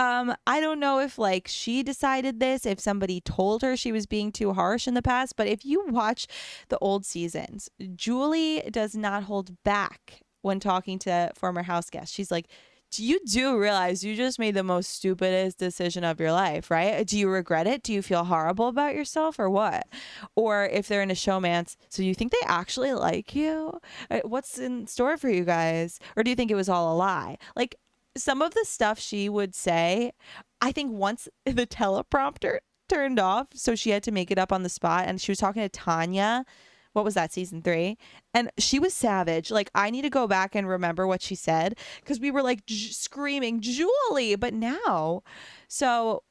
Um, 0.00 0.34
I 0.46 0.60
don't 0.60 0.80
know 0.80 0.98
if 0.98 1.18
like 1.18 1.46
she 1.46 1.82
decided 1.82 2.40
this, 2.40 2.64
if 2.64 2.80
somebody 2.80 3.20
told 3.20 3.60
her 3.60 3.76
she 3.76 3.92
was 3.92 4.06
being 4.06 4.32
too 4.32 4.54
harsh 4.54 4.88
in 4.88 4.94
the 4.94 5.02
past, 5.02 5.36
but 5.36 5.46
if 5.46 5.62
you 5.62 5.84
watch 5.88 6.26
the 6.70 6.78
old 6.78 7.04
seasons, 7.04 7.68
Julie 7.94 8.62
does 8.70 8.96
not 8.96 9.24
hold 9.24 9.62
back 9.62 10.22
when 10.40 10.58
talking 10.58 10.98
to 11.00 11.30
former 11.36 11.64
house 11.64 11.90
guests. 11.90 12.14
She's 12.14 12.30
like, 12.30 12.46
do 12.90 13.04
you 13.04 13.20
do 13.26 13.58
realize 13.58 14.02
you 14.02 14.16
just 14.16 14.38
made 14.38 14.54
the 14.54 14.64
most 14.64 14.90
stupidest 14.90 15.58
decision 15.58 16.02
of 16.02 16.18
your 16.18 16.32
life, 16.32 16.70
right? 16.70 17.06
Do 17.06 17.18
you 17.18 17.28
regret 17.28 17.66
it? 17.66 17.82
Do 17.82 17.92
you 17.92 18.00
feel 18.00 18.24
horrible 18.24 18.68
about 18.68 18.94
yourself 18.94 19.38
or 19.38 19.50
what? 19.50 19.86
Or 20.34 20.64
if 20.64 20.88
they're 20.88 21.02
in 21.02 21.10
a 21.10 21.14
showmance, 21.14 21.76
so 21.90 22.02
you 22.02 22.14
think 22.14 22.32
they 22.32 22.46
actually 22.46 22.94
like 22.94 23.34
you? 23.34 23.78
Uh, 24.10 24.20
what's 24.24 24.58
in 24.58 24.86
store 24.86 25.18
for 25.18 25.28
you 25.28 25.44
guys? 25.44 26.00
Or 26.16 26.24
do 26.24 26.30
you 26.30 26.36
think 26.36 26.50
it 26.50 26.56
was 26.56 26.70
all 26.70 26.94
a 26.94 26.96
lie? 26.96 27.36
Like, 27.54 27.76
some 28.16 28.42
of 28.42 28.54
the 28.54 28.64
stuff 28.64 28.98
she 28.98 29.28
would 29.28 29.54
say, 29.54 30.12
I 30.60 30.72
think 30.72 30.92
once 30.92 31.28
the 31.44 31.66
teleprompter 31.66 32.58
turned 32.88 33.18
off, 33.18 33.48
so 33.54 33.74
she 33.74 33.90
had 33.90 34.02
to 34.04 34.12
make 34.12 34.30
it 34.30 34.38
up 34.38 34.52
on 34.52 34.62
the 34.62 34.68
spot, 34.68 35.04
and 35.06 35.20
she 35.20 35.30
was 35.30 35.38
talking 35.38 35.62
to 35.62 35.68
Tanya. 35.68 36.44
What 36.92 37.04
was 37.04 37.14
that 37.14 37.32
season 37.32 37.62
three? 37.62 37.96
And 38.34 38.50
she 38.58 38.80
was 38.80 38.92
savage. 38.92 39.52
Like 39.52 39.70
I 39.76 39.90
need 39.90 40.02
to 40.02 40.10
go 40.10 40.26
back 40.26 40.56
and 40.56 40.68
remember 40.68 41.06
what 41.06 41.22
she 41.22 41.36
said 41.36 41.78
because 42.00 42.18
we 42.18 42.32
were 42.32 42.42
like 42.42 42.66
j- 42.66 42.90
screaming 42.90 43.60
Julie, 43.60 44.34
but 44.34 44.52
now, 44.52 45.22
so 45.68 46.24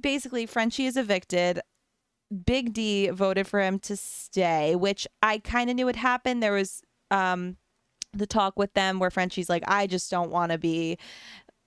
basically, 0.00 0.46
Frenchie 0.46 0.86
is 0.86 0.96
evicted. 0.96 1.60
Big 2.46 2.72
D 2.72 3.08
voted 3.08 3.48
for 3.48 3.60
him 3.60 3.80
to 3.80 3.96
stay, 3.96 4.76
which 4.76 5.08
I 5.22 5.38
kind 5.38 5.70
of 5.70 5.76
knew 5.76 5.86
would 5.86 5.96
happen. 5.96 6.38
There 6.38 6.52
was 6.52 6.82
um 7.10 7.56
the 8.14 8.26
talk 8.26 8.58
with 8.58 8.72
them 8.74 8.98
where 8.98 9.10
Frenchie's 9.10 9.48
like, 9.48 9.64
I 9.66 9.86
just 9.86 10.10
don't 10.10 10.30
want 10.30 10.52
to 10.52 10.58
be 10.58 10.98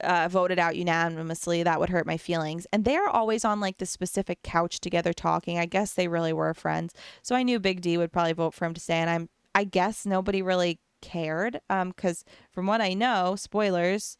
uh, 0.02 0.28
voted 0.30 0.60
out 0.60 0.76
unanimously. 0.76 1.64
That 1.64 1.80
would 1.80 1.90
hurt 1.90 2.06
my 2.06 2.18
feelings. 2.18 2.68
And 2.72 2.86
they're 2.86 3.10
always 3.10 3.44
on 3.44 3.60
like 3.60 3.78
the 3.78 3.86
specific 3.86 4.44
couch 4.44 4.80
together 4.80 5.14
talking. 5.14 5.58
I 5.58 5.66
guess 5.66 5.94
they 5.94 6.08
really 6.08 6.34
were 6.34 6.54
friends. 6.54 6.94
So 7.22 7.36
I 7.36 7.44
knew 7.44 7.60
Big 7.60 7.82
D 7.82 7.98
would 7.98 8.12
probably 8.12 8.34
vote 8.34 8.54
for 8.54 8.66
him 8.66 8.74
to 8.74 8.82
stay. 8.82 8.96
And 8.96 9.10
I'm, 9.10 9.30
I 9.56 9.64
guess 9.64 10.06
nobody 10.06 10.42
really 10.42 10.80
cared. 11.02 11.60
Um, 11.70 11.92
cause 11.94 12.24
from 12.52 12.68
what 12.68 12.82
I 12.82 12.94
know, 12.94 13.36
spoilers, 13.36 14.18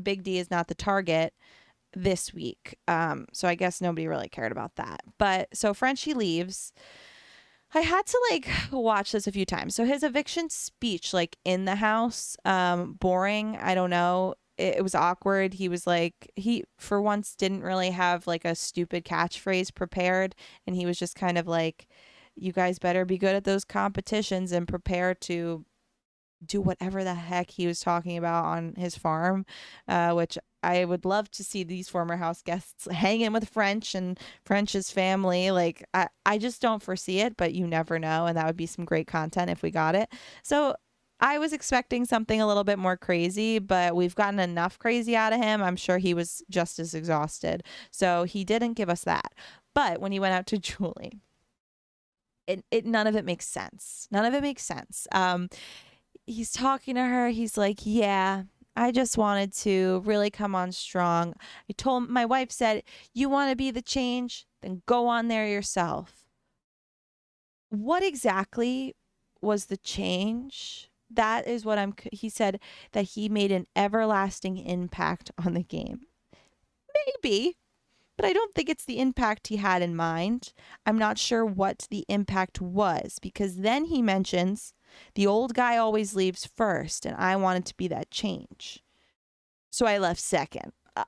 Big 0.00 0.22
D 0.22 0.38
is 0.38 0.50
not 0.50 0.68
the 0.68 0.74
target 0.74 1.32
this 1.92 2.32
week. 2.32 2.76
Um, 2.86 3.26
so 3.32 3.48
I 3.48 3.54
guess 3.54 3.80
nobody 3.80 4.06
really 4.06 4.28
cared 4.28 4.52
about 4.52 4.76
that. 4.76 5.00
But 5.18 5.48
so 5.56 5.74
Frenchie 5.74 6.14
leaves. 6.14 6.72
I 7.76 7.80
had 7.80 8.06
to 8.06 8.20
like 8.30 8.48
watch 8.72 9.12
this 9.12 9.26
a 9.26 9.32
few 9.32 9.44
times. 9.44 9.74
So 9.74 9.84
his 9.84 10.02
eviction 10.02 10.48
speech, 10.48 11.12
like 11.12 11.36
in 11.44 11.66
the 11.66 11.76
house, 11.76 12.36
um, 12.46 12.94
boring. 12.94 13.58
I 13.60 13.74
don't 13.74 13.90
know. 13.90 14.34
It, 14.56 14.76
it, 14.76 14.82
was 14.82 14.94
awkward. 14.94 15.52
He 15.52 15.68
was 15.68 15.86
like, 15.86 16.32
he 16.36 16.64
for 16.78 17.02
once 17.02 17.36
didn't 17.36 17.62
really 17.62 17.90
have 17.90 18.26
like 18.26 18.46
a 18.46 18.54
stupid 18.54 19.04
catchphrase 19.04 19.74
prepared. 19.74 20.34
And 20.66 20.74
he 20.74 20.86
was 20.86 20.98
just 20.98 21.16
kind 21.16 21.36
of 21.36 21.46
like, 21.46 21.86
you 22.34 22.50
guys 22.50 22.78
better 22.78 23.04
be 23.04 23.18
good 23.18 23.34
at 23.34 23.44
those 23.44 23.64
competitions 23.64 24.52
and 24.52 24.66
prepare 24.66 25.14
to 25.14 25.66
do 26.46 26.60
whatever 26.60 27.04
the 27.04 27.14
heck 27.14 27.50
he 27.50 27.66
was 27.66 27.80
talking 27.80 28.16
about 28.16 28.44
on 28.44 28.74
his 28.76 28.96
farm, 28.96 29.46
uh, 29.88 30.12
which 30.12 30.38
I 30.62 30.84
would 30.84 31.04
love 31.04 31.30
to 31.32 31.44
see 31.44 31.62
these 31.62 31.88
former 31.88 32.16
house 32.16 32.42
guests 32.42 32.88
hanging 32.90 33.32
with 33.32 33.48
French 33.48 33.94
and 33.94 34.18
French's 34.44 34.90
family. 34.90 35.50
Like, 35.50 35.84
I, 35.94 36.08
I 36.24 36.38
just 36.38 36.60
don't 36.60 36.82
foresee 36.82 37.20
it, 37.20 37.36
but 37.36 37.54
you 37.54 37.66
never 37.66 37.98
know. 37.98 38.26
And 38.26 38.36
that 38.36 38.46
would 38.46 38.56
be 38.56 38.66
some 38.66 38.84
great 38.84 39.06
content 39.06 39.50
if 39.50 39.62
we 39.62 39.70
got 39.70 39.94
it. 39.94 40.10
So 40.42 40.74
I 41.20 41.38
was 41.38 41.52
expecting 41.52 42.04
something 42.04 42.40
a 42.40 42.46
little 42.46 42.64
bit 42.64 42.78
more 42.78 42.96
crazy, 42.96 43.58
but 43.58 43.96
we've 43.96 44.14
gotten 44.14 44.38
enough 44.38 44.78
crazy 44.78 45.16
out 45.16 45.32
of 45.32 45.40
him. 45.40 45.62
I'm 45.62 45.76
sure 45.76 45.98
he 45.98 46.14
was 46.14 46.42
just 46.50 46.78
as 46.78 46.94
exhausted. 46.94 47.62
So 47.90 48.24
he 48.24 48.44
didn't 48.44 48.74
give 48.74 48.90
us 48.90 49.04
that. 49.04 49.32
But 49.74 50.00
when 50.00 50.12
he 50.12 50.20
went 50.20 50.34
out 50.34 50.46
to 50.48 50.58
Julie, 50.58 51.20
it, 52.46 52.64
it 52.70 52.86
none 52.86 53.06
of 53.06 53.16
it 53.16 53.24
makes 53.24 53.46
sense. 53.46 54.08
None 54.10 54.24
of 54.24 54.34
it 54.34 54.42
makes 54.42 54.62
sense. 54.62 55.06
Um, 55.12 55.48
he's 56.26 56.52
talking 56.52 56.94
to 56.96 57.02
her. 57.02 57.28
He's 57.28 57.56
like, 57.56 57.80
Yeah, 57.82 58.44
I 58.74 58.92
just 58.92 59.16
wanted 59.16 59.52
to 59.54 60.02
really 60.04 60.30
come 60.30 60.54
on 60.54 60.72
strong. 60.72 61.34
I 61.68 61.72
told 61.72 62.10
my 62.10 62.26
wife 62.26 62.50
said, 62.50 62.82
"You 63.14 63.28
want 63.28 63.50
to 63.50 63.56
be 63.56 63.70
the 63.70 63.82
change? 63.82 64.46
Then 64.60 64.82
go 64.86 65.06
on 65.08 65.28
there 65.28 65.48
yourself." 65.48 66.26
What 67.70 68.02
exactly 68.02 68.94
was 69.40 69.66
the 69.66 69.76
change 69.76 70.90
that 71.10 71.46
is 71.46 71.64
what 71.64 71.78
I'm 71.78 71.94
he 72.12 72.28
said 72.28 72.60
that 72.92 73.02
he 73.02 73.28
made 73.28 73.52
an 73.52 73.66
everlasting 73.74 74.58
impact 74.58 75.30
on 75.44 75.54
the 75.54 75.62
game. 75.62 76.00
Maybe, 77.22 77.56
but 78.16 78.24
I 78.24 78.32
don't 78.32 78.54
think 78.54 78.68
it's 78.68 78.84
the 78.84 78.98
impact 78.98 79.48
he 79.48 79.56
had 79.56 79.82
in 79.82 79.94
mind. 79.94 80.52
I'm 80.84 80.98
not 80.98 81.18
sure 81.18 81.44
what 81.44 81.86
the 81.90 82.04
impact 82.08 82.60
was 82.60 83.18
because 83.20 83.58
then 83.58 83.86
he 83.86 84.02
mentions 84.02 84.72
the 85.14 85.26
old 85.26 85.54
guy 85.54 85.76
always 85.76 86.14
leaves 86.14 86.46
first, 86.46 87.06
and 87.06 87.16
I 87.16 87.36
wanted 87.36 87.66
to 87.66 87.76
be 87.76 87.88
that 87.88 88.10
change. 88.10 88.82
So 89.70 89.86
I 89.86 89.98
left 89.98 90.20
second. 90.20 90.72
Uh, 90.96 91.04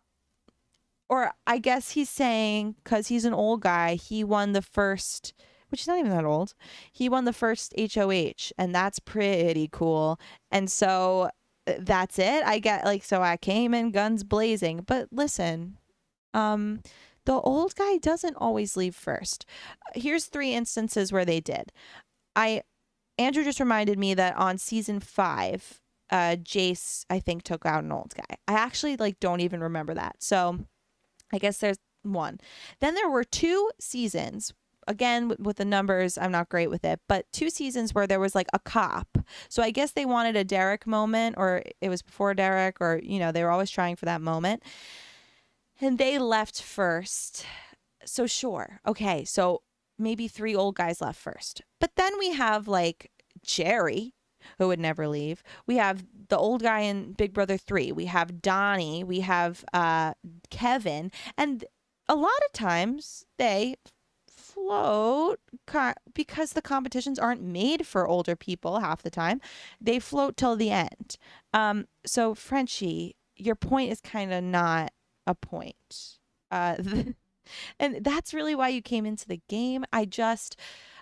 or 1.09 1.33
I 1.47 1.59
guess 1.59 1.93
he's 1.93 2.11
saying 2.11 2.76
because 2.83 3.09
he's 3.09 3.24
an 3.24 3.35
old 3.35 3.62
guy, 3.62 3.95
he 3.95 4.24
won 4.24 4.53
the 4.53 4.62
first, 4.62 5.33
which 5.70 5.81
is 5.83 5.87
not 5.87 5.99
even 5.99 6.11
that 6.11 6.24
old. 6.24 6.55
He 6.93 7.09
won 7.09 7.24
the 7.24 7.33
first 7.33 7.74
HOH, 7.79 8.53
and 8.59 8.74
that's 8.74 8.99
pretty 8.99 9.68
cool. 9.72 10.20
And 10.51 10.70
so 10.70 11.31
uh, 11.66 11.74
that's 11.79 12.18
it. 12.18 12.45
I 12.45 12.59
get 12.59 12.85
like, 12.85 13.05
so 13.05 13.22
I 13.22 13.37
came 13.37 13.74
in 13.74 13.91
guns 13.91 14.24
blazing. 14.24 14.85
But 14.87 15.09
listen, 15.11 15.79
um, 16.35 16.83
the 17.24 17.35
old 17.35 17.74
guy 17.74 17.99
doesn't 17.99 18.37
always 18.37 18.76
leave 18.76 18.95
first. 18.95 19.45
Here's 19.95 20.24
three 20.24 20.55
instances 20.55 21.12
where 21.12 21.24
they 21.24 21.41
did. 21.41 21.72
I 22.35 22.62
Andrew 23.19 23.45
just 23.45 23.61
reminded 23.61 23.99
me 23.99 24.14
that 24.14 24.37
on 24.37 24.59
season 24.59 25.01
five, 25.01 25.81
uh, 26.11 26.37
Jase 26.37 27.05
I 27.11 27.19
think 27.19 27.43
took 27.43 27.66
out 27.66 27.85
an 27.85 27.93
old 27.93 28.14
guy. 28.14 28.37
I 28.47 28.53
actually 28.55 28.97
like 28.97 29.21
don't 29.21 29.41
even 29.41 29.61
remember 29.61 29.95
that. 29.95 30.16
So 30.21 30.61
I 31.33 31.39
guess 31.39 31.59
there's 31.59 31.79
one. 32.03 32.39
Then 32.81 32.95
there 32.95 33.11
were 33.11 33.25
two 33.25 33.71
seasons. 33.81 34.53
Again, 34.87 35.35
with 35.39 35.59
the 35.59 35.66
numbers, 35.66 36.16
I'm 36.16 36.33
not 36.33 36.49
great 36.49 36.71
with 36.71 36.83
it, 36.83 37.01
but 37.09 37.31
two 37.31 37.51
seasons 37.51 37.95
where 37.95 38.07
there 38.07 38.21
was 38.21 38.35
like 38.35 38.47
a 38.55 38.59
cop. 38.59 39.19
So 39.51 39.62
I 39.62 39.71
guess 39.71 39.93
they 39.93 40.07
wanted 40.07 40.35
a 40.35 40.45
Derek 40.45 40.87
moment, 40.87 41.35
or 41.37 41.62
it 41.83 41.91
was 41.91 42.01
before 42.01 42.33
Derek, 42.33 42.81
or, 42.81 42.99
you 43.03 43.19
know, 43.19 43.31
they 43.31 43.45
were 43.45 43.51
always 43.51 43.71
trying 43.71 43.97
for 43.97 44.07
that 44.07 44.23
moment 44.23 44.62
and 45.81 45.99
they 45.99 46.19
left 46.19 46.62
first. 46.62 47.45
So 48.05 48.27
sure. 48.27 48.81
Okay, 48.87 49.25
so 49.25 49.62
maybe 49.99 50.29
three 50.29 50.55
old 50.55 50.77
guys 50.77 51.01
left 51.01 51.21
first. 51.21 51.63
But 51.81 51.97
then 51.97 52.13
we 52.19 52.33
have 52.33 52.69
like 52.69 53.11
Jerry 53.43 54.15
who 54.59 54.69
would 54.69 54.79
never 54.81 55.09
leave. 55.09 55.43
We 55.67 55.77
have 55.77 56.05
the 56.29 56.39
old 56.39 56.63
guy 56.63 56.81
in 56.81 57.13
Big 57.13 57.33
Brother 57.33 57.57
3. 57.57 57.93
We 57.93 58.07
have 58.07 58.41
Donny, 58.41 59.05
we 59.05 59.21
have 59.21 59.65
uh 59.73 60.15
Kevin, 60.51 61.11
and 61.37 61.65
a 62.09 62.15
lot 62.15 62.31
of 62.47 62.53
times 62.53 63.25
they 63.37 63.77
float 64.29 65.41
because 66.15 66.53
the 66.53 66.63
competitions 66.63 67.19
aren't 67.19 67.43
made 67.43 67.87
for 67.87 68.09
older 68.09 68.35
people 68.35 68.81
half 68.81 69.03
the 69.03 69.11
time. 69.11 69.41
They 69.81 69.99
float 69.99 70.37
till 70.37 70.57
the 70.57 70.71
end. 70.71 71.17
Um 71.53 71.87
so 72.07 72.35
Frenchie, 72.35 73.17
your 73.37 73.55
point 73.55 73.93
is 73.93 74.01
kind 74.01 74.33
of 74.33 74.43
not 74.43 74.93
a 75.27 75.35
point. 75.35 76.19
Uh, 76.51 76.77
and 77.79 78.05
that's 78.05 78.35
really 78.35 78.55
why 78.55 78.69
you 78.69 78.83
came 78.83 79.07
into 79.07 79.27
the 79.27 79.41
game. 79.49 79.85
I 79.93 80.05
just, 80.05 80.57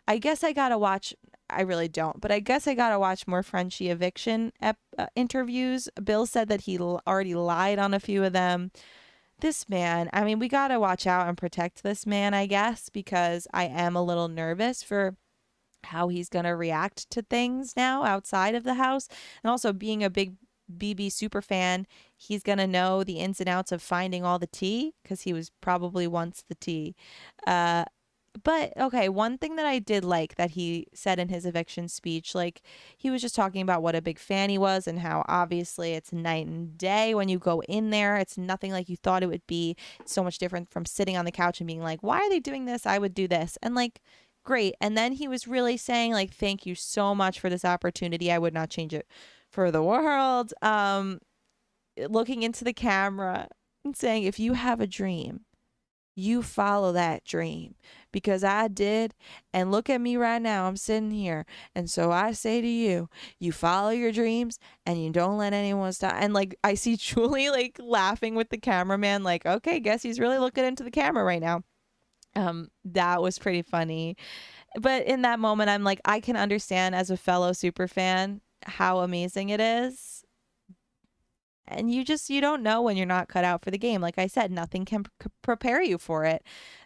I 0.07 0.19
guess 0.19 0.45
I 0.45 0.53
gotta 0.53 0.79
watch. 0.79 1.15
I 1.49 1.63
really 1.63 1.89
don't, 1.89 2.21
but 2.21 2.33
I 2.33 2.41
guess 2.41 2.67
I 2.67 2.75
gotta 2.75 2.99
watch 2.99 3.27
more 3.27 3.43
Frenchie 3.43 3.91
eviction 3.91 4.53
ep- 4.61 4.79
uh, 4.99 5.07
interviews. 5.15 5.89
Bill 6.03 6.27
said 6.27 6.49
that 6.49 6.63
he 6.63 6.77
l- 6.77 7.03
already 7.07 7.35
lied 7.35 7.79
on 7.79 7.95
a 7.95 8.01
few 8.01 8.25
of 8.25 8.33
them. 8.33 8.73
This 9.41 9.69
man, 9.69 10.09
I 10.13 10.25
mean, 10.25 10.39
we 10.39 10.49
gotta 10.49 10.81
watch 10.81 11.07
out 11.07 11.29
and 11.29 11.37
protect 11.37 11.83
this 11.83 12.07
man, 12.07 12.35
I 12.35 12.47
guess, 12.47 12.89
because 12.89 13.47
I 13.53 13.67
am 13.67 13.95
a 13.95 14.03
little 14.03 14.29
nervous 14.29 14.83
for 14.83 15.17
how 15.85 16.09
he's 16.09 16.29
gonna 16.29 16.57
react 16.57 17.09
to 17.11 17.23
things 17.23 17.75
now 17.77 18.03
outside 18.05 18.55
of 18.55 18.65
the 18.65 18.75
house, 18.75 19.09
and 19.43 19.51
also 19.51 19.73
being 19.73 20.03
a 20.03 20.11
big 20.11 20.35
BB 20.73 21.13
super 21.13 21.43
fan, 21.43 21.87
he's 22.17 22.43
going 22.43 22.59
to 22.59 22.67
know 22.67 23.05
the 23.05 23.19
ins 23.19 23.41
and 23.41 23.49
outs 23.49 23.73
of 23.73 23.83
finding 23.83 24.25
all 24.25 24.39
the 24.39 24.47
tea 24.47 24.95
because 25.03 25.23
he 25.23 25.33
was 25.33 25.51
probably 25.61 26.07
once 26.07 26.45
the 26.49 26.55
tea. 26.55 26.95
Uh, 27.47 27.85
but 28.43 28.73
okay, 28.77 29.09
one 29.09 29.39
thing 29.39 29.57
that 29.57 29.67
I 29.67 29.79
did 29.79 30.05
like 30.05 30.35
that 30.37 30.51
he 30.51 30.87
said 30.93 31.19
in 31.19 31.29
his 31.29 31.47
eviction 31.47 31.89
speech, 31.89 32.35
like 32.35 32.63
he 32.97 33.11
was 33.11 33.23
just 33.23 33.35
talking 33.35 33.63
about 33.63 33.83
what 33.83 33.95
a 33.95 34.03
big 34.03 34.19
fan 34.19 34.51
he 34.51 34.59
was 34.59 34.87
and 34.87 35.01
how 35.01 35.25
obviously 35.29 35.93
it's 35.93 36.13
night 36.13 36.47
and 36.47 36.77
day 36.77 37.15
when 37.15 37.29
you 37.29 37.39
go 37.39 37.63
in 37.63 37.91
there. 37.91 38.17
It's 38.17 38.37
nothing 38.37 38.73
like 38.73 38.89
you 38.89 38.97
thought 38.97 39.23
it 39.23 39.29
would 39.29 39.47
be. 39.47 39.77
It's 40.01 40.13
so 40.13 40.23
much 40.23 40.39
different 40.39 40.71
from 40.71 40.85
sitting 40.85 41.17
on 41.17 41.25
the 41.25 41.33
couch 41.33 41.61
and 41.61 41.67
being 41.67 41.83
like, 41.83 42.03
why 42.03 42.19
are 42.19 42.31
they 42.31 42.41
doing 42.41 42.67
this? 42.67 42.87
I 42.87 42.99
would 42.99 43.15
do 43.15 43.27
this. 43.29 43.57
And 43.63 43.75
like, 43.75 44.03
great. 44.45 44.75
And 44.81 44.97
then 44.97 45.13
he 45.13 45.29
was 45.29 45.49
really 45.49 45.77
saying, 45.77 46.13
like, 46.13 46.33
thank 46.33 46.67
you 46.67 46.75
so 46.75 47.15
much 47.15 47.41
for 47.41 47.49
this 47.49 47.65
opportunity. 47.65 48.31
I 48.31 48.39
would 48.39 48.55
not 48.55 48.71
change 48.71 48.93
it 48.93 49.07
for 49.51 49.71
the 49.71 49.83
world. 49.83 50.53
Um, 50.63 51.21
looking 52.09 52.43
into 52.43 52.65
the 52.65 52.73
camera 52.73 53.49
and 53.85 53.97
saying, 53.97 54.25
if 54.25 54.39
you 54.39 54.55
have 54.55 54.81
a 54.81 54.87
dream, 54.87 55.41
you 56.19 56.43
follow 56.43 56.93
that 56.93 57.25
dream 57.25 57.75
because 58.11 58.43
I 58.43 58.69
did. 58.69 59.15
And 59.53 59.71
look 59.71 59.91
at 59.91 60.01
me 60.01 60.17
right 60.17 60.41
now. 60.41 60.67
I'm 60.67 60.77
sitting 60.77 61.11
here. 61.11 61.45
And 61.75 61.91
so 61.91 62.11
I 62.11 62.33
say 62.33 62.63
to 62.63 62.67
you, 62.67 63.11
you 63.39 63.53
follow 63.53 63.91
your 63.91 64.13
dreams 64.13 64.59
and 64.87 65.03
you 65.03 65.11
don't 65.11 65.37
let 65.37 65.53
anyone 65.53 65.93
stop. 65.93 66.15
And 66.19 66.33
like, 66.33 66.59
I 66.65 66.75
see 66.75 66.97
Julie 66.97 67.51
like 67.51 67.79
laughing 67.79 68.35
with 68.35 68.49
the 68.49 68.59
cameraman, 68.59 69.23
like, 69.23 69.45
okay, 69.45 69.79
guess 69.79 70.03
he's 70.03 70.19
really 70.19 70.39
looking 70.39 70.65
into 70.65 70.83
the 70.83 70.91
camera 70.91 71.23
right 71.23 71.41
now. 71.41 71.63
Um, 72.35 72.69
that 72.87 73.23
was 73.23 73.39
pretty 73.39 73.63
funny. 73.63 74.17
But 74.79 75.07
in 75.07 75.23
that 75.23 75.39
moment, 75.39 75.71
I'm 75.71 75.85
like, 75.85 76.01
I 76.05 76.21
can 76.21 76.37
understand 76.37 76.95
as 76.95 77.11
a 77.11 77.17
fellow 77.17 77.53
super 77.53 77.89
fan 77.89 78.41
how 78.65 79.01
amazing 79.01 79.49
it 79.51 79.61
is. 79.61 80.25
And 81.69 81.93
you 81.93 82.05
just 82.05 82.31
you 82.31 82.41
don't 82.41 82.63
know 82.63 82.83
when 82.83 82.97
you're 82.97 83.07
not 83.07 83.29
cut 83.29 83.45
out 83.45 83.65
for 83.65 83.71
the 83.71 83.79
game. 83.79 84.01
Like 84.01 84.19
i 84.19 84.27
said 84.27 84.51
nothing 84.51 84.85
can 84.85 85.05
prepare 85.43 85.83
you 85.83 85.99
for 85.99 86.25
it. 86.25 86.43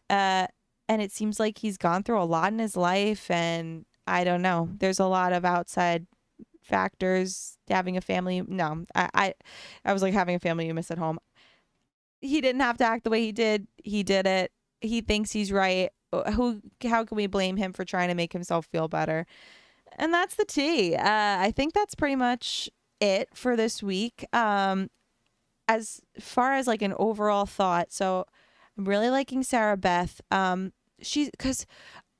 Uh 0.09 0.47
and 0.89 1.01
it 1.03 1.12
seems 1.12 1.39
like 1.39 1.59
he's 1.59 1.77
gone 1.77 2.03
through 2.03 2.21
a 2.21 2.25
lot 2.25 2.53
in 2.53 2.59
his 2.59 2.77
life 2.77 3.31
and 3.31 3.85
i 4.07 4.25
don't 4.25 4.43
know. 4.43 4.71
There's 4.79 5.01
a 5.01 5.07
lot 5.07 5.33
of 5.33 5.45
outside 5.45 6.07
factors 6.62 7.57
having 7.68 7.97
a 7.97 8.01
family 8.01 8.43
no 8.47 8.85
i 8.95 9.09
i, 9.14 9.35
I 9.85 9.93
was 9.93 10.03
like 10.03 10.12
having 10.14 10.37
a 10.37 10.41
family 10.41 10.66
you 10.66 10.75
miss 10.75 10.91
at 10.91 10.99
home. 10.99 11.18
He 12.21 12.41
didn't 12.41 12.61
have 12.61 12.79
to 12.79 12.85
act 12.85 13.05
the 13.05 13.11
way 13.11 13.23
he 13.23 13.33
did. 13.33 13.66
He 13.83 14.03
did 14.03 14.27
it. 14.27 14.53
He 14.83 15.01
thinks 15.01 15.33
he's 15.33 15.51
right. 15.53 15.91
Who 16.35 16.61
how 16.85 17.05
can 17.05 17.16
we 17.16 17.27
blame 17.27 17.57
him 17.57 17.73
for 17.73 17.85
trying 17.85 18.09
to 18.09 18.14
make 18.14 18.33
himself 18.33 18.66
feel 18.66 18.89
better 18.89 19.27
and 19.99 20.12
that's 20.12 20.34
the 20.34 20.45
tea. 20.45 20.95
Uh, 20.95 21.03
I 21.05 21.53
think 21.55 21.74
that's 21.74 21.95
pretty 21.95 22.16
much 22.16 22.70
it 23.01 23.28
for 23.34 23.57
this 23.57 23.82
week. 23.82 24.26
Um, 24.32 24.91
as 25.68 26.01
far 26.18 26.55
as 26.55 26.66
like 26.66 26.82
an 26.82 26.95
overall 26.99 27.47
thought, 27.47 27.93
so 27.93 28.26
I'm 28.76 28.84
really 28.84 29.11
liking 29.11 29.43
Sarah 29.43 29.76
Beth. 29.76 30.20
Um, 30.30 30.72
she's 31.01 31.30
because 31.30 31.66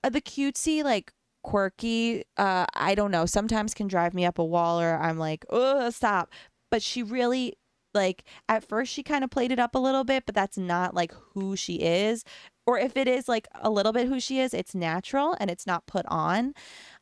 uh, 0.05 0.11
the 0.11 0.21
cutesy 0.21 0.85
like 0.85 1.13
quirky. 1.43 2.25
Uh, 2.37 2.67
I 2.75 2.95
don't 2.95 3.11
know. 3.11 3.27
Sometimes 3.27 3.75
can 3.75 3.89
drive 3.89 4.15
me 4.15 4.25
up 4.25 4.39
a 4.39 4.45
wall, 4.45 4.81
or 4.81 4.97
I'm 4.97 5.19
like, 5.19 5.45
oh, 5.51 5.91
stop. 5.91 6.31
But 6.71 6.83
she 6.83 7.03
really 7.03 7.57
like 7.93 8.25
at 8.49 8.63
first 8.69 8.93
she 8.93 9.03
kind 9.03 9.25
of 9.25 9.31
played 9.31 9.53
it 9.53 9.59
up 9.59 9.75
a 9.75 9.79
little 9.79 10.05
bit, 10.05 10.25
but 10.27 10.35
that's 10.35 10.59
not 10.59 10.95
like 10.95 11.13
who 11.35 11.57
she 11.57 11.77
is. 11.77 12.25
Or 12.67 12.79
if 12.79 12.97
it 12.97 13.09
is 13.09 13.29
like 13.29 13.49
a 13.61 13.71
little 13.71 13.93
bit 13.93 14.07
who 14.07 14.21
she 14.21 14.39
is, 14.41 14.55
it's 14.55 14.75
natural 14.75 15.37
and 15.41 15.51
it's 15.51 15.67
not 15.67 15.87
put 15.87 16.07
on. 16.07 16.55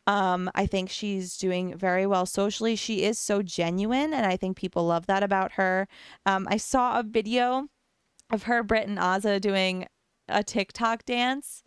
Um, 0.09 0.51
I 0.55 0.65
think 0.65 0.89
she's 0.89 1.37
doing 1.37 1.77
very 1.77 2.07
well 2.07 2.25
socially. 2.25 2.77
She 2.77 3.03
is 3.05 3.19
so 3.19 3.43
genuine, 3.43 4.15
and 4.15 4.25
I 4.25 4.39
think 4.39 4.57
people 4.57 4.87
love 4.87 5.07
that 5.07 5.23
about 5.23 5.53
her. 5.53 5.87
Um, 6.25 6.49
I 6.51 6.57
saw 6.57 6.99
a 6.99 7.03
video 7.03 7.69
of 8.31 8.45
her, 8.45 8.63
Britt, 8.63 8.89
and 8.89 8.99
Azah 8.99 9.39
doing 9.39 9.87
a 10.27 10.43
TikTok 10.43 11.05
dance. 11.05 11.63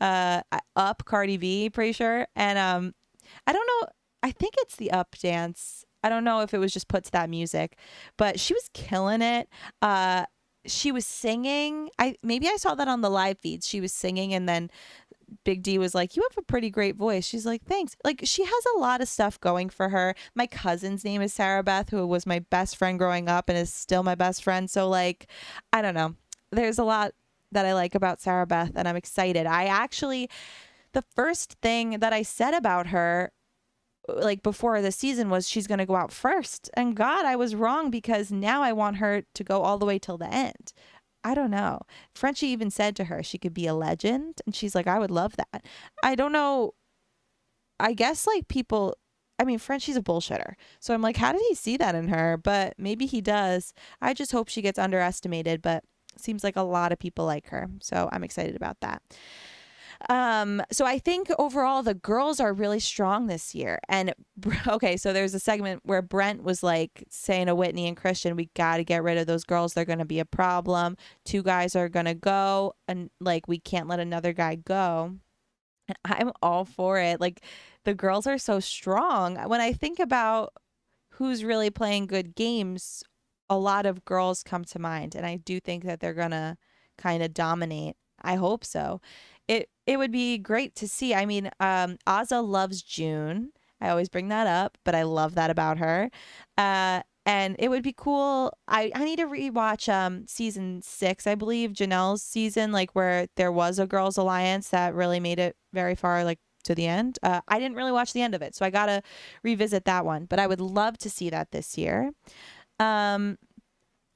Uh, 0.00 0.42
up 0.74 1.04
Cardi 1.04 1.36
B, 1.36 1.70
pretty 1.70 1.92
sure, 1.92 2.26
and 2.34 2.58
um, 2.58 2.94
I 3.46 3.52
don't 3.52 3.66
know. 3.66 3.88
I 4.24 4.32
think 4.32 4.54
it's 4.58 4.74
the 4.74 4.90
up 4.90 5.14
dance. 5.20 5.84
I 6.02 6.08
don't 6.08 6.24
know 6.24 6.40
if 6.40 6.52
it 6.52 6.58
was 6.58 6.72
just 6.72 6.88
put 6.88 7.04
to 7.04 7.12
that 7.12 7.30
music, 7.30 7.78
but 8.18 8.40
she 8.40 8.54
was 8.54 8.68
killing 8.74 9.22
it. 9.22 9.48
Uh, 9.80 10.26
she 10.66 10.92
was 10.92 11.06
singing. 11.06 11.90
I 11.98 12.16
maybe 12.22 12.48
I 12.48 12.56
saw 12.56 12.74
that 12.74 12.88
on 12.88 13.02
the 13.02 13.10
live 13.10 13.38
feeds. 13.38 13.68
She 13.68 13.80
was 13.80 13.92
singing, 13.92 14.34
and 14.34 14.48
then 14.48 14.70
Big 15.44 15.62
D 15.62 15.78
was 15.78 15.94
like, 15.94 16.16
You 16.16 16.22
have 16.22 16.38
a 16.38 16.46
pretty 16.46 16.70
great 16.70 16.96
voice. 16.96 17.24
She's 17.24 17.46
like, 17.46 17.64
Thanks. 17.64 17.96
Like, 18.04 18.20
she 18.24 18.44
has 18.44 18.64
a 18.74 18.78
lot 18.78 19.00
of 19.00 19.08
stuff 19.08 19.40
going 19.40 19.70
for 19.70 19.88
her. 19.88 20.14
My 20.34 20.46
cousin's 20.46 21.04
name 21.04 21.22
is 21.22 21.32
Sarah 21.32 21.62
Beth, 21.62 21.90
who 21.90 22.06
was 22.06 22.26
my 22.26 22.38
best 22.38 22.76
friend 22.76 22.98
growing 22.98 23.28
up 23.28 23.48
and 23.48 23.58
is 23.58 23.72
still 23.72 24.02
my 24.02 24.14
best 24.14 24.42
friend. 24.42 24.70
So, 24.70 24.88
like, 24.88 25.26
I 25.72 25.82
don't 25.82 25.94
know. 25.94 26.14
There's 26.50 26.78
a 26.78 26.84
lot 26.84 27.12
that 27.52 27.66
I 27.66 27.74
like 27.74 27.94
about 27.94 28.20
Sarah 28.20 28.46
Beth, 28.46 28.72
and 28.74 28.86
I'm 28.86 28.96
excited. 28.96 29.46
I 29.46 29.64
actually, 29.64 30.28
the 30.92 31.04
first 31.14 31.56
thing 31.62 31.98
that 32.00 32.12
I 32.12 32.22
said 32.22 32.54
about 32.54 32.88
her 32.88 33.32
like 34.08 34.42
before 34.42 34.82
the 34.82 34.92
season 34.92 35.30
was 35.30 35.48
she's 35.48 35.66
going 35.66 35.78
to 35.78 35.86
go 35.86 35.96
out 35.96 36.12
first. 36.12 36.70
And 36.74 36.94
God, 36.94 37.24
I 37.24 37.36
was 37.36 37.54
wrong 37.54 37.90
because 37.90 38.30
now 38.30 38.62
I 38.62 38.72
want 38.72 38.96
her 38.96 39.22
to 39.34 39.44
go 39.44 39.62
all 39.62 39.78
the 39.78 39.86
way 39.86 39.98
till 39.98 40.18
the 40.18 40.32
end. 40.32 40.72
I 41.24 41.34
don't 41.34 41.50
know. 41.50 41.80
Frenchie 42.14 42.48
even 42.48 42.70
said 42.70 42.94
to 42.96 43.04
her 43.04 43.22
she 43.22 43.38
could 43.38 43.54
be 43.54 43.66
a 43.66 43.74
legend. 43.74 44.42
And 44.44 44.54
she's 44.54 44.74
like, 44.74 44.86
I 44.86 44.98
would 44.98 45.10
love 45.10 45.36
that. 45.36 45.64
I 46.02 46.14
don't 46.14 46.32
know. 46.32 46.74
I 47.80 47.94
guess 47.94 48.26
like 48.26 48.46
people 48.48 48.96
I 49.38 49.44
mean, 49.44 49.58
Frenchie's 49.58 49.96
a 49.96 50.02
bullshitter. 50.02 50.54
So 50.78 50.94
I'm 50.94 51.02
like, 51.02 51.16
how 51.16 51.32
did 51.32 51.42
he 51.48 51.56
see 51.56 51.76
that 51.78 51.96
in 51.96 52.08
her? 52.08 52.36
But 52.36 52.74
maybe 52.78 53.04
he 53.06 53.20
does. 53.20 53.74
I 54.00 54.14
just 54.14 54.30
hope 54.30 54.48
she 54.48 54.62
gets 54.62 54.78
underestimated, 54.78 55.60
but 55.60 55.82
seems 56.16 56.44
like 56.44 56.54
a 56.54 56.62
lot 56.62 56.92
of 56.92 57.00
people 57.00 57.24
like 57.24 57.48
her. 57.48 57.68
So 57.80 58.08
I'm 58.12 58.22
excited 58.22 58.54
about 58.54 58.78
that. 58.80 59.02
Um, 60.08 60.62
so 60.70 60.84
I 60.84 60.98
think 60.98 61.28
overall 61.38 61.82
the 61.82 61.94
girls 61.94 62.40
are 62.40 62.52
really 62.52 62.80
strong 62.80 63.26
this 63.26 63.54
year. 63.54 63.78
And 63.88 64.14
okay, 64.66 64.96
so 64.96 65.12
there's 65.12 65.34
a 65.34 65.40
segment 65.40 65.82
where 65.84 66.02
Brent 66.02 66.42
was 66.42 66.62
like 66.62 67.04
saying 67.10 67.46
to 67.46 67.54
Whitney 67.54 67.86
and 67.86 67.96
Christian, 67.96 68.36
we 68.36 68.50
got 68.54 68.78
to 68.78 68.84
get 68.84 69.02
rid 69.02 69.18
of 69.18 69.26
those 69.26 69.44
girls. 69.44 69.74
They're 69.74 69.84
going 69.84 69.98
to 69.98 70.04
be 70.04 70.20
a 70.20 70.24
problem. 70.24 70.96
Two 71.24 71.42
guys 71.42 71.74
are 71.76 71.88
going 71.88 72.06
to 72.06 72.14
go, 72.14 72.74
and 72.88 73.10
like 73.20 73.48
we 73.48 73.58
can't 73.58 73.88
let 73.88 74.00
another 74.00 74.32
guy 74.32 74.56
go. 74.56 75.16
And 75.88 75.98
I'm 76.04 76.32
all 76.42 76.64
for 76.64 76.98
it. 76.98 77.20
Like 77.20 77.42
the 77.84 77.94
girls 77.94 78.26
are 78.26 78.38
so 78.38 78.60
strong. 78.60 79.36
When 79.48 79.60
I 79.60 79.72
think 79.72 79.98
about 79.98 80.52
who's 81.10 81.44
really 81.44 81.70
playing 81.70 82.06
good 82.06 82.34
games, 82.34 83.02
a 83.50 83.58
lot 83.58 83.86
of 83.86 84.04
girls 84.04 84.42
come 84.42 84.64
to 84.64 84.78
mind. 84.78 85.14
And 85.14 85.26
I 85.26 85.36
do 85.36 85.60
think 85.60 85.84
that 85.84 86.00
they're 86.00 86.14
going 86.14 86.30
to 86.30 86.56
kind 86.96 87.22
of 87.22 87.34
dominate. 87.34 87.96
I 88.22 88.36
hope 88.36 88.64
so 88.64 89.00
it 89.48 89.68
it 89.86 89.98
would 89.98 90.12
be 90.12 90.38
great 90.38 90.74
to 90.76 90.88
see. 90.88 91.14
I 91.14 91.26
mean, 91.26 91.50
um, 91.60 91.98
Azah 92.06 92.46
loves 92.46 92.82
June. 92.82 93.50
I 93.80 93.90
always 93.90 94.08
bring 94.08 94.28
that 94.28 94.46
up, 94.46 94.78
but 94.84 94.94
I 94.94 95.02
love 95.02 95.34
that 95.34 95.50
about 95.50 95.78
her. 95.78 96.10
Uh, 96.56 97.02
and 97.26 97.56
it 97.58 97.68
would 97.68 97.82
be 97.82 97.94
cool. 97.96 98.52
I, 98.68 98.90
I 98.94 99.04
need 99.04 99.18
to 99.18 99.26
rewatch 99.26 99.92
um 99.92 100.26
season 100.26 100.82
six, 100.82 101.26
I 101.26 101.34
believe, 101.34 101.72
Janelle's 101.72 102.22
season, 102.22 102.72
like 102.72 102.94
where 102.94 103.28
there 103.36 103.52
was 103.52 103.78
a 103.78 103.86
girls' 103.86 104.16
alliance 104.18 104.68
that 104.70 104.94
really 104.94 105.20
made 105.20 105.38
it 105.38 105.56
very 105.72 105.94
far, 105.94 106.24
like 106.24 106.38
to 106.64 106.74
the 106.74 106.86
end. 106.86 107.18
Uh, 107.22 107.40
I 107.48 107.58
didn't 107.58 107.76
really 107.76 107.92
watch 107.92 108.12
the 108.12 108.22
end 108.22 108.34
of 108.34 108.42
it, 108.42 108.54
so 108.54 108.64
I 108.66 108.70
gotta 108.70 109.02
revisit 109.42 109.84
that 109.86 110.04
one. 110.04 110.26
But 110.26 110.38
I 110.38 110.46
would 110.46 110.60
love 110.60 110.98
to 110.98 111.10
see 111.10 111.30
that 111.30 111.50
this 111.50 111.78
year. 111.78 112.12
Um, 112.78 113.38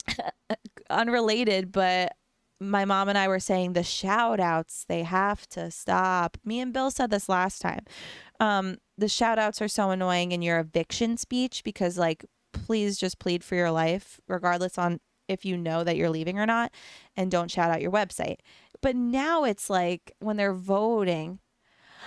unrelated, 0.90 1.72
but 1.72 2.14
my 2.60 2.84
mom 2.84 3.08
and 3.08 3.16
I 3.16 3.28
were 3.28 3.40
saying 3.40 3.72
the 3.72 3.82
shout 3.82 4.40
outs, 4.40 4.84
they 4.88 5.02
have 5.04 5.46
to 5.50 5.70
stop. 5.70 6.36
Me 6.44 6.60
and 6.60 6.72
Bill 6.72 6.90
said 6.90 7.10
this 7.10 7.28
last 7.28 7.60
time. 7.60 7.84
Um, 8.40 8.78
the 8.96 9.08
shout 9.08 9.38
outs 9.38 9.62
are 9.62 9.68
so 9.68 9.90
annoying 9.90 10.32
in 10.32 10.42
your 10.42 10.58
eviction 10.58 11.16
speech 11.16 11.62
because, 11.64 11.98
like, 11.98 12.24
please 12.52 12.98
just 12.98 13.18
plead 13.18 13.44
for 13.44 13.54
your 13.54 13.70
life, 13.70 14.20
regardless 14.26 14.78
on 14.78 15.00
if 15.28 15.44
you 15.44 15.56
know 15.56 15.84
that 15.84 15.96
you're 15.96 16.10
leaving 16.10 16.38
or 16.38 16.46
not, 16.46 16.72
and 17.16 17.30
don't 17.30 17.50
shout 17.50 17.70
out 17.70 17.82
your 17.82 17.92
website. 17.92 18.36
But 18.80 18.96
now 18.96 19.44
it's 19.44 19.68
like 19.68 20.12
when 20.20 20.36
they're 20.36 20.54
voting, 20.54 21.38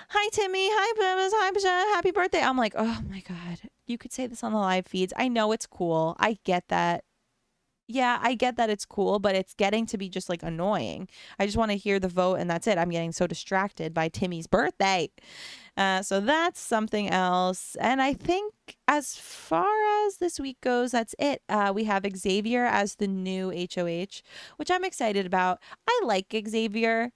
hi 0.09 0.29
Timmy, 0.31 0.67
hi 0.69 0.93
Bemis, 0.97 1.33
hi 1.35 1.51
Pasha, 1.51 1.93
happy 1.93 2.11
birthday. 2.11 2.41
I'm 2.41 2.57
like, 2.57 2.73
oh 2.75 3.01
my 3.09 3.21
God, 3.21 3.59
you 3.85 3.97
could 3.97 4.11
say 4.11 4.27
this 4.27 4.43
on 4.43 4.53
the 4.53 4.57
live 4.57 4.87
feeds. 4.87 5.13
I 5.15 5.27
know 5.27 5.51
it's 5.51 5.67
cool. 5.67 6.15
I 6.19 6.39
get 6.43 6.67
that 6.69 7.03
yeah, 7.91 8.19
I 8.21 8.35
get 8.35 8.57
that 8.57 8.69
it's 8.69 8.85
cool, 8.85 9.19
but 9.19 9.35
it's 9.35 9.53
getting 9.53 9.85
to 9.87 9.97
be 9.97 10.09
just 10.09 10.29
like 10.29 10.43
annoying. 10.43 11.07
I 11.39 11.45
just 11.45 11.57
want 11.57 11.71
to 11.71 11.77
hear 11.77 11.99
the 11.99 12.07
vote 12.07 12.35
and 12.35 12.49
that's 12.49 12.67
it. 12.67 12.77
I'm 12.77 12.89
getting 12.89 13.11
so 13.11 13.27
distracted 13.27 13.93
by 13.93 14.09
Timmy's 14.09 14.47
birthday. 14.47 15.09
Uh, 15.77 16.01
so 16.01 16.19
that's 16.19 16.59
something 16.59 17.09
else. 17.09 17.75
And 17.79 18.01
I 18.01 18.13
think 18.13 18.53
as 18.87 19.15
far 19.15 19.67
as 20.05 20.17
this 20.17 20.39
week 20.39 20.59
goes, 20.61 20.91
that's 20.91 21.15
it. 21.19 21.41
Uh, 21.49 21.71
we 21.73 21.85
have 21.85 22.05
Xavier 22.15 22.65
as 22.65 22.95
the 22.95 23.07
new 23.07 23.49
HOH, 23.49 24.21
which 24.57 24.71
I'm 24.71 24.83
excited 24.83 25.25
about. 25.25 25.59
I 25.87 26.01
like 26.03 26.33
Xavier. 26.47 27.11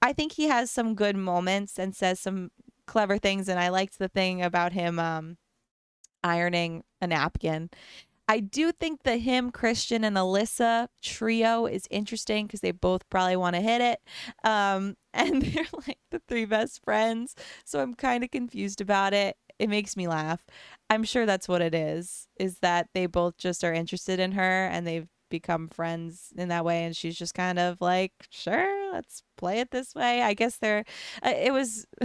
I 0.00 0.12
think 0.12 0.32
he 0.32 0.44
has 0.44 0.70
some 0.70 0.94
good 0.94 1.16
moments 1.16 1.78
and 1.78 1.94
says 1.94 2.20
some 2.20 2.50
clever 2.86 3.18
things. 3.18 3.48
And 3.48 3.58
I 3.60 3.68
liked 3.68 3.98
the 3.98 4.08
thing 4.08 4.42
about 4.42 4.72
him 4.72 4.98
um, 4.98 5.36
ironing 6.22 6.84
a 7.00 7.06
napkin 7.06 7.70
I 8.30 8.40
do 8.40 8.72
think 8.72 9.02
the 9.02 9.16
him, 9.16 9.50
Christian, 9.50 10.04
and 10.04 10.16
Alyssa 10.16 10.88
trio 11.02 11.64
is 11.64 11.88
interesting 11.90 12.46
because 12.46 12.60
they 12.60 12.72
both 12.72 13.08
probably 13.08 13.36
want 13.36 13.56
to 13.56 13.62
hit 13.62 13.80
it. 13.80 14.00
Um, 14.44 14.96
and 15.14 15.42
they're 15.42 15.66
like 15.86 15.98
the 16.10 16.20
three 16.28 16.44
best 16.44 16.84
friends. 16.84 17.34
So 17.64 17.80
I'm 17.80 17.94
kind 17.94 18.22
of 18.22 18.30
confused 18.30 18.80
about 18.82 19.14
it. 19.14 19.36
It 19.58 19.68
makes 19.70 19.96
me 19.96 20.06
laugh. 20.06 20.44
I'm 20.90 21.02
sure 21.02 21.26
that's 21.26 21.48
what 21.48 21.62
it 21.62 21.74
is, 21.74 22.28
is 22.38 22.58
that 22.60 22.88
they 22.94 23.06
both 23.06 23.38
just 23.38 23.64
are 23.64 23.72
interested 23.72 24.20
in 24.20 24.32
her 24.32 24.66
and 24.66 24.86
they've 24.86 25.08
become 25.28 25.68
friends 25.68 26.32
in 26.36 26.48
that 26.48 26.64
way 26.64 26.84
and 26.84 26.96
she's 26.96 27.16
just 27.16 27.34
kind 27.34 27.58
of 27.58 27.80
like 27.80 28.12
sure 28.30 28.92
let's 28.92 29.22
play 29.36 29.60
it 29.60 29.70
this 29.70 29.94
way. 29.94 30.22
I 30.22 30.34
guess 30.34 30.56
they're 30.56 30.84
uh, 31.22 31.32
it 31.36 31.52
was 31.52 31.86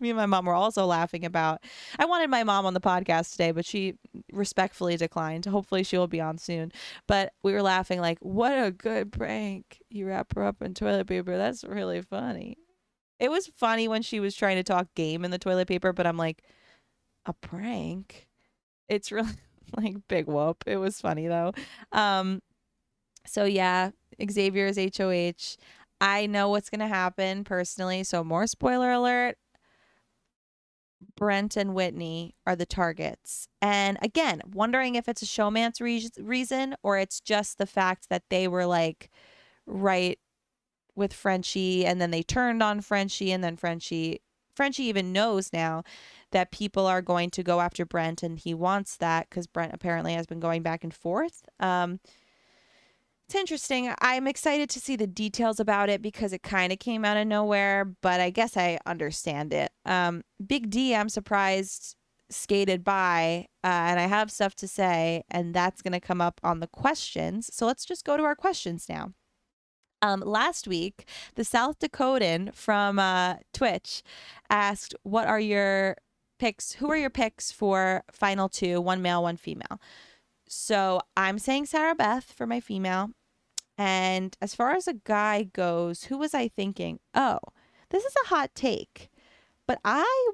me 0.00 0.10
and 0.10 0.16
my 0.16 0.26
mom 0.26 0.46
were 0.46 0.54
also 0.54 0.86
laughing 0.86 1.24
about 1.24 1.62
i 1.98 2.04
wanted 2.04 2.28
my 2.28 2.44
mom 2.44 2.66
on 2.66 2.74
the 2.74 2.80
podcast 2.80 3.32
today 3.32 3.50
but 3.50 3.64
she 3.64 3.94
respectfully 4.32 4.96
declined. 4.96 5.46
Hopefully 5.46 5.82
she 5.82 5.98
will 5.98 6.06
be 6.06 6.20
on 6.20 6.38
soon. 6.38 6.72
But 7.06 7.32
we 7.42 7.52
were 7.52 7.62
laughing 7.62 8.00
like 8.00 8.18
what 8.20 8.52
a 8.52 8.70
good 8.70 9.12
prank. 9.12 9.82
You 9.90 10.06
wrap 10.06 10.34
her 10.34 10.44
up 10.44 10.62
in 10.62 10.74
toilet 10.74 11.06
paper. 11.06 11.36
That's 11.36 11.64
really 11.64 12.02
funny. 12.02 12.58
It 13.18 13.30
was 13.30 13.50
funny 13.56 13.88
when 13.88 14.02
she 14.02 14.20
was 14.20 14.34
trying 14.34 14.56
to 14.56 14.62
talk 14.62 14.94
game 14.94 15.24
in 15.24 15.30
the 15.30 15.38
toilet 15.38 15.68
paper 15.68 15.92
but 15.92 16.06
i'm 16.06 16.16
like 16.18 16.42
a 17.26 17.32
prank? 17.32 18.28
It's 18.88 19.10
really 19.12 19.32
like 19.82 19.96
big 20.08 20.26
whoop. 20.26 20.64
It 20.66 20.76
was 20.76 21.00
funny 21.00 21.28
though. 21.28 21.52
Um, 21.92 22.42
so 23.26 23.44
yeah, 23.44 23.90
Xavier 24.30 24.66
is 24.66 24.78
HOH. 24.78 25.56
I 26.00 26.26
know 26.26 26.48
what's 26.48 26.70
gonna 26.70 26.88
happen 26.88 27.44
personally. 27.44 28.04
So 28.04 28.22
more 28.22 28.46
spoiler 28.46 28.92
alert. 28.92 29.36
Brent 31.16 31.56
and 31.56 31.74
Whitney 31.74 32.34
are 32.46 32.56
the 32.56 32.66
targets. 32.66 33.48
And 33.62 33.98
again, 34.02 34.40
wondering 34.52 34.94
if 34.94 35.08
it's 35.08 35.22
a 35.22 35.26
showmance 35.26 35.80
re- 35.80 36.10
reason 36.18 36.74
or 36.82 36.98
it's 36.98 37.20
just 37.20 37.58
the 37.58 37.66
fact 37.66 38.08
that 38.08 38.24
they 38.28 38.48
were 38.48 38.66
like 38.66 39.10
right 39.66 40.18
with 40.94 41.12
Frenchie 41.12 41.84
and 41.86 42.00
then 42.00 42.10
they 42.10 42.22
turned 42.22 42.62
on 42.62 42.80
Frenchie 42.80 43.32
and 43.32 43.44
then 43.44 43.56
Frenchie 43.56 44.20
Frenchie 44.54 44.84
even 44.84 45.12
knows 45.12 45.52
now 45.52 45.82
that 46.32 46.50
people 46.50 46.86
are 46.86 47.02
going 47.02 47.30
to 47.30 47.42
go 47.42 47.60
after 47.60 47.84
Brent, 47.84 48.22
and 48.22 48.38
he 48.38 48.54
wants 48.54 48.96
that 48.96 49.28
because 49.28 49.46
Brent 49.46 49.72
apparently 49.74 50.14
has 50.14 50.26
been 50.26 50.40
going 50.40 50.62
back 50.62 50.84
and 50.84 50.92
forth. 50.92 51.44
Um, 51.60 52.00
it's 53.26 53.34
interesting. 53.34 53.92
I'm 54.00 54.28
excited 54.28 54.70
to 54.70 54.80
see 54.80 54.94
the 54.94 55.06
details 55.06 55.58
about 55.58 55.88
it 55.88 56.00
because 56.00 56.32
it 56.32 56.44
kind 56.44 56.72
of 56.72 56.78
came 56.78 57.04
out 57.04 57.16
of 57.16 57.26
nowhere, 57.26 57.84
but 57.84 58.20
I 58.20 58.30
guess 58.30 58.56
I 58.56 58.78
understand 58.86 59.52
it. 59.52 59.72
Um, 59.84 60.22
Big 60.44 60.70
D, 60.70 60.94
I'm 60.94 61.08
surprised 61.08 61.96
skated 62.30 62.84
by, 62.84 63.46
uh, 63.64 63.66
and 63.66 63.98
I 64.00 64.06
have 64.06 64.30
stuff 64.30 64.54
to 64.56 64.68
say, 64.68 65.24
and 65.28 65.54
that's 65.54 65.82
going 65.82 65.92
to 65.92 66.00
come 66.00 66.20
up 66.20 66.40
on 66.44 66.60
the 66.60 66.66
questions. 66.68 67.50
So 67.52 67.66
let's 67.66 67.84
just 67.84 68.04
go 68.04 68.16
to 68.16 68.22
our 68.22 68.36
questions 68.36 68.86
now. 68.88 69.12
Um, 70.02 70.20
last 70.20 70.68
week, 70.68 71.08
the 71.34 71.44
South 71.44 71.78
Dakotan 71.80 72.54
from 72.54 72.98
uh, 72.98 73.36
Twitch 73.52 74.02
asked, 74.50 74.94
"What 75.02 75.26
are 75.26 75.40
your 75.40 75.96
picks? 76.38 76.72
Who 76.72 76.90
are 76.90 76.96
your 76.96 77.10
picks 77.10 77.52
for 77.52 78.02
final 78.12 78.48
two? 78.48 78.80
One 78.80 79.02
male, 79.02 79.22
one 79.22 79.36
female." 79.36 79.80
So 80.48 81.00
I'm 81.16 81.38
saying 81.38 81.66
Sarah 81.66 81.94
Beth 81.94 82.32
for 82.32 82.46
my 82.46 82.60
female. 82.60 83.10
And 83.78 84.36
as 84.40 84.54
far 84.54 84.74
as 84.74 84.88
a 84.88 84.94
guy 84.94 85.42
goes, 85.42 86.04
who 86.04 86.18
was 86.18 86.34
I 86.34 86.48
thinking? 86.48 86.98
Oh, 87.14 87.40
this 87.90 88.04
is 88.04 88.14
a 88.24 88.28
hot 88.28 88.54
take, 88.54 89.10
but 89.66 89.78
I 89.84 90.30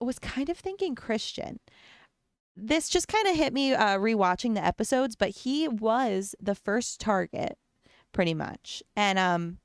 was 0.00 0.18
kind 0.18 0.48
of 0.48 0.58
thinking 0.58 0.94
Christian. 0.94 1.58
This 2.56 2.88
just 2.88 3.08
kind 3.08 3.26
of 3.26 3.36
hit 3.36 3.52
me 3.52 3.74
uh, 3.74 3.98
rewatching 3.98 4.54
the 4.54 4.64
episodes, 4.64 5.16
but 5.16 5.30
he 5.30 5.66
was 5.66 6.34
the 6.40 6.54
first 6.54 7.00
target 7.00 7.58
pretty 8.12 8.34
much. 8.34 8.82
And 8.96 9.18
um 9.18 9.58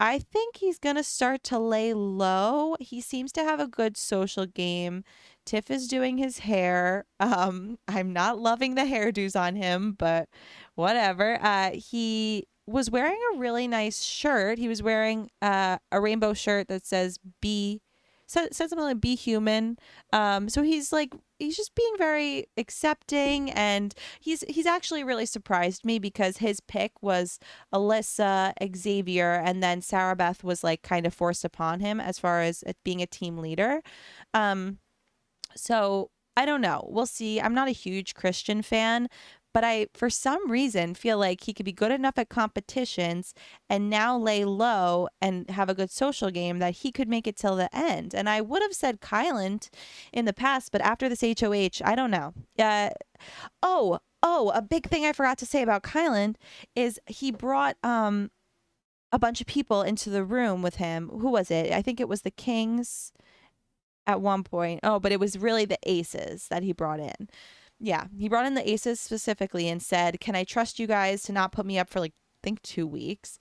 I 0.00 0.20
think 0.20 0.58
he's 0.58 0.78
going 0.78 0.94
to 0.96 1.02
start 1.02 1.42
to 1.44 1.58
lay 1.58 1.92
low. 1.92 2.76
He 2.78 3.00
seems 3.00 3.32
to 3.32 3.42
have 3.42 3.58
a 3.58 3.66
good 3.66 3.96
social 3.96 4.46
game. 4.46 5.02
Tiff 5.44 5.70
is 5.70 5.88
doing 5.88 6.18
his 6.18 6.40
hair. 6.40 7.04
Um 7.20 7.78
I'm 7.88 8.12
not 8.12 8.38
loving 8.38 8.74
the 8.76 8.82
hairdos 8.82 9.38
on 9.38 9.56
him, 9.56 9.92
but 9.98 10.28
whatever. 10.76 11.38
Uh 11.42 11.72
he 11.72 12.46
was 12.66 12.90
wearing 12.90 13.18
a 13.34 13.38
really 13.38 13.66
nice 13.66 14.02
shirt. 14.02 14.58
He 14.58 14.68
was 14.68 14.82
wearing 14.82 15.30
uh, 15.42 15.78
a 15.90 16.00
rainbow 16.00 16.34
shirt 16.34 16.68
that 16.68 16.86
says 16.86 17.18
"Be," 17.40 17.80
said, 18.28 18.54
said 18.54 18.70
something 18.70 18.86
like 18.86 19.00
"Be 19.00 19.16
human." 19.16 19.78
Um, 20.12 20.48
so 20.48 20.62
he's 20.62 20.92
like 20.92 21.12
he's 21.38 21.56
just 21.56 21.74
being 21.74 21.94
very 21.98 22.46
accepting 22.56 23.50
and 23.50 23.94
he's 24.20 24.44
he's 24.48 24.66
actually 24.66 25.02
really 25.02 25.26
surprised 25.26 25.84
me 25.84 25.98
because 25.98 26.36
his 26.36 26.60
pick 26.60 26.92
was 27.02 27.40
Alyssa, 27.74 28.52
Xavier, 28.76 29.42
and 29.44 29.62
then 29.62 29.80
Sarah 29.80 30.14
Beth 30.16 30.44
was 30.44 30.62
like 30.62 30.82
kind 30.82 31.06
of 31.06 31.14
forced 31.14 31.44
upon 31.44 31.80
him 31.80 32.00
as 32.00 32.18
far 32.18 32.42
as 32.42 32.62
being 32.84 33.02
a 33.02 33.06
team 33.06 33.38
leader. 33.38 33.82
Um 34.34 34.78
so 35.56 36.10
I 36.36 36.44
don't 36.46 36.60
know. 36.60 36.86
We'll 36.88 37.06
see. 37.06 37.40
I'm 37.40 37.54
not 37.54 37.66
a 37.66 37.72
huge 37.72 38.14
Christian 38.14 38.62
fan, 38.62 39.08
but 39.52 39.64
I, 39.64 39.86
for 39.94 40.10
some 40.10 40.50
reason, 40.50 40.94
feel 40.94 41.18
like 41.18 41.44
he 41.44 41.52
could 41.52 41.66
be 41.66 41.72
good 41.72 41.90
enough 41.90 42.18
at 42.18 42.28
competitions 42.28 43.34
and 43.68 43.90
now 43.90 44.16
lay 44.16 44.44
low 44.44 45.08
and 45.20 45.48
have 45.50 45.68
a 45.68 45.74
good 45.74 45.90
social 45.90 46.30
game 46.30 46.58
that 46.58 46.76
he 46.76 46.92
could 46.92 47.08
make 47.08 47.26
it 47.26 47.36
till 47.36 47.56
the 47.56 47.74
end. 47.74 48.14
And 48.14 48.28
I 48.28 48.40
would 48.40 48.62
have 48.62 48.74
said 48.74 49.00
Kyland 49.00 49.68
in 50.12 50.24
the 50.24 50.32
past, 50.32 50.70
but 50.72 50.80
after 50.80 51.08
this 51.08 51.22
HOH, 51.22 51.82
I 51.84 51.94
don't 51.94 52.10
know. 52.10 52.34
Uh, 52.58 52.90
oh, 53.62 54.00
oh, 54.22 54.50
a 54.54 54.62
big 54.62 54.88
thing 54.88 55.04
I 55.04 55.12
forgot 55.12 55.38
to 55.38 55.46
say 55.46 55.62
about 55.62 55.82
Kyland 55.82 56.36
is 56.74 57.00
he 57.06 57.30
brought 57.30 57.76
um 57.82 58.30
a 59.10 59.18
bunch 59.18 59.40
of 59.40 59.46
people 59.46 59.82
into 59.82 60.10
the 60.10 60.24
room 60.24 60.62
with 60.62 60.76
him. 60.76 61.08
Who 61.08 61.30
was 61.30 61.50
it? 61.50 61.72
I 61.72 61.82
think 61.82 61.98
it 62.00 62.08
was 62.08 62.22
the 62.22 62.30
Kings 62.30 63.12
at 64.06 64.20
one 64.20 64.42
point. 64.44 64.80
Oh, 64.82 64.98
but 65.00 65.12
it 65.12 65.20
was 65.20 65.38
really 65.38 65.64
the 65.64 65.78
Aces 65.84 66.48
that 66.48 66.62
he 66.62 66.72
brought 66.72 67.00
in. 67.00 67.28
Yeah, 67.80 68.06
he 68.16 68.28
brought 68.28 68.46
in 68.46 68.54
the 68.54 68.68
Aces 68.68 69.00
specifically 69.00 69.68
and 69.68 69.82
said, 69.82 70.20
"Can 70.20 70.34
I 70.34 70.44
trust 70.44 70.78
you 70.78 70.86
guys 70.86 71.22
to 71.24 71.32
not 71.32 71.52
put 71.52 71.66
me 71.66 71.78
up 71.78 71.88
for 71.88 72.00
like 72.00 72.12
I 72.12 72.46
think 72.46 72.62
2 72.62 72.86
weeks?" 72.86 73.38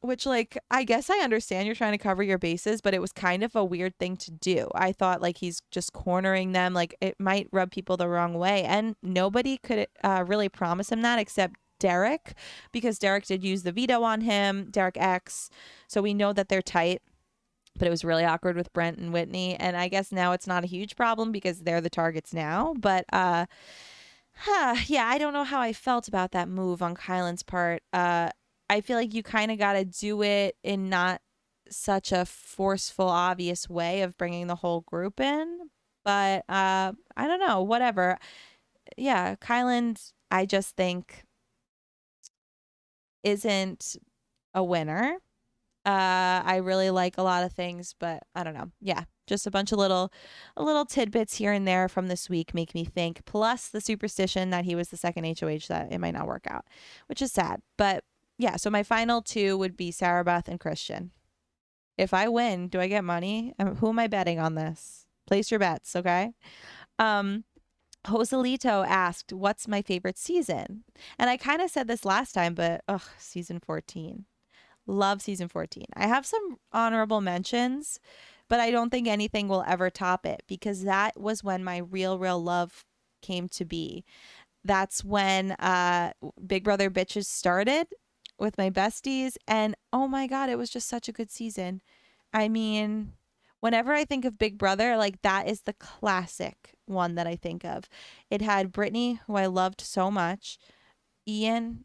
Which 0.00 0.26
like 0.26 0.56
I 0.70 0.84
guess 0.84 1.10
I 1.10 1.18
understand 1.18 1.66
you're 1.66 1.74
trying 1.74 1.92
to 1.92 1.98
cover 1.98 2.22
your 2.22 2.38
bases, 2.38 2.80
but 2.80 2.94
it 2.94 3.00
was 3.00 3.12
kind 3.12 3.42
of 3.42 3.56
a 3.56 3.64
weird 3.64 3.98
thing 3.98 4.16
to 4.18 4.30
do. 4.30 4.68
I 4.74 4.92
thought 4.92 5.20
like 5.20 5.38
he's 5.38 5.60
just 5.72 5.92
cornering 5.92 6.52
them 6.52 6.72
like 6.72 6.94
it 7.00 7.16
might 7.18 7.48
rub 7.52 7.72
people 7.72 7.96
the 7.96 8.08
wrong 8.08 8.34
way 8.34 8.62
and 8.62 8.94
nobody 9.02 9.58
could 9.58 9.88
uh, 10.04 10.24
really 10.26 10.48
promise 10.48 10.92
him 10.92 11.02
that 11.02 11.18
except 11.18 11.56
Derek 11.80 12.34
because 12.72 12.98
Derek 12.98 13.26
did 13.26 13.42
use 13.44 13.62
the 13.64 13.72
veto 13.72 14.02
on 14.02 14.20
him, 14.22 14.68
Derek 14.70 14.96
X. 14.96 15.50
So 15.88 16.02
we 16.02 16.14
know 16.14 16.32
that 16.32 16.48
they're 16.48 16.62
tight. 16.62 17.02
But 17.78 17.86
it 17.86 17.90
was 17.90 18.04
really 18.04 18.24
awkward 18.24 18.56
with 18.56 18.72
Brent 18.72 18.98
and 18.98 19.12
Whitney. 19.12 19.56
And 19.56 19.76
I 19.76 19.88
guess 19.88 20.12
now 20.12 20.32
it's 20.32 20.46
not 20.46 20.64
a 20.64 20.68
huge 20.68 20.96
problem 20.96 21.32
because 21.32 21.60
they're 21.60 21.80
the 21.80 21.90
targets 21.90 22.34
now. 22.34 22.74
But 22.78 23.04
uh 23.12 23.46
huh, 24.34 24.76
yeah, 24.86 25.06
I 25.06 25.18
don't 25.18 25.32
know 25.32 25.44
how 25.44 25.60
I 25.60 25.72
felt 25.72 26.08
about 26.08 26.32
that 26.32 26.48
move 26.48 26.82
on 26.82 26.94
Kyland's 26.94 27.42
part. 27.42 27.82
Uh 27.92 28.30
I 28.70 28.80
feel 28.80 28.96
like 28.96 29.14
you 29.14 29.22
kind 29.22 29.50
of 29.50 29.58
got 29.58 29.74
to 29.74 29.84
do 29.84 30.22
it 30.22 30.56
in 30.62 30.88
not 30.90 31.22
such 31.70 32.12
a 32.12 32.24
forceful, 32.24 33.08
obvious 33.08 33.68
way 33.68 34.02
of 34.02 34.16
bringing 34.16 34.46
the 34.46 34.56
whole 34.56 34.82
group 34.82 35.20
in. 35.20 35.70
But 36.04 36.44
uh, 36.48 36.92
I 37.16 37.26
don't 37.26 37.40
know, 37.40 37.62
whatever. 37.62 38.18
Yeah, 38.96 39.36
Kyland, 39.36 40.12
I 40.30 40.46
just 40.46 40.76
think 40.76 41.24
isn't 43.22 43.96
a 44.54 44.64
winner. 44.64 45.18
Uh, 45.88 46.42
I 46.44 46.56
really 46.56 46.90
like 46.90 47.16
a 47.16 47.22
lot 47.22 47.44
of 47.44 47.52
things, 47.52 47.94
but 47.98 48.24
I 48.34 48.44
don't 48.44 48.52
know. 48.52 48.70
Yeah, 48.78 49.04
just 49.26 49.46
a 49.46 49.50
bunch 49.50 49.72
of 49.72 49.78
little, 49.78 50.12
a 50.54 50.62
little 50.62 50.84
tidbits 50.84 51.36
here 51.36 51.50
and 51.50 51.66
there 51.66 51.88
from 51.88 52.08
this 52.08 52.28
week 52.28 52.52
make 52.52 52.74
me 52.74 52.84
think. 52.84 53.24
Plus 53.24 53.68
the 53.68 53.80
superstition 53.80 54.50
that 54.50 54.66
he 54.66 54.74
was 54.74 54.90
the 54.90 54.98
second 54.98 55.24
HOH 55.24 55.68
that 55.68 55.90
it 55.90 55.98
might 55.98 56.12
not 56.12 56.26
work 56.26 56.46
out, 56.46 56.66
which 57.06 57.22
is 57.22 57.32
sad. 57.32 57.62
But 57.78 58.04
yeah, 58.36 58.56
so 58.56 58.68
my 58.68 58.82
final 58.82 59.22
two 59.22 59.56
would 59.56 59.78
be 59.78 59.90
Sarah 59.90 60.24
Beth 60.24 60.46
and 60.46 60.60
Christian. 60.60 61.12
If 61.96 62.12
I 62.12 62.28
win, 62.28 62.68
do 62.68 62.80
I 62.80 62.88
get 62.88 63.02
money? 63.02 63.54
Um, 63.58 63.76
who 63.76 63.88
am 63.88 63.98
I 63.98 64.08
betting 64.08 64.38
on 64.38 64.56
this? 64.56 65.06
Place 65.26 65.50
your 65.50 65.58
bets, 65.58 65.96
okay? 65.96 66.34
Um, 66.98 67.44
Joselito 68.06 68.86
asked, 68.86 69.32
What's 69.32 69.66
my 69.66 69.80
favorite 69.80 70.18
season? 70.18 70.84
And 71.18 71.30
I 71.30 71.38
kind 71.38 71.62
of 71.62 71.70
said 71.70 71.88
this 71.88 72.04
last 72.04 72.32
time, 72.32 72.52
but 72.52 72.82
ugh, 72.86 73.08
season 73.16 73.58
14. 73.58 74.26
Love 74.88 75.20
season 75.22 75.48
14. 75.48 75.84
I 75.94 76.06
have 76.06 76.24
some 76.24 76.56
honorable 76.72 77.20
mentions, 77.20 78.00
but 78.48 78.58
I 78.58 78.70
don't 78.70 78.90
think 78.90 79.06
anything 79.06 79.46
will 79.46 79.62
ever 79.66 79.90
top 79.90 80.24
it 80.24 80.42
because 80.48 80.82
that 80.84 81.20
was 81.20 81.44
when 81.44 81.62
my 81.62 81.76
real, 81.76 82.18
real 82.18 82.42
love 82.42 82.84
came 83.20 83.48
to 83.50 83.64
be. 83.66 84.04
That's 84.64 85.04
when 85.04 85.52
uh, 85.52 86.12
Big 86.44 86.64
Brother 86.64 86.90
Bitches 86.90 87.26
started 87.26 87.88
with 88.38 88.56
my 88.56 88.70
besties. 88.70 89.36
And 89.46 89.76
oh 89.92 90.08
my 90.08 90.26
God, 90.26 90.48
it 90.48 90.58
was 90.58 90.70
just 90.70 90.88
such 90.88 91.08
a 91.08 91.12
good 91.12 91.30
season. 91.30 91.82
I 92.32 92.48
mean, 92.48 93.12
whenever 93.60 93.92
I 93.92 94.04
think 94.04 94.24
of 94.24 94.38
Big 94.38 94.56
Brother, 94.56 94.96
like 94.96 95.20
that 95.22 95.48
is 95.48 95.62
the 95.62 95.74
classic 95.74 96.74
one 96.86 97.14
that 97.16 97.26
I 97.26 97.36
think 97.36 97.64
of. 97.64 97.88
It 98.30 98.40
had 98.40 98.72
Brittany, 98.72 99.20
who 99.26 99.36
I 99.36 99.46
loved 99.46 99.80
so 99.80 100.10
much, 100.10 100.58
Ian, 101.26 101.84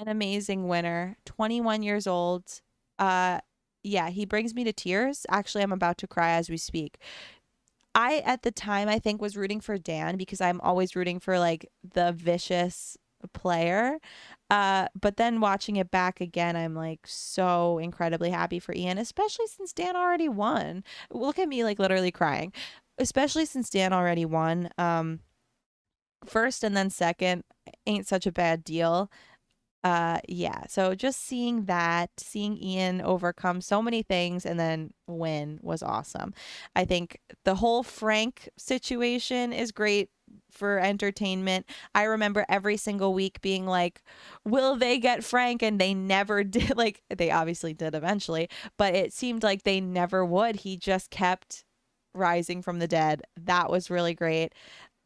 an 0.00 0.08
amazing 0.08 0.66
winner, 0.68 1.16
21 1.26 1.82
years 1.82 2.06
old. 2.06 2.60
Uh, 2.98 3.40
yeah, 3.82 4.10
he 4.10 4.24
brings 4.24 4.54
me 4.54 4.64
to 4.64 4.72
tears. 4.72 5.26
Actually, 5.30 5.62
I'm 5.62 5.72
about 5.72 5.98
to 5.98 6.06
cry 6.06 6.30
as 6.32 6.50
we 6.50 6.56
speak. 6.56 6.98
I, 7.94 8.18
at 8.18 8.42
the 8.42 8.52
time, 8.52 8.88
I 8.88 8.98
think 8.98 9.20
was 9.20 9.36
rooting 9.36 9.60
for 9.60 9.76
Dan 9.78 10.16
because 10.16 10.40
I'm 10.40 10.60
always 10.60 10.94
rooting 10.94 11.18
for 11.20 11.38
like 11.38 11.66
the 11.94 12.12
vicious 12.12 12.96
player. 13.34 13.98
Uh, 14.48 14.86
but 14.98 15.16
then 15.16 15.40
watching 15.40 15.76
it 15.76 15.90
back 15.90 16.20
again, 16.20 16.56
I'm 16.56 16.74
like 16.74 17.00
so 17.04 17.78
incredibly 17.78 18.30
happy 18.30 18.58
for 18.58 18.74
Ian, 18.74 18.98
especially 18.98 19.46
since 19.48 19.72
Dan 19.72 19.96
already 19.96 20.28
won. 20.28 20.84
Look 21.10 21.38
at 21.38 21.48
me 21.48 21.64
like 21.64 21.78
literally 21.78 22.12
crying, 22.12 22.52
especially 22.98 23.44
since 23.44 23.70
Dan 23.70 23.92
already 23.92 24.24
won. 24.24 24.70
Um, 24.78 25.20
first 26.26 26.62
and 26.62 26.76
then 26.76 26.90
second 26.90 27.44
ain't 27.86 28.06
such 28.06 28.26
a 28.26 28.32
bad 28.32 28.62
deal 28.64 29.10
uh 29.82 30.18
yeah 30.28 30.64
so 30.68 30.94
just 30.94 31.20
seeing 31.24 31.64
that 31.64 32.10
seeing 32.18 32.62
ian 32.62 33.00
overcome 33.00 33.60
so 33.62 33.80
many 33.80 34.02
things 34.02 34.44
and 34.44 34.60
then 34.60 34.92
win 35.06 35.58
was 35.62 35.82
awesome. 35.82 36.32
I 36.76 36.84
think 36.84 37.18
the 37.44 37.56
whole 37.56 37.82
frank 37.82 38.48
situation 38.56 39.52
is 39.52 39.72
great 39.72 40.10
for 40.52 40.78
entertainment. 40.78 41.66
I 41.94 42.04
remember 42.04 42.46
every 42.48 42.76
single 42.76 43.14
week 43.14 43.40
being 43.40 43.66
like 43.66 44.02
will 44.44 44.76
they 44.76 44.98
get 44.98 45.24
frank? 45.24 45.62
And 45.62 45.80
they 45.80 45.94
never 45.94 46.44
did 46.58 46.76
like 46.76 47.02
they 47.08 47.30
obviously 47.30 47.74
did 47.74 47.94
eventually 47.94 48.48
but 48.76 48.94
it 48.94 49.12
seemed 49.12 49.42
like 49.42 49.62
they 49.62 49.80
never 49.80 50.24
would. 50.24 50.56
He 50.56 50.76
just 50.76 51.10
kept 51.10 51.64
rising 52.14 52.62
from 52.62 52.78
the 52.80 52.88
dead. 52.88 53.22
That 53.36 53.70
was 53.70 53.90
really 53.90 54.14
great 54.14 54.52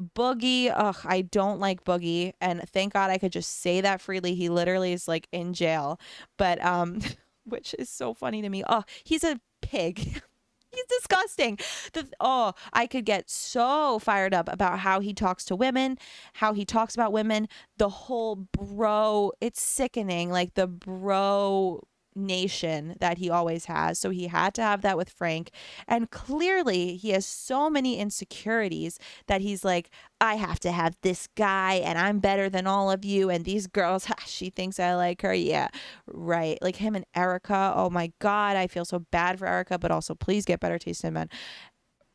Boogie, 0.02 0.72
ugh, 0.74 0.98
I 1.04 1.22
don't 1.22 1.60
like 1.60 1.84
Boogie, 1.84 2.32
and 2.40 2.68
thank 2.68 2.92
God 2.92 3.10
I 3.10 3.18
could 3.18 3.32
just 3.32 3.60
say 3.60 3.80
that 3.80 4.00
freely. 4.00 4.34
He 4.34 4.48
literally 4.48 4.92
is 4.92 5.06
like 5.06 5.28
in 5.32 5.54
jail, 5.54 6.00
but 6.36 6.62
um, 6.64 7.00
which 7.44 7.74
is 7.78 7.88
so 7.88 8.14
funny 8.14 8.42
to 8.42 8.48
me. 8.48 8.64
Oh, 8.68 8.82
he's 9.04 9.24
a 9.24 9.40
pig. 9.62 9.98
he's 10.70 10.84
disgusting. 10.98 11.58
The 11.92 12.08
oh, 12.20 12.54
I 12.72 12.86
could 12.86 13.04
get 13.04 13.30
so 13.30 13.98
fired 14.00 14.34
up 14.34 14.48
about 14.52 14.80
how 14.80 15.00
he 15.00 15.14
talks 15.14 15.44
to 15.46 15.56
women, 15.56 15.98
how 16.34 16.52
he 16.52 16.64
talks 16.64 16.94
about 16.94 17.12
women, 17.12 17.48
the 17.76 17.88
whole 17.88 18.36
bro. 18.36 19.32
It's 19.40 19.62
sickening, 19.62 20.30
like 20.30 20.54
the 20.54 20.66
bro 20.66 21.82
nation 22.14 22.96
that 23.00 23.18
he 23.18 23.30
always 23.30 23.66
has. 23.66 23.98
So 23.98 24.10
he 24.10 24.28
had 24.28 24.54
to 24.54 24.62
have 24.62 24.82
that 24.82 24.96
with 24.96 25.10
Frank. 25.10 25.50
And 25.86 26.10
clearly, 26.10 26.96
he 26.96 27.10
has 27.10 27.26
so 27.26 27.68
many 27.68 27.98
insecurities 27.98 28.98
that 29.26 29.40
he's 29.40 29.64
like, 29.64 29.90
I 30.20 30.36
have 30.36 30.60
to 30.60 30.72
have 30.72 30.96
this 31.02 31.28
guy 31.34 31.74
and 31.74 31.98
I'm 31.98 32.18
better 32.18 32.48
than 32.48 32.66
all 32.66 32.90
of 32.90 33.04
you. 33.04 33.30
And 33.30 33.44
these 33.44 33.66
girls, 33.66 34.06
she 34.26 34.50
thinks 34.50 34.78
I 34.78 34.94
like 34.94 35.22
her. 35.22 35.34
Yeah, 35.34 35.68
right. 36.06 36.58
Like 36.62 36.76
him 36.76 36.94
and 36.94 37.04
Erica. 37.14 37.72
Oh 37.74 37.90
my 37.90 38.12
God, 38.20 38.56
I 38.56 38.66
feel 38.66 38.84
so 38.84 39.00
bad 39.00 39.38
for 39.38 39.46
Erica, 39.46 39.78
but 39.78 39.90
also 39.90 40.14
please 40.14 40.44
get 40.44 40.60
better 40.60 40.78
taste 40.78 41.04
in 41.04 41.14
men. 41.14 41.28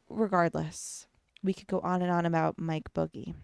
Regardless, 0.10 1.08
we 1.44 1.54
could 1.54 1.68
go 1.68 1.80
on 1.82 2.02
and 2.02 2.12
on 2.12 2.26
about 2.26 2.60
Mike 2.60 2.94
Boogie 2.94 3.36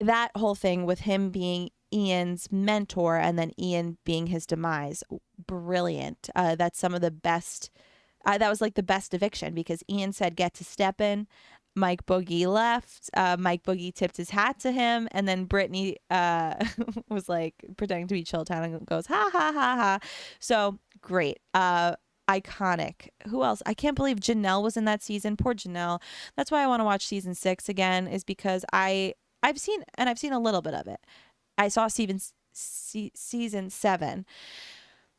that 0.00 0.30
whole 0.36 0.54
thing 0.54 0.84
with 0.84 1.00
him 1.00 1.30
being 1.30 1.70
Ian's 1.92 2.50
mentor 2.50 3.16
and 3.16 3.38
then 3.38 3.52
Ian 3.58 3.98
being 4.04 4.28
his 4.28 4.46
demise. 4.46 5.02
Brilliant. 5.46 6.28
Uh, 6.34 6.54
that's 6.54 6.78
some 6.78 6.94
of 6.94 7.00
the 7.00 7.10
best. 7.10 7.70
Uh, 8.24 8.38
that 8.38 8.48
was 8.48 8.60
like 8.60 8.74
the 8.74 8.82
best 8.82 9.14
eviction 9.14 9.54
because 9.54 9.82
Ian 9.88 10.12
said, 10.12 10.36
get 10.36 10.54
to 10.54 10.64
step 10.64 11.00
in. 11.00 11.26
Mike 11.76 12.06
Boogie 12.06 12.46
left. 12.46 13.10
Uh, 13.14 13.36
Mike 13.38 13.62
Boogie 13.62 13.94
tipped 13.94 14.16
his 14.16 14.30
hat 14.30 14.58
to 14.60 14.72
him. 14.72 15.08
And 15.12 15.28
then 15.28 15.44
Brittany 15.44 15.98
uh, 16.10 16.54
was 17.08 17.28
like 17.28 17.54
pretending 17.76 18.08
to 18.08 18.14
be 18.14 18.24
Chilltown 18.24 18.64
and 18.64 18.86
goes, 18.86 19.06
ha 19.06 19.28
ha 19.30 19.52
ha 19.52 19.76
ha. 19.76 19.98
So 20.40 20.78
great. 21.02 21.38
Uh, 21.54 21.94
iconic. 22.28 23.08
Who 23.28 23.44
else? 23.44 23.62
I 23.66 23.74
can't 23.74 23.96
believe 23.96 24.18
Janelle 24.18 24.62
was 24.62 24.76
in 24.76 24.84
that 24.86 25.02
season. 25.02 25.36
Poor 25.36 25.54
Janelle. 25.54 26.00
That's 26.36 26.50
why 26.50 26.62
I 26.62 26.66
want 26.66 26.80
to 26.80 26.84
watch 26.84 27.06
season 27.06 27.34
six 27.34 27.68
again, 27.68 28.08
is 28.08 28.24
because 28.24 28.64
I 28.72 29.14
I've 29.42 29.58
seen 29.58 29.84
and 29.96 30.08
I've 30.08 30.18
seen 30.18 30.32
a 30.32 30.40
little 30.40 30.62
bit 30.62 30.74
of 30.74 30.88
it. 30.88 31.00
I 31.58 31.68
saw 31.68 31.88
Steven 31.88 32.20
se- 32.52 33.12
season 33.14 33.70
seven, 33.70 34.26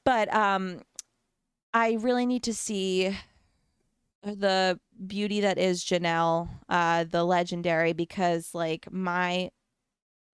but 0.04 0.34
um, 0.34 0.82
I 1.74 1.98
really 2.00 2.26
need 2.26 2.44
to 2.44 2.54
see 2.54 3.18
the 4.24 4.80
beauty 5.06 5.42
that 5.42 5.58
is 5.58 5.84
Janelle, 5.84 6.50
uh, 6.70 7.06
the 7.06 7.24
legendary, 7.24 7.94
because 7.94 8.54
like 8.54 8.92
my 8.92 9.50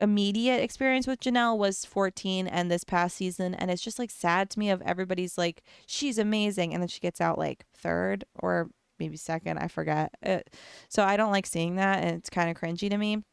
immediate 0.04 0.62
experience 0.62 1.08
with 1.08 1.22
Janelle 1.22 1.58
was 1.58 1.86
14 1.86 2.46
and 2.48 2.70
this 2.70 2.84
past 2.84 3.16
season 3.16 3.56
and 3.56 3.72
it's 3.72 3.82
just 3.82 3.98
like 3.98 4.12
sad 4.12 4.50
to 4.50 4.60
me 4.60 4.70
of 4.70 4.82
everybody's 4.82 5.38
like 5.38 5.64
she's 5.86 6.18
amazing 6.18 6.74
and 6.74 6.84
then 6.84 6.90
she 6.90 7.00
gets 7.00 7.22
out 7.22 7.38
like 7.38 7.66
third 7.74 8.26
or 8.40 8.70
maybe 9.00 9.16
second 9.16 9.60
I 9.60 9.70
forget 9.70 10.14
it. 10.22 10.54
so 10.90 11.04
I 11.04 11.16
don't 11.16 11.32
like 11.32 11.46
seeing 11.46 11.76
that 11.78 12.04
and 12.04 12.18
it's 12.18 12.30
kind 12.30 12.50
of 12.50 12.58
cringy 12.58 12.90
to 12.90 12.98
me 12.98 13.24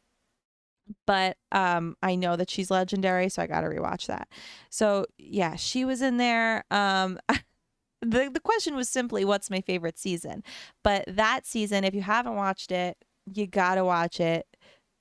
but 1.07 1.37
um 1.51 1.95
I 2.01 2.15
know 2.15 2.35
that 2.35 2.49
she's 2.49 2.71
legendary, 2.71 3.29
so 3.29 3.41
I 3.41 3.47
got 3.47 3.61
to 3.61 3.67
rewatch 3.67 4.07
that. 4.07 4.27
So, 4.69 5.05
yeah, 5.17 5.55
she 5.55 5.85
was 5.85 6.01
in 6.01 6.17
there. 6.17 6.63
Um 6.71 7.19
the 8.01 8.29
the 8.33 8.39
question 8.39 8.75
was 8.75 8.89
simply 8.89 9.25
what's 9.25 9.49
my 9.49 9.61
favorite 9.61 9.99
season. 9.99 10.43
But 10.83 11.05
that 11.07 11.45
season, 11.45 11.83
if 11.83 11.93
you 11.93 12.01
haven't 12.01 12.35
watched 12.35 12.71
it, 12.71 12.97
you 13.31 13.47
got 13.47 13.75
to 13.75 13.85
watch 13.85 14.19
it. 14.19 14.47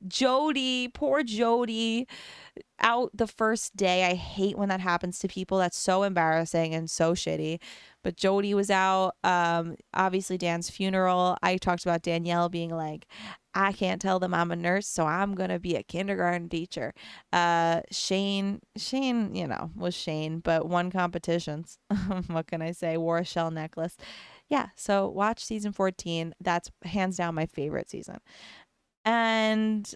Jodi, 0.09 0.89
poor 0.89 1.23
Jodi, 1.23 2.07
out 2.81 3.11
the 3.15 3.27
first 3.27 3.77
day. 3.77 4.05
I 4.07 4.15
hate 4.15 4.57
when 4.57 4.69
that 4.71 4.81
happens 4.81 5.19
to 5.21 5.29
people. 5.29 5.59
That's 5.59 5.77
so 5.79 6.03
embarrassing 6.05 6.75
and 6.75 6.91
so 6.91 7.13
shitty. 7.13 7.61
But 8.03 8.17
Jodi 8.17 8.55
was 8.55 8.71
out. 8.71 9.15
Um, 9.25 9.77
obviously 9.93 10.39
Dan's 10.39 10.71
funeral. 10.71 11.37
I 11.43 11.59
talked 11.59 11.85
about 11.85 12.03
Danielle 12.03 12.49
being 12.49 12.71
like, 12.71 13.07
I 13.55 13.73
can't 13.73 14.01
tell 14.01 14.19
them 14.21 14.33
I'm 14.33 14.51
a 14.51 14.57
nurse, 14.57 14.87
so 14.87 15.07
I'm 15.07 15.35
gonna 15.35 15.59
be 15.59 15.75
a 15.75 15.83
kindergarten 15.83 16.49
teacher. 16.49 16.95
Uh, 17.33 17.81
Shane, 17.91 18.61
Shane, 18.77 19.35
you 19.35 19.47
know, 19.47 19.71
was 19.77 19.95
Shane, 19.95 20.39
but 20.39 20.69
won 20.69 20.91
competitions. 20.91 21.79
what 22.29 22.47
can 22.47 22.63
I 22.63 22.73
say? 22.73 22.97
Wore 22.97 23.19
a 23.19 23.25
shell 23.25 23.51
necklace. 23.51 23.97
Yeah, 24.49 24.69
so 24.77 25.09
watch 25.09 25.45
season 25.45 25.73
14. 25.73 26.35
That's 26.41 26.71
hands 26.85 27.17
down 27.17 27.35
my 27.35 27.47
favorite 27.47 27.91
season. 27.91 28.19
And 29.05 29.93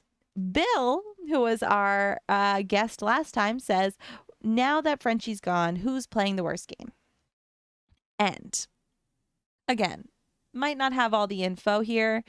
Bill, 0.52 1.02
who 1.28 1.40
was 1.40 1.62
our 1.62 2.20
uh, 2.28 2.62
guest 2.62 3.02
last 3.02 3.34
time, 3.34 3.58
says, 3.58 3.96
Now 4.42 4.80
that 4.80 5.02
Frenchie's 5.02 5.40
gone, 5.40 5.76
who's 5.76 6.06
playing 6.06 6.36
the 6.36 6.44
worst 6.44 6.72
game? 6.78 6.92
And 8.18 8.66
again, 9.68 10.06
might 10.52 10.78
not 10.78 10.92
have 10.92 11.12
all 11.12 11.26
the 11.26 11.42
info 11.42 11.80
here, 11.80 12.24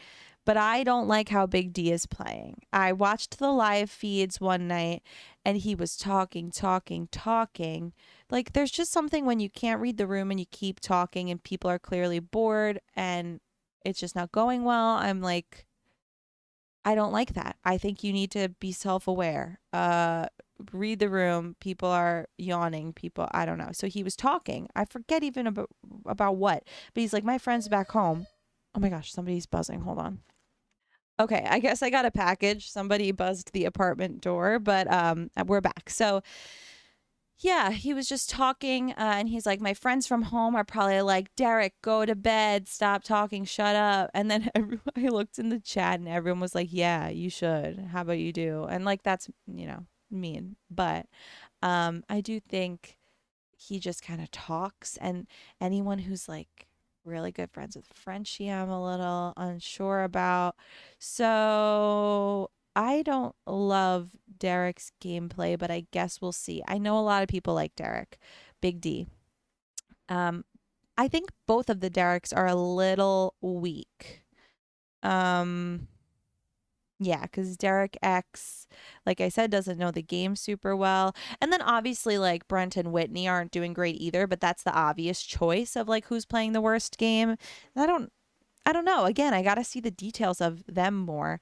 but 0.45 0.57
I 0.57 0.83
don't 0.83 1.07
like 1.07 1.29
how 1.29 1.47
Big 1.47 1.73
D 1.73 1.91
is 1.91 2.05
playing. 2.05 2.61
I 2.71 2.93
watched 2.93 3.39
the 3.39 3.51
live 3.51 3.89
feeds 3.89 4.39
one 4.39 4.67
night 4.67 5.01
and 5.43 5.57
he 5.57 5.73
was 5.75 5.97
talking, 5.97 6.51
talking, 6.51 7.07
talking. 7.11 7.93
Like, 8.29 8.53
there's 8.53 8.71
just 8.71 8.91
something 8.91 9.25
when 9.25 9.39
you 9.39 9.49
can't 9.49 9.81
read 9.81 9.97
the 9.97 10.07
room 10.07 10.31
and 10.31 10.39
you 10.39 10.45
keep 10.49 10.79
talking 10.79 11.29
and 11.29 11.43
people 11.43 11.69
are 11.69 11.79
clearly 11.79 12.19
bored 12.19 12.79
and 12.95 13.39
it's 13.83 13.99
just 13.99 14.15
not 14.15 14.31
going 14.31 14.63
well. 14.63 14.95
I'm 14.97 15.21
like, 15.21 15.65
I 16.85 16.93
don't 16.93 17.11
like 17.11 17.33
that. 17.33 17.57
I 17.65 17.79
think 17.79 18.03
you 18.03 18.13
need 18.13 18.29
to 18.31 18.49
be 18.59 18.71
self 18.71 19.07
aware. 19.07 19.59
Uh, 19.73 20.27
read 20.71 20.99
the 20.99 21.09
room. 21.09 21.55
People 21.59 21.89
are 21.89 22.27
yawning. 22.37 22.93
People, 22.93 23.27
I 23.31 23.45
don't 23.45 23.57
know. 23.57 23.71
So 23.73 23.87
he 23.87 24.03
was 24.03 24.15
talking. 24.15 24.69
I 24.75 24.85
forget 24.85 25.23
even 25.23 25.47
about 25.47 25.69
about 26.05 26.37
what, 26.37 26.63
but 26.93 27.01
he's 27.01 27.13
like, 27.13 27.23
my 27.23 27.39
friends 27.39 27.67
back 27.67 27.91
home. 27.91 28.27
Oh 28.75 28.79
my 28.79 28.89
gosh, 28.89 29.11
somebody's 29.11 29.47
buzzing. 29.47 29.81
Hold 29.81 29.97
on. 29.99 30.19
Okay, 31.19 31.45
I 31.49 31.59
guess 31.59 31.81
I 31.81 31.89
got 31.89 32.05
a 32.05 32.11
package. 32.11 32.69
Somebody 32.69 33.11
buzzed 33.11 33.53
the 33.53 33.65
apartment 33.65 34.21
door, 34.21 34.59
but 34.59 34.91
um, 34.91 35.29
we're 35.45 35.61
back. 35.61 35.89
So 35.89 36.21
yeah, 37.39 37.71
he 37.71 37.93
was 37.93 38.07
just 38.07 38.29
talking, 38.29 38.91
uh, 38.91 38.95
and 39.17 39.27
he's 39.27 39.45
like, 39.45 39.59
"My 39.59 39.73
friends 39.73 40.07
from 40.07 40.23
home 40.23 40.55
are 40.55 40.63
probably 40.63 41.01
like, 41.01 41.35
Derek, 41.35 41.73
go 41.81 42.05
to 42.05 42.15
bed, 42.15 42.67
stop 42.67 43.03
talking, 43.03 43.43
shut 43.45 43.75
up." 43.75 44.09
And 44.13 44.31
then 44.31 44.49
everyone, 44.55 44.81
I 44.95 45.07
looked 45.09 45.37
in 45.39 45.49
the 45.49 45.59
chat, 45.59 45.99
and 45.99 46.07
everyone 46.07 46.39
was 46.39 46.55
like, 46.55 46.69
"Yeah, 46.71 47.09
you 47.09 47.29
should. 47.29 47.79
How 47.91 48.01
about 48.01 48.19
you 48.19 48.31
do?" 48.33 48.65
And 48.69 48.85
like 48.85 49.03
that's 49.03 49.29
you 49.47 49.67
know 49.67 49.85
mean, 50.09 50.55
but 50.69 51.07
um, 51.61 52.03
I 52.09 52.21
do 52.21 52.39
think 52.39 52.97
he 53.57 53.79
just 53.79 54.01
kind 54.03 54.21
of 54.21 54.31
talks, 54.31 54.97
and 54.97 55.27
anyone 55.61 55.99
who's 55.99 56.29
like 56.29 56.67
really 57.05 57.31
good 57.31 57.51
friends 57.51 57.75
with 57.75 57.87
Frenchie, 57.93 58.49
I'm 58.49 58.69
a 58.69 58.83
little 58.83 59.33
unsure 59.37 60.03
about. 60.03 60.55
So 60.99 62.49
I 62.75 63.03
don't 63.03 63.35
love 63.45 64.09
Derek's 64.37 64.91
gameplay, 65.01 65.57
but 65.57 65.71
I 65.71 65.85
guess 65.91 66.21
we'll 66.21 66.31
see. 66.31 66.61
I 66.67 66.77
know 66.77 66.97
a 66.97 67.01
lot 67.01 67.23
of 67.23 67.29
people 67.29 67.53
like 67.53 67.75
Derek, 67.75 68.17
Big 68.61 68.81
D. 68.81 69.07
Um, 70.09 70.43
I 70.97 71.07
think 71.07 71.29
both 71.47 71.69
of 71.69 71.79
the 71.79 71.89
Dereks 71.89 72.33
are 72.33 72.47
a 72.47 72.55
little 72.55 73.35
weak. 73.41 74.23
Um, 75.03 75.87
yeah, 76.99 77.23
because 77.23 77.57
Derek 77.57 77.97
X, 78.01 78.67
like 79.05 79.19
I 79.19 79.29
said, 79.29 79.51
doesn't 79.51 79.77
know 79.77 79.91
the 79.91 80.01
game 80.01 80.35
super 80.35 80.75
well. 80.75 81.15
And 81.41 81.51
then 81.51 81.61
obviously, 81.61 82.17
like 82.17 82.47
Brent 82.47 82.77
and 82.77 82.91
Whitney 82.91 83.27
aren't 83.27 83.51
doing 83.51 83.73
great 83.73 83.95
either, 83.99 84.27
but 84.27 84.39
that's 84.39 84.63
the 84.63 84.73
obvious 84.73 85.21
choice 85.21 85.75
of 85.75 85.89
like 85.89 86.05
who's 86.05 86.25
playing 86.25 86.53
the 86.53 86.61
worst 86.61 86.97
game. 86.97 87.35
I 87.75 87.85
don't, 87.85 88.11
I 88.65 88.71
don't 88.71 88.85
know. 88.85 89.05
Again, 89.05 89.33
I 89.33 89.43
got 89.43 89.55
to 89.55 89.63
see 89.63 89.79
the 89.79 89.91
details 89.91 90.39
of 90.39 90.63
them 90.67 90.95
more. 90.95 91.39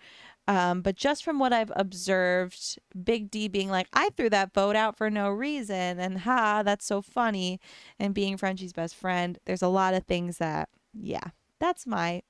Um, 0.47 0.81
but 0.81 0.95
just 0.95 1.23
from 1.23 1.39
what 1.39 1.53
I've 1.53 1.71
observed, 1.75 2.77
Big 3.01 3.31
D 3.31 3.47
being 3.47 3.69
like, 3.69 3.87
I 3.93 4.09
threw 4.09 4.29
that 4.31 4.53
vote 4.53 4.75
out 4.75 4.97
for 4.97 5.09
no 5.09 5.29
reason, 5.29 5.99
and 5.99 6.19
ha, 6.19 6.63
that's 6.63 6.85
so 6.85 7.01
funny, 7.01 7.61
and 7.97 8.13
being 8.13 8.35
Frenchie's 8.35 8.73
best 8.73 8.93
friend, 8.93 9.39
there's 9.45 9.61
a 9.61 9.69
lot 9.69 9.93
of 9.93 10.03
things 10.03 10.39
that, 10.39 10.67
yeah, 10.93 11.23
that's 11.61 11.87
my 11.87 12.23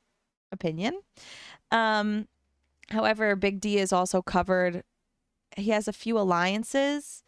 opinion. 0.51 0.99
Um, 1.71 2.28
however, 2.90 3.36
Big 3.36 3.60
D 3.60 3.78
is 3.78 3.94
also 3.94 4.22
covered, 4.22 4.84
he 5.56 5.72
has 5.72 5.88
a 5.88 5.94
few 5.94 6.18
alliances, 6.18 7.24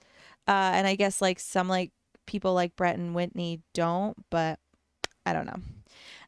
uh, 0.47 0.71
and 0.73 0.87
I 0.87 0.95
guess 0.95 1.21
like 1.21 1.39
some 1.39 1.67
like 1.67 1.91
people 2.25 2.53
like 2.53 2.75
Brent 2.75 2.97
and 2.97 3.15
Whitney 3.15 3.61
don't, 3.73 4.17
but 4.29 4.59
I 5.25 5.33
don't 5.33 5.45
know. 5.45 5.61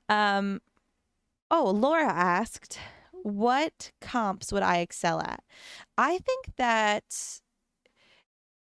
Um, 0.10 0.62
oh, 1.52 1.70
Laura 1.72 2.08
asked, 2.08 2.80
what 3.12 3.92
comps 4.02 4.52
would 4.52 4.64
I 4.64 4.78
excel 4.78 5.20
at? 5.20 5.44
I 5.98 6.18
think 6.20 6.56
that 6.58 7.40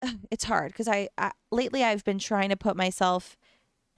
it's 0.31 0.45
hard 0.45 0.73
because 0.73 0.89
I, 0.89 1.09
I 1.17 1.33
lately 1.51 1.85
I've 1.85 2.05
been 2.05 2.19
trying 2.19 2.51
to 2.51 2.57
put 2.57 2.77
myself 2.77 3.37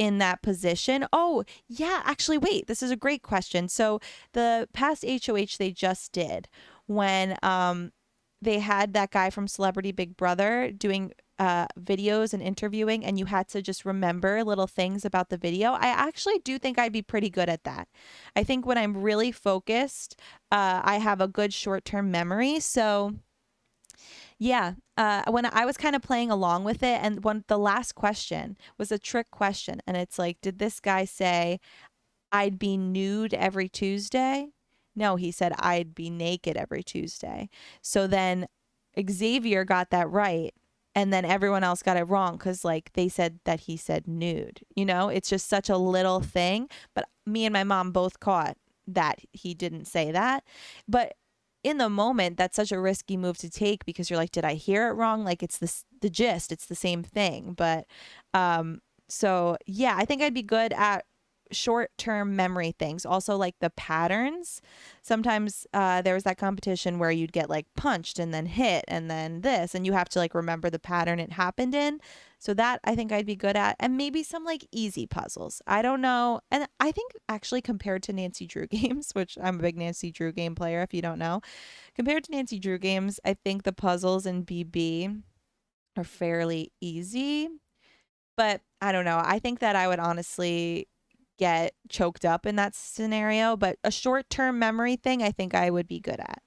in 0.02 0.18
that 0.18 0.42
position. 0.42 1.06
Oh, 1.12 1.44
yeah, 1.68 2.02
actually 2.04 2.36
wait, 2.36 2.66
this 2.66 2.82
is 2.82 2.90
a 2.90 2.96
great 2.96 3.22
question. 3.22 3.68
So 3.68 4.00
the 4.32 4.68
past 4.72 5.04
HOH 5.04 5.58
they 5.60 5.70
just 5.70 6.10
did 6.10 6.48
when 6.86 7.38
um 7.44 7.92
they 8.40 8.58
had 8.58 8.94
that 8.94 9.12
guy 9.12 9.30
from 9.30 9.46
Celebrity 9.46 9.92
Big 9.92 10.16
Brother 10.16 10.72
doing 10.72 11.12
uh, 11.38 11.66
videos 11.78 12.34
and 12.34 12.42
interviewing, 12.42 13.04
and 13.04 13.16
you 13.16 13.26
had 13.26 13.46
to 13.50 13.62
just 13.62 13.84
remember 13.84 14.42
little 14.42 14.66
things 14.66 15.04
about 15.04 15.28
the 15.28 15.36
video. 15.36 15.70
I 15.70 15.86
actually 15.86 16.40
do 16.40 16.58
think 16.58 16.76
I'd 16.76 16.92
be 16.92 17.02
pretty 17.02 17.30
good 17.30 17.48
at 17.48 17.62
that. 17.62 17.86
I 18.34 18.42
think 18.42 18.66
when 18.66 18.78
I'm 18.78 18.96
really 18.96 19.30
focused, 19.30 20.18
uh, 20.50 20.80
I 20.82 20.96
have 20.98 21.20
a 21.20 21.28
good 21.28 21.54
short 21.54 21.84
term 21.84 22.10
memory. 22.10 22.58
So, 22.58 23.14
yeah, 24.42 24.74
uh, 24.96 25.22
when 25.30 25.46
I 25.46 25.64
was 25.64 25.76
kind 25.76 25.94
of 25.94 26.02
playing 26.02 26.32
along 26.32 26.64
with 26.64 26.82
it, 26.82 26.98
and 27.00 27.22
when 27.22 27.44
the 27.46 27.58
last 27.58 27.94
question 27.94 28.56
was 28.76 28.90
a 28.90 28.98
trick 28.98 29.30
question, 29.30 29.80
and 29.86 29.96
it's 29.96 30.18
like, 30.18 30.40
did 30.40 30.58
this 30.58 30.80
guy 30.80 31.04
say 31.04 31.60
I'd 32.32 32.58
be 32.58 32.76
nude 32.76 33.34
every 33.34 33.68
Tuesday? 33.68 34.48
No, 34.96 35.14
he 35.14 35.30
said 35.30 35.52
I'd 35.60 35.94
be 35.94 36.10
naked 36.10 36.56
every 36.56 36.82
Tuesday. 36.82 37.50
So 37.82 38.08
then 38.08 38.48
Xavier 39.08 39.64
got 39.64 39.90
that 39.90 40.10
right 40.10 40.52
and 40.96 41.12
then 41.12 41.24
everyone 41.24 41.62
else 41.62 41.80
got 41.80 41.96
it 41.96 42.02
wrong 42.02 42.36
because 42.36 42.64
like 42.64 42.92
they 42.94 43.08
said 43.08 43.38
that 43.44 43.60
he 43.60 43.78
said 43.78 44.06
nude 44.06 44.60
you 44.76 44.84
know 44.84 45.08
it's 45.08 45.30
just 45.30 45.48
such 45.48 45.70
a 45.70 45.78
little 45.78 46.20
thing 46.20 46.68
but 46.94 47.08
me 47.24 47.46
and 47.46 47.54
my 47.54 47.64
mom 47.64 47.92
both 47.92 48.20
caught 48.20 48.58
that 48.86 49.18
he 49.32 49.54
didn't 49.54 49.86
say 49.86 50.12
that 50.12 50.44
but 50.86 51.14
in 51.64 51.78
the 51.78 51.88
moment 51.88 52.36
that's 52.36 52.56
such 52.56 52.72
a 52.72 52.80
risky 52.80 53.16
move 53.16 53.38
to 53.38 53.50
take 53.50 53.84
because 53.84 54.10
you're 54.10 54.18
like 54.18 54.32
did 54.32 54.44
i 54.44 54.54
hear 54.54 54.88
it 54.88 54.92
wrong 54.92 55.24
like 55.24 55.42
it's 55.42 55.58
the 55.58 55.72
the 56.00 56.10
gist 56.10 56.50
it's 56.52 56.66
the 56.66 56.74
same 56.74 57.02
thing 57.02 57.54
but 57.54 57.86
um 58.34 58.80
so 59.08 59.56
yeah 59.66 59.94
i 59.96 60.04
think 60.04 60.22
i'd 60.22 60.34
be 60.34 60.42
good 60.42 60.72
at 60.72 61.04
short 61.52 61.90
term 61.98 62.34
memory 62.34 62.72
things. 62.78 63.06
Also, 63.06 63.36
like 63.36 63.54
the 63.60 63.70
patterns. 63.70 64.60
Sometimes 65.02 65.66
uh, 65.72 66.02
there 66.02 66.14
was 66.14 66.24
that 66.24 66.38
competition 66.38 66.98
where 66.98 67.10
you'd 67.10 67.32
get 67.32 67.50
like 67.50 67.66
punched 67.76 68.18
and 68.18 68.32
then 68.32 68.46
hit 68.46 68.84
and 68.88 69.10
then 69.10 69.42
this, 69.42 69.74
and 69.74 69.86
you 69.86 69.92
have 69.92 70.08
to 70.10 70.18
like 70.18 70.34
remember 70.34 70.70
the 70.70 70.78
pattern 70.78 71.20
it 71.20 71.32
happened 71.32 71.74
in. 71.74 72.00
So 72.42 72.54
that 72.54 72.80
I 72.82 72.96
think 72.96 73.12
I'd 73.12 73.24
be 73.24 73.36
good 73.36 73.54
at. 73.54 73.76
And 73.78 73.96
maybe 73.96 74.24
some 74.24 74.42
like 74.44 74.66
easy 74.72 75.06
puzzles. 75.06 75.62
I 75.64 75.80
don't 75.80 76.00
know. 76.00 76.40
And 76.50 76.66
I 76.80 76.90
think 76.90 77.12
actually 77.28 77.62
compared 77.62 78.02
to 78.02 78.12
Nancy 78.12 78.48
Drew 78.48 78.66
games, 78.70 79.12
which 79.12 79.38
I'm 79.40 79.60
a 79.60 79.62
big 79.62 79.76
Nancy 79.76 80.10
Drew 80.10 80.32
game 80.32 80.56
player, 80.56 80.82
if 80.82 80.92
you 80.92 81.02
don't 81.02 81.20
know, 81.20 81.40
compared 81.94 82.24
to 82.24 82.32
Nancy 82.32 82.58
Drew 82.58 82.78
games, 82.78 83.20
I 83.24 83.34
think 83.34 83.62
the 83.62 83.72
puzzles 83.72 84.26
in 84.26 84.44
BB 84.44 85.22
are 85.96 86.02
fairly 86.02 86.72
easy. 86.80 87.48
But 88.36 88.60
I 88.80 88.90
don't 88.90 89.04
know. 89.04 89.22
I 89.24 89.38
think 89.38 89.60
that 89.60 89.76
I 89.76 89.86
would 89.86 90.00
honestly 90.00 90.88
get 91.38 91.74
choked 91.90 92.24
up 92.24 92.44
in 92.44 92.56
that 92.56 92.74
scenario, 92.74 93.56
but 93.56 93.78
a 93.84 93.92
short 93.92 94.28
term 94.30 94.58
memory 94.58 94.96
thing 94.96 95.22
I 95.22 95.30
think 95.30 95.54
I 95.54 95.70
would 95.70 95.86
be 95.86 96.00
good 96.00 96.18
at. 96.18 96.42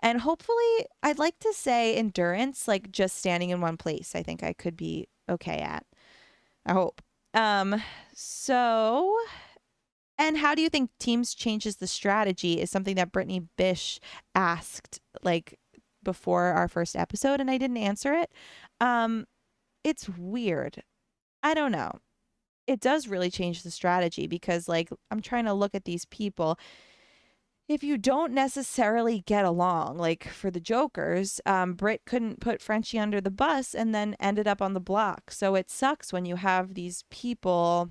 And 0.00 0.22
hopefully, 0.22 0.86
I'd 1.02 1.18
like 1.18 1.38
to 1.40 1.52
say 1.52 1.96
endurance, 1.96 2.66
like 2.66 2.90
just 2.90 3.18
standing 3.18 3.50
in 3.50 3.60
one 3.60 3.76
place, 3.76 4.14
I 4.14 4.22
think 4.22 4.42
I 4.42 4.54
could 4.54 4.76
be 4.76 5.08
okay 5.28 5.58
at. 5.58 5.84
I 6.66 6.72
hope. 6.72 7.02
Um, 7.34 7.82
so, 8.14 9.16
and 10.18 10.38
how 10.38 10.54
do 10.54 10.62
you 10.62 10.68
think 10.68 10.90
teams 10.98 11.34
changes 11.34 11.76
the 11.76 11.86
strategy 11.86 12.60
is 12.60 12.70
something 12.70 12.96
that 12.96 13.12
Brittany 13.12 13.42
Bish 13.56 14.00
asked, 14.34 15.00
like 15.22 15.58
before 16.02 16.44
our 16.44 16.68
first 16.68 16.96
episode 16.96 17.40
and 17.40 17.50
I 17.50 17.58
didn't 17.58 17.76
answer 17.76 18.14
it. 18.14 18.32
Um, 18.80 19.26
it's 19.84 20.08
weird. 20.08 20.82
I 21.42 21.54
don't 21.54 21.72
know. 21.72 21.92
It 22.66 22.80
does 22.80 23.08
really 23.08 23.30
change 23.30 23.62
the 23.62 23.70
strategy 23.70 24.26
because, 24.26 24.68
like, 24.68 24.90
I'm 25.10 25.20
trying 25.20 25.46
to 25.46 25.54
look 25.54 25.74
at 25.74 25.84
these 25.84 26.04
people. 26.06 26.58
If 27.68 27.84
you 27.84 27.98
don't 27.98 28.32
necessarily 28.32 29.20
get 29.26 29.44
along, 29.44 29.98
like 29.98 30.26
for 30.28 30.50
the 30.50 30.60
Jokers, 30.60 31.38
um, 31.44 31.74
Britt 31.74 32.06
couldn't 32.06 32.40
put 32.40 32.62
Frenchie 32.62 32.98
under 32.98 33.20
the 33.20 33.30
bus 33.30 33.74
and 33.74 33.94
then 33.94 34.16
ended 34.18 34.48
up 34.48 34.62
on 34.62 34.72
the 34.72 34.80
block. 34.80 35.30
So 35.30 35.54
it 35.54 35.70
sucks 35.70 36.10
when 36.10 36.24
you 36.24 36.36
have 36.36 36.72
these 36.72 37.04
people 37.10 37.90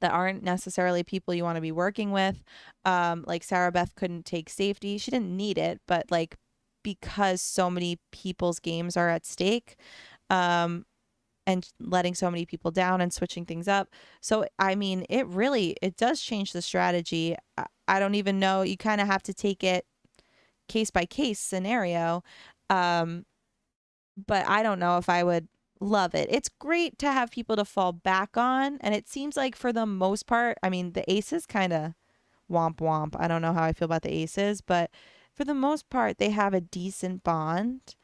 that 0.00 0.12
aren't 0.12 0.44
necessarily 0.44 1.02
people 1.02 1.34
you 1.34 1.42
want 1.42 1.56
to 1.56 1.60
be 1.60 1.72
working 1.72 2.12
with. 2.12 2.44
Um, 2.84 3.24
like 3.26 3.42
Sarah 3.42 3.72
Beth 3.72 3.96
couldn't 3.96 4.26
take 4.26 4.48
safety. 4.48 4.96
She 4.98 5.10
didn't 5.10 5.36
need 5.36 5.58
it, 5.58 5.80
but 5.88 6.10
like 6.12 6.36
because 6.84 7.42
so 7.42 7.68
many 7.68 7.98
people's 8.12 8.60
games 8.60 8.96
are 8.96 9.08
at 9.08 9.26
stake, 9.26 9.76
um, 10.30 10.84
and 11.46 11.68
letting 11.78 12.14
so 12.14 12.30
many 12.30 12.46
people 12.46 12.70
down 12.70 13.00
and 13.00 13.12
switching 13.12 13.44
things 13.44 13.68
up. 13.68 13.88
So 14.20 14.46
I 14.58 14.74
mean, 14.74 15.04
it 15.08 15.26
really 15.26 15.76
it 15.82 15.96
does 15.96 16.20
change 16.20 16.52
the 16.52 16.62
strategy. 16.62 17.36
I, 17.86 17.98
don't 17.98 18.14
even 18.14 18.38
know. 18.38 18.62
You 18.62 18.76
kind 18.76 19.00
of 19.00 19.06
have 19.06 19.22
to 19.24 19.34
take 19.34 19.62
it 19.62 19.86
case 20.68 20.90
by 20.90 21.04
case 21.04 21.38
scenario. 21.38 22.22
Um, 22.70 23.26
but 24.26 24.46
I 24.46 24.62
don't 24.62 24.78
know 24.78 24.96
if 24.98 25.08
I 25.08 25.22
would 25.22 25.48
love 25.80 26.14
it. 26.14 26.28
It's 26.30 26.48
great 26.48 26.98
to 26.98 27.12
have 27.12 27.30
people 27.30 27.56
to 27.56 27.64
fall 27.64 27.92
back 27.92 28.36
on. 28.36 28.78
And 28.80 28.94
it 28.94 29.08
seems 29.08 29.36
like 29.36 29.56
for 29.56 29.72
the 29.72 29.86
most 29.86 30.26
part, 30.26 30.58
I 30.62 30.70
mean, 30.70 30.92
the 30.92 31.10
aces 31.10 31.46
kind 31.46 31.72
of 31.72 31.94
womp 32.50 32.76
womp. 32.76 33.16
I 33.18 33.28
don't 33.28 33.42
know 33.42 33.52
how 33.52 33.64
I 33.64 33.72
feel 33.72 33.86
about 33.86 34.02
the 34.02 34.12
aces, 34.12 34.60
but 34.60 34.90
for 35.34 35.44
the 35.44 35.54
most 35.54 35.90
part, 35.90 36.18
they 36.18 36.30
have 36.30 36.54
a 36.54 36.60
decent 36.60 37.24
bond. 37.24 37.96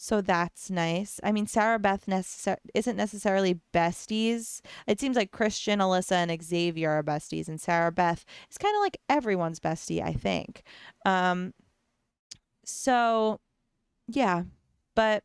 So 0.00 0.20
that's 0.20 0.70
nice. 0.70 1.18
I 1.24 1.32
mean, 1.32 1.48
Sarah 1.48 1.80
Beth 1.80 2.08
isn't 2.72 2.96
necessarily 2.96 3.60
besties. 3.74 4.60
It 4.86 5.00
seems 5.00 5.16
like 5.16 5.32
Christian, 5.32 5.80
Alyssa, 5.80 6.12
and 6.12 6.42
Xavier 6.42 6.90
are 6.90 7.02
besties, 7.02 7.48
and 7.48 7.60
Sarah 7.60 7.90
Beth 7.90 8.24
is 8.48 8.58
kind 8.58 8.76
of 8.76 8.80
like 8.80 8.98
everyone's 9.08 9.58
bestie, 9.58 10.00
I 10.00 10.12
think. 10.12 10.62
Um, 11.04 11.52
so, 12.64 13.40
yeah, 14.06 14.44
but 14.94 15.24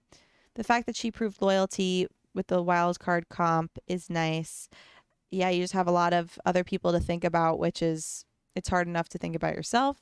the 0.56 0.64
fact 0.64 0.88
that 0.88 0.96
she 0.96 1.12
proved 1.12 1.40
loyalty 1.40 2.08
with 2.34 2.48
the 2.48 2.64
wild 2.64 3.00
card 3.00 3.30
comp 3.30 3.78
is 3.86 4.10
nice. 4.10 4.70
Yeah, 5.30 5.50
you 5.50 5.62
just 5.62 5.74
have 5.74 5.88
a 5.88 5.92
lot 5.92 6.14
of 6.14 6.40
other 6.48 6.64
people 6.64 6.92
to 6.94 7.00
think 7.00 7.24
about, 7.24 7.60
which 7.60 7.84
is 7.84 8.26
it's 8.56 8.70
hard 8.70 8.88
enough 8.88 9.10
to 9.10 9.20
think 9.20 9.36
about 9.36 9.56
yourself. 9.56 9.98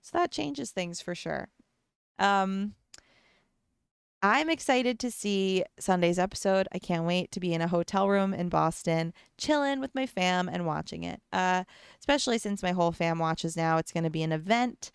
So 0.00 0.16
that 0.16 0.30
changes 0.30 0.70
things 0.70 1.02
for 1.02 1.14
sure. 1.14 1.48
Um 2.18 2.74
I'm 4.22 4.50
excited 4.50 4.98
to 5.00 5.10
see 5.10 5.64
Sunday's 5.78 6.18
episode. 6.18 6.68
I 6.72 6.78
can't 6.78 7.06
wait 7.06 7.32
to 7.32 7.40
be 7.40 7.54
in 7.54 7.62
a 7.62 7.68
hotel 7.68 8.06
room 8.06 8.34
in 8.34 8.50
Boston, 8.50 9.14
chilling 9.38 9.80
with 9.80 9.94
my 9.94 10.04
fam 10.04 10.46
and 10.46 10.66
watching 10.66 11.04
it. 11.04 11.22
Uh, 11.32 11.64
especially 12.00 12.36
since 12.36 12.62
my 12.62 12.72
whole 12.72 12.92
fam 12.92 13.18
watches 13.18 13.56
now, 13.56 13.78
it's 13.78 13.92
going 13.92 14.04
to 14.04 14.10
be 14.10 14.22
an 14.22 14.32
event. 14.32 14.90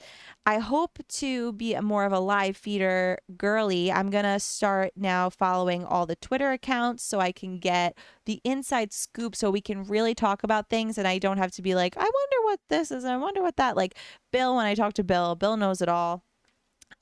I 0.46 0.60
hope 0.60 1.00
to 1.08 1.54
be 1.54 1.74
a 1.74 1.82
more 1.82 2.06
of 2.06 2.14
a 2.14 2.20
live 2.20 2.56
feeder 2.56 3.18
girly. 3.36 3.92
I'm 3.92 4.12
going 4.12 4.26
to 4.26 4.40
start 4.40 4.92
now 4.96 5.32
following 5.32 5.84
all 5.84 6.06
the 6.06 6.16
Twitter 6.18 6.52
accounts 6.52 7.04
so 7.04 7.20
I 7.20 7.32
can 7.32 7.58
get 7.58 7.98
the 8.26 8.42
inside 8.44 8.94
scoop 8.94 9.36
so 9.36 9.50
we 9.50 9.62
can 9.62 9.86
really 9.86 10.14
talk 10.14 10.44
about 10.44 10.70
things 10.70 11.00
and 11.00 11.08
I 11.08 11.18
don't 11.18 11.40
have 11.40 11.52
to 11.54 11.64
be 11.64 11.74
like, 11.74 11.98
I 11.98 12.02
wonder 12.02 12.44
what 12.44 12.60
this 12.70 12.92
is. 12.92 13.04
I 13.04 13.18
wonder 13.18 13.42
what 13.42 13.58
that 13.58 13.76
like 13.76 13.96
Bill 14.32 14.56
when 14.56 14.68
I 14.68 14.76
talk 14.76 14.94
to 14.94 15.04
Bill, 15.04 15.34
Bill 15.34 15.58
knows 15.58 15.82
it 15.82 15.90
all 15.90 16.25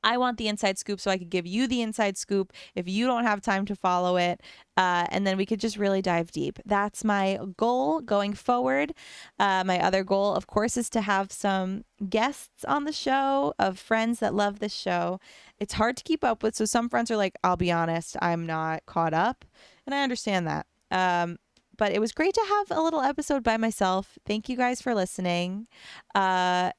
I 0.04 0.18
want 0.18 0.38
the 0.38 0.47
inside 0.47 0.78
scoop 0.78 0.99
so 0.99 1.12
I 1.12 1.18
could 1.18 1.30
give 1.30 1.45
you 1.45 1.68
the 1.68 1.82
inside 1.82 2.18
scoop 2.18 2.54
if 2.76 2.88
you 2.88 3.08
don't 3.08 3.24
have 3.24 3.41
time 3.41 3.66
to 3.66 3.76
follow 3.76 4.18
it. 4.18 4.41
Uh, 4.76 5.06
and 5.10 5.26
then 5.26 5.38
we 5.38 5.45
could 5.45 5.60
just 5.60 5.78
really 5.78 6.01
dive 6.01 6.32
deep. 6.32 6.60
That's 6.66 7.04
my 7.04 7.39
goal 7.58 8.01
going 8.01 8.34
forward. 8.34 8.93
Uh, 9.39 9.64
my 9.64 9.80
other 9.80 10.04
goal, 10.04 10.34
of 10.34 10.47
course, 10.47 10.78
is 10.78 10.89
to 10.91 11.01
have 11.01 11.32
some 11.32 11.84
guests 12.10 12.66
on 12.66 12.86
the 12.86 12.91
show 12.91 13.54
of 13.60 13.80
friends 13.80 14.20
that 14.20 14.34
love 14.34 14.60
this 14.60 14.74
show. 14.74 15.20
It's 15.60 15.74
hard 15.74 15.97
to 15.97 16.04
keep 16.04 16.24
up 16.24 16.43
with. 16.43 16.56
So 16.56 16.66
some 16.66 16.89
friends 16.89 17.12
are 17.12 17.18
like, 17.18 17.36
I'll 17.43 17.58
be 17.58 17.72
honest, 17.72 18.18
I'm 18.22 18.45
not 18.45 18.86
caught 18.86 19.14
up. 19.14 19.45
And 19.86 19.93
I 19.93 20.04
understand 20.04 20.47
that. 20.47 20.66
Um, 20.91 21.38
but 21.78 21.91
it 21.91 21.99
was 21.99 22.12
great 22.12 22.34
to 22.34 22.45
have 22.47 22.78
a 22.78 22.82
little 22.82 23.01
episode 23.01 23.43
by 23.43 23.58
myself. 23.58 24.18
Thank 24.26 24.47
you 24.47 24.56
guys 24.56 24.82
for 24.82 24.93
listening. 24.93 25.68
Uh, 26.14 26.72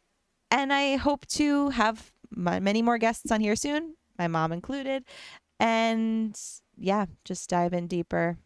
and 0.50 0.72
I 0.72 0.96
hope 0.96 1.26
to 1.28 1.70
have 1.70 2.12
many 2.36 2.82
more 2.82 2.98
guests 2.98 3.30
on 3.30 3.40
here 3.40 3.56
soon, 3.56 3.94
my 4.18 4.28
mom 4.28 4.52
included. 4.52 5.04
And 5.60 6.38
yeah, 6.76 7.06
just 7.24 7.48
dive 7.48 7.72
in 7.72 7.86
deeper. 7.86 8.36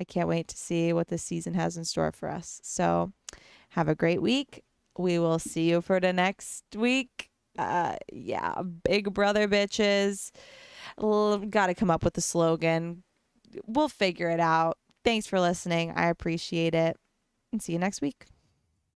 I 0.00 0.04
can't 0.04 0.28
wait 0.28 0.48
to 0.48 0.56
see 0.56 0.92
what 0.92 1.08
this 1.08 1.22
season 1.22 1.54
has 1.54 1.76
in 1.76 1.84
store 1.84 2.12
for 2.12 2.28
us. 2.28 2.60
So 2.62 3.12
have 3.70 3.88
a 3.88 3.94
great 3.94 4.22
week. 4.22 4.62
We 4.96 5.18
will 5.18 5.38
see 5.38 5.68
you 5.68 5.80
for 5.80 6.00
the 6.00 6.12
next 6.12 6.64
week. 6.74 7.30
Uh, 7.58 7.96
yeah, 8.12 8.62
big 8.84 9.12
brother 9.12 9.48
bitches. 9.48 10.30
Got 10.98 11.66
to 11.66 11.74
come 11.74 11.90
up 11.90 12.04
with 12.04 12.16
a 12.16 12.20
slogan. 12.20 13.02
We'll 13.66 13.88
figure 13.88 14.30
it 14.30 14.40
out. 14.40 14.78
Thanks 15.04 15.26
for 15.26 15.40
listening. 15.40 15.92
I 15.94 16.06
appreciate 16.08 16.74
it. 16.74 16.96
And 17.52 17.62
see 17.62 17.72
you 17.72 17.78
next 17.78 18.00
week. 18.00 18.26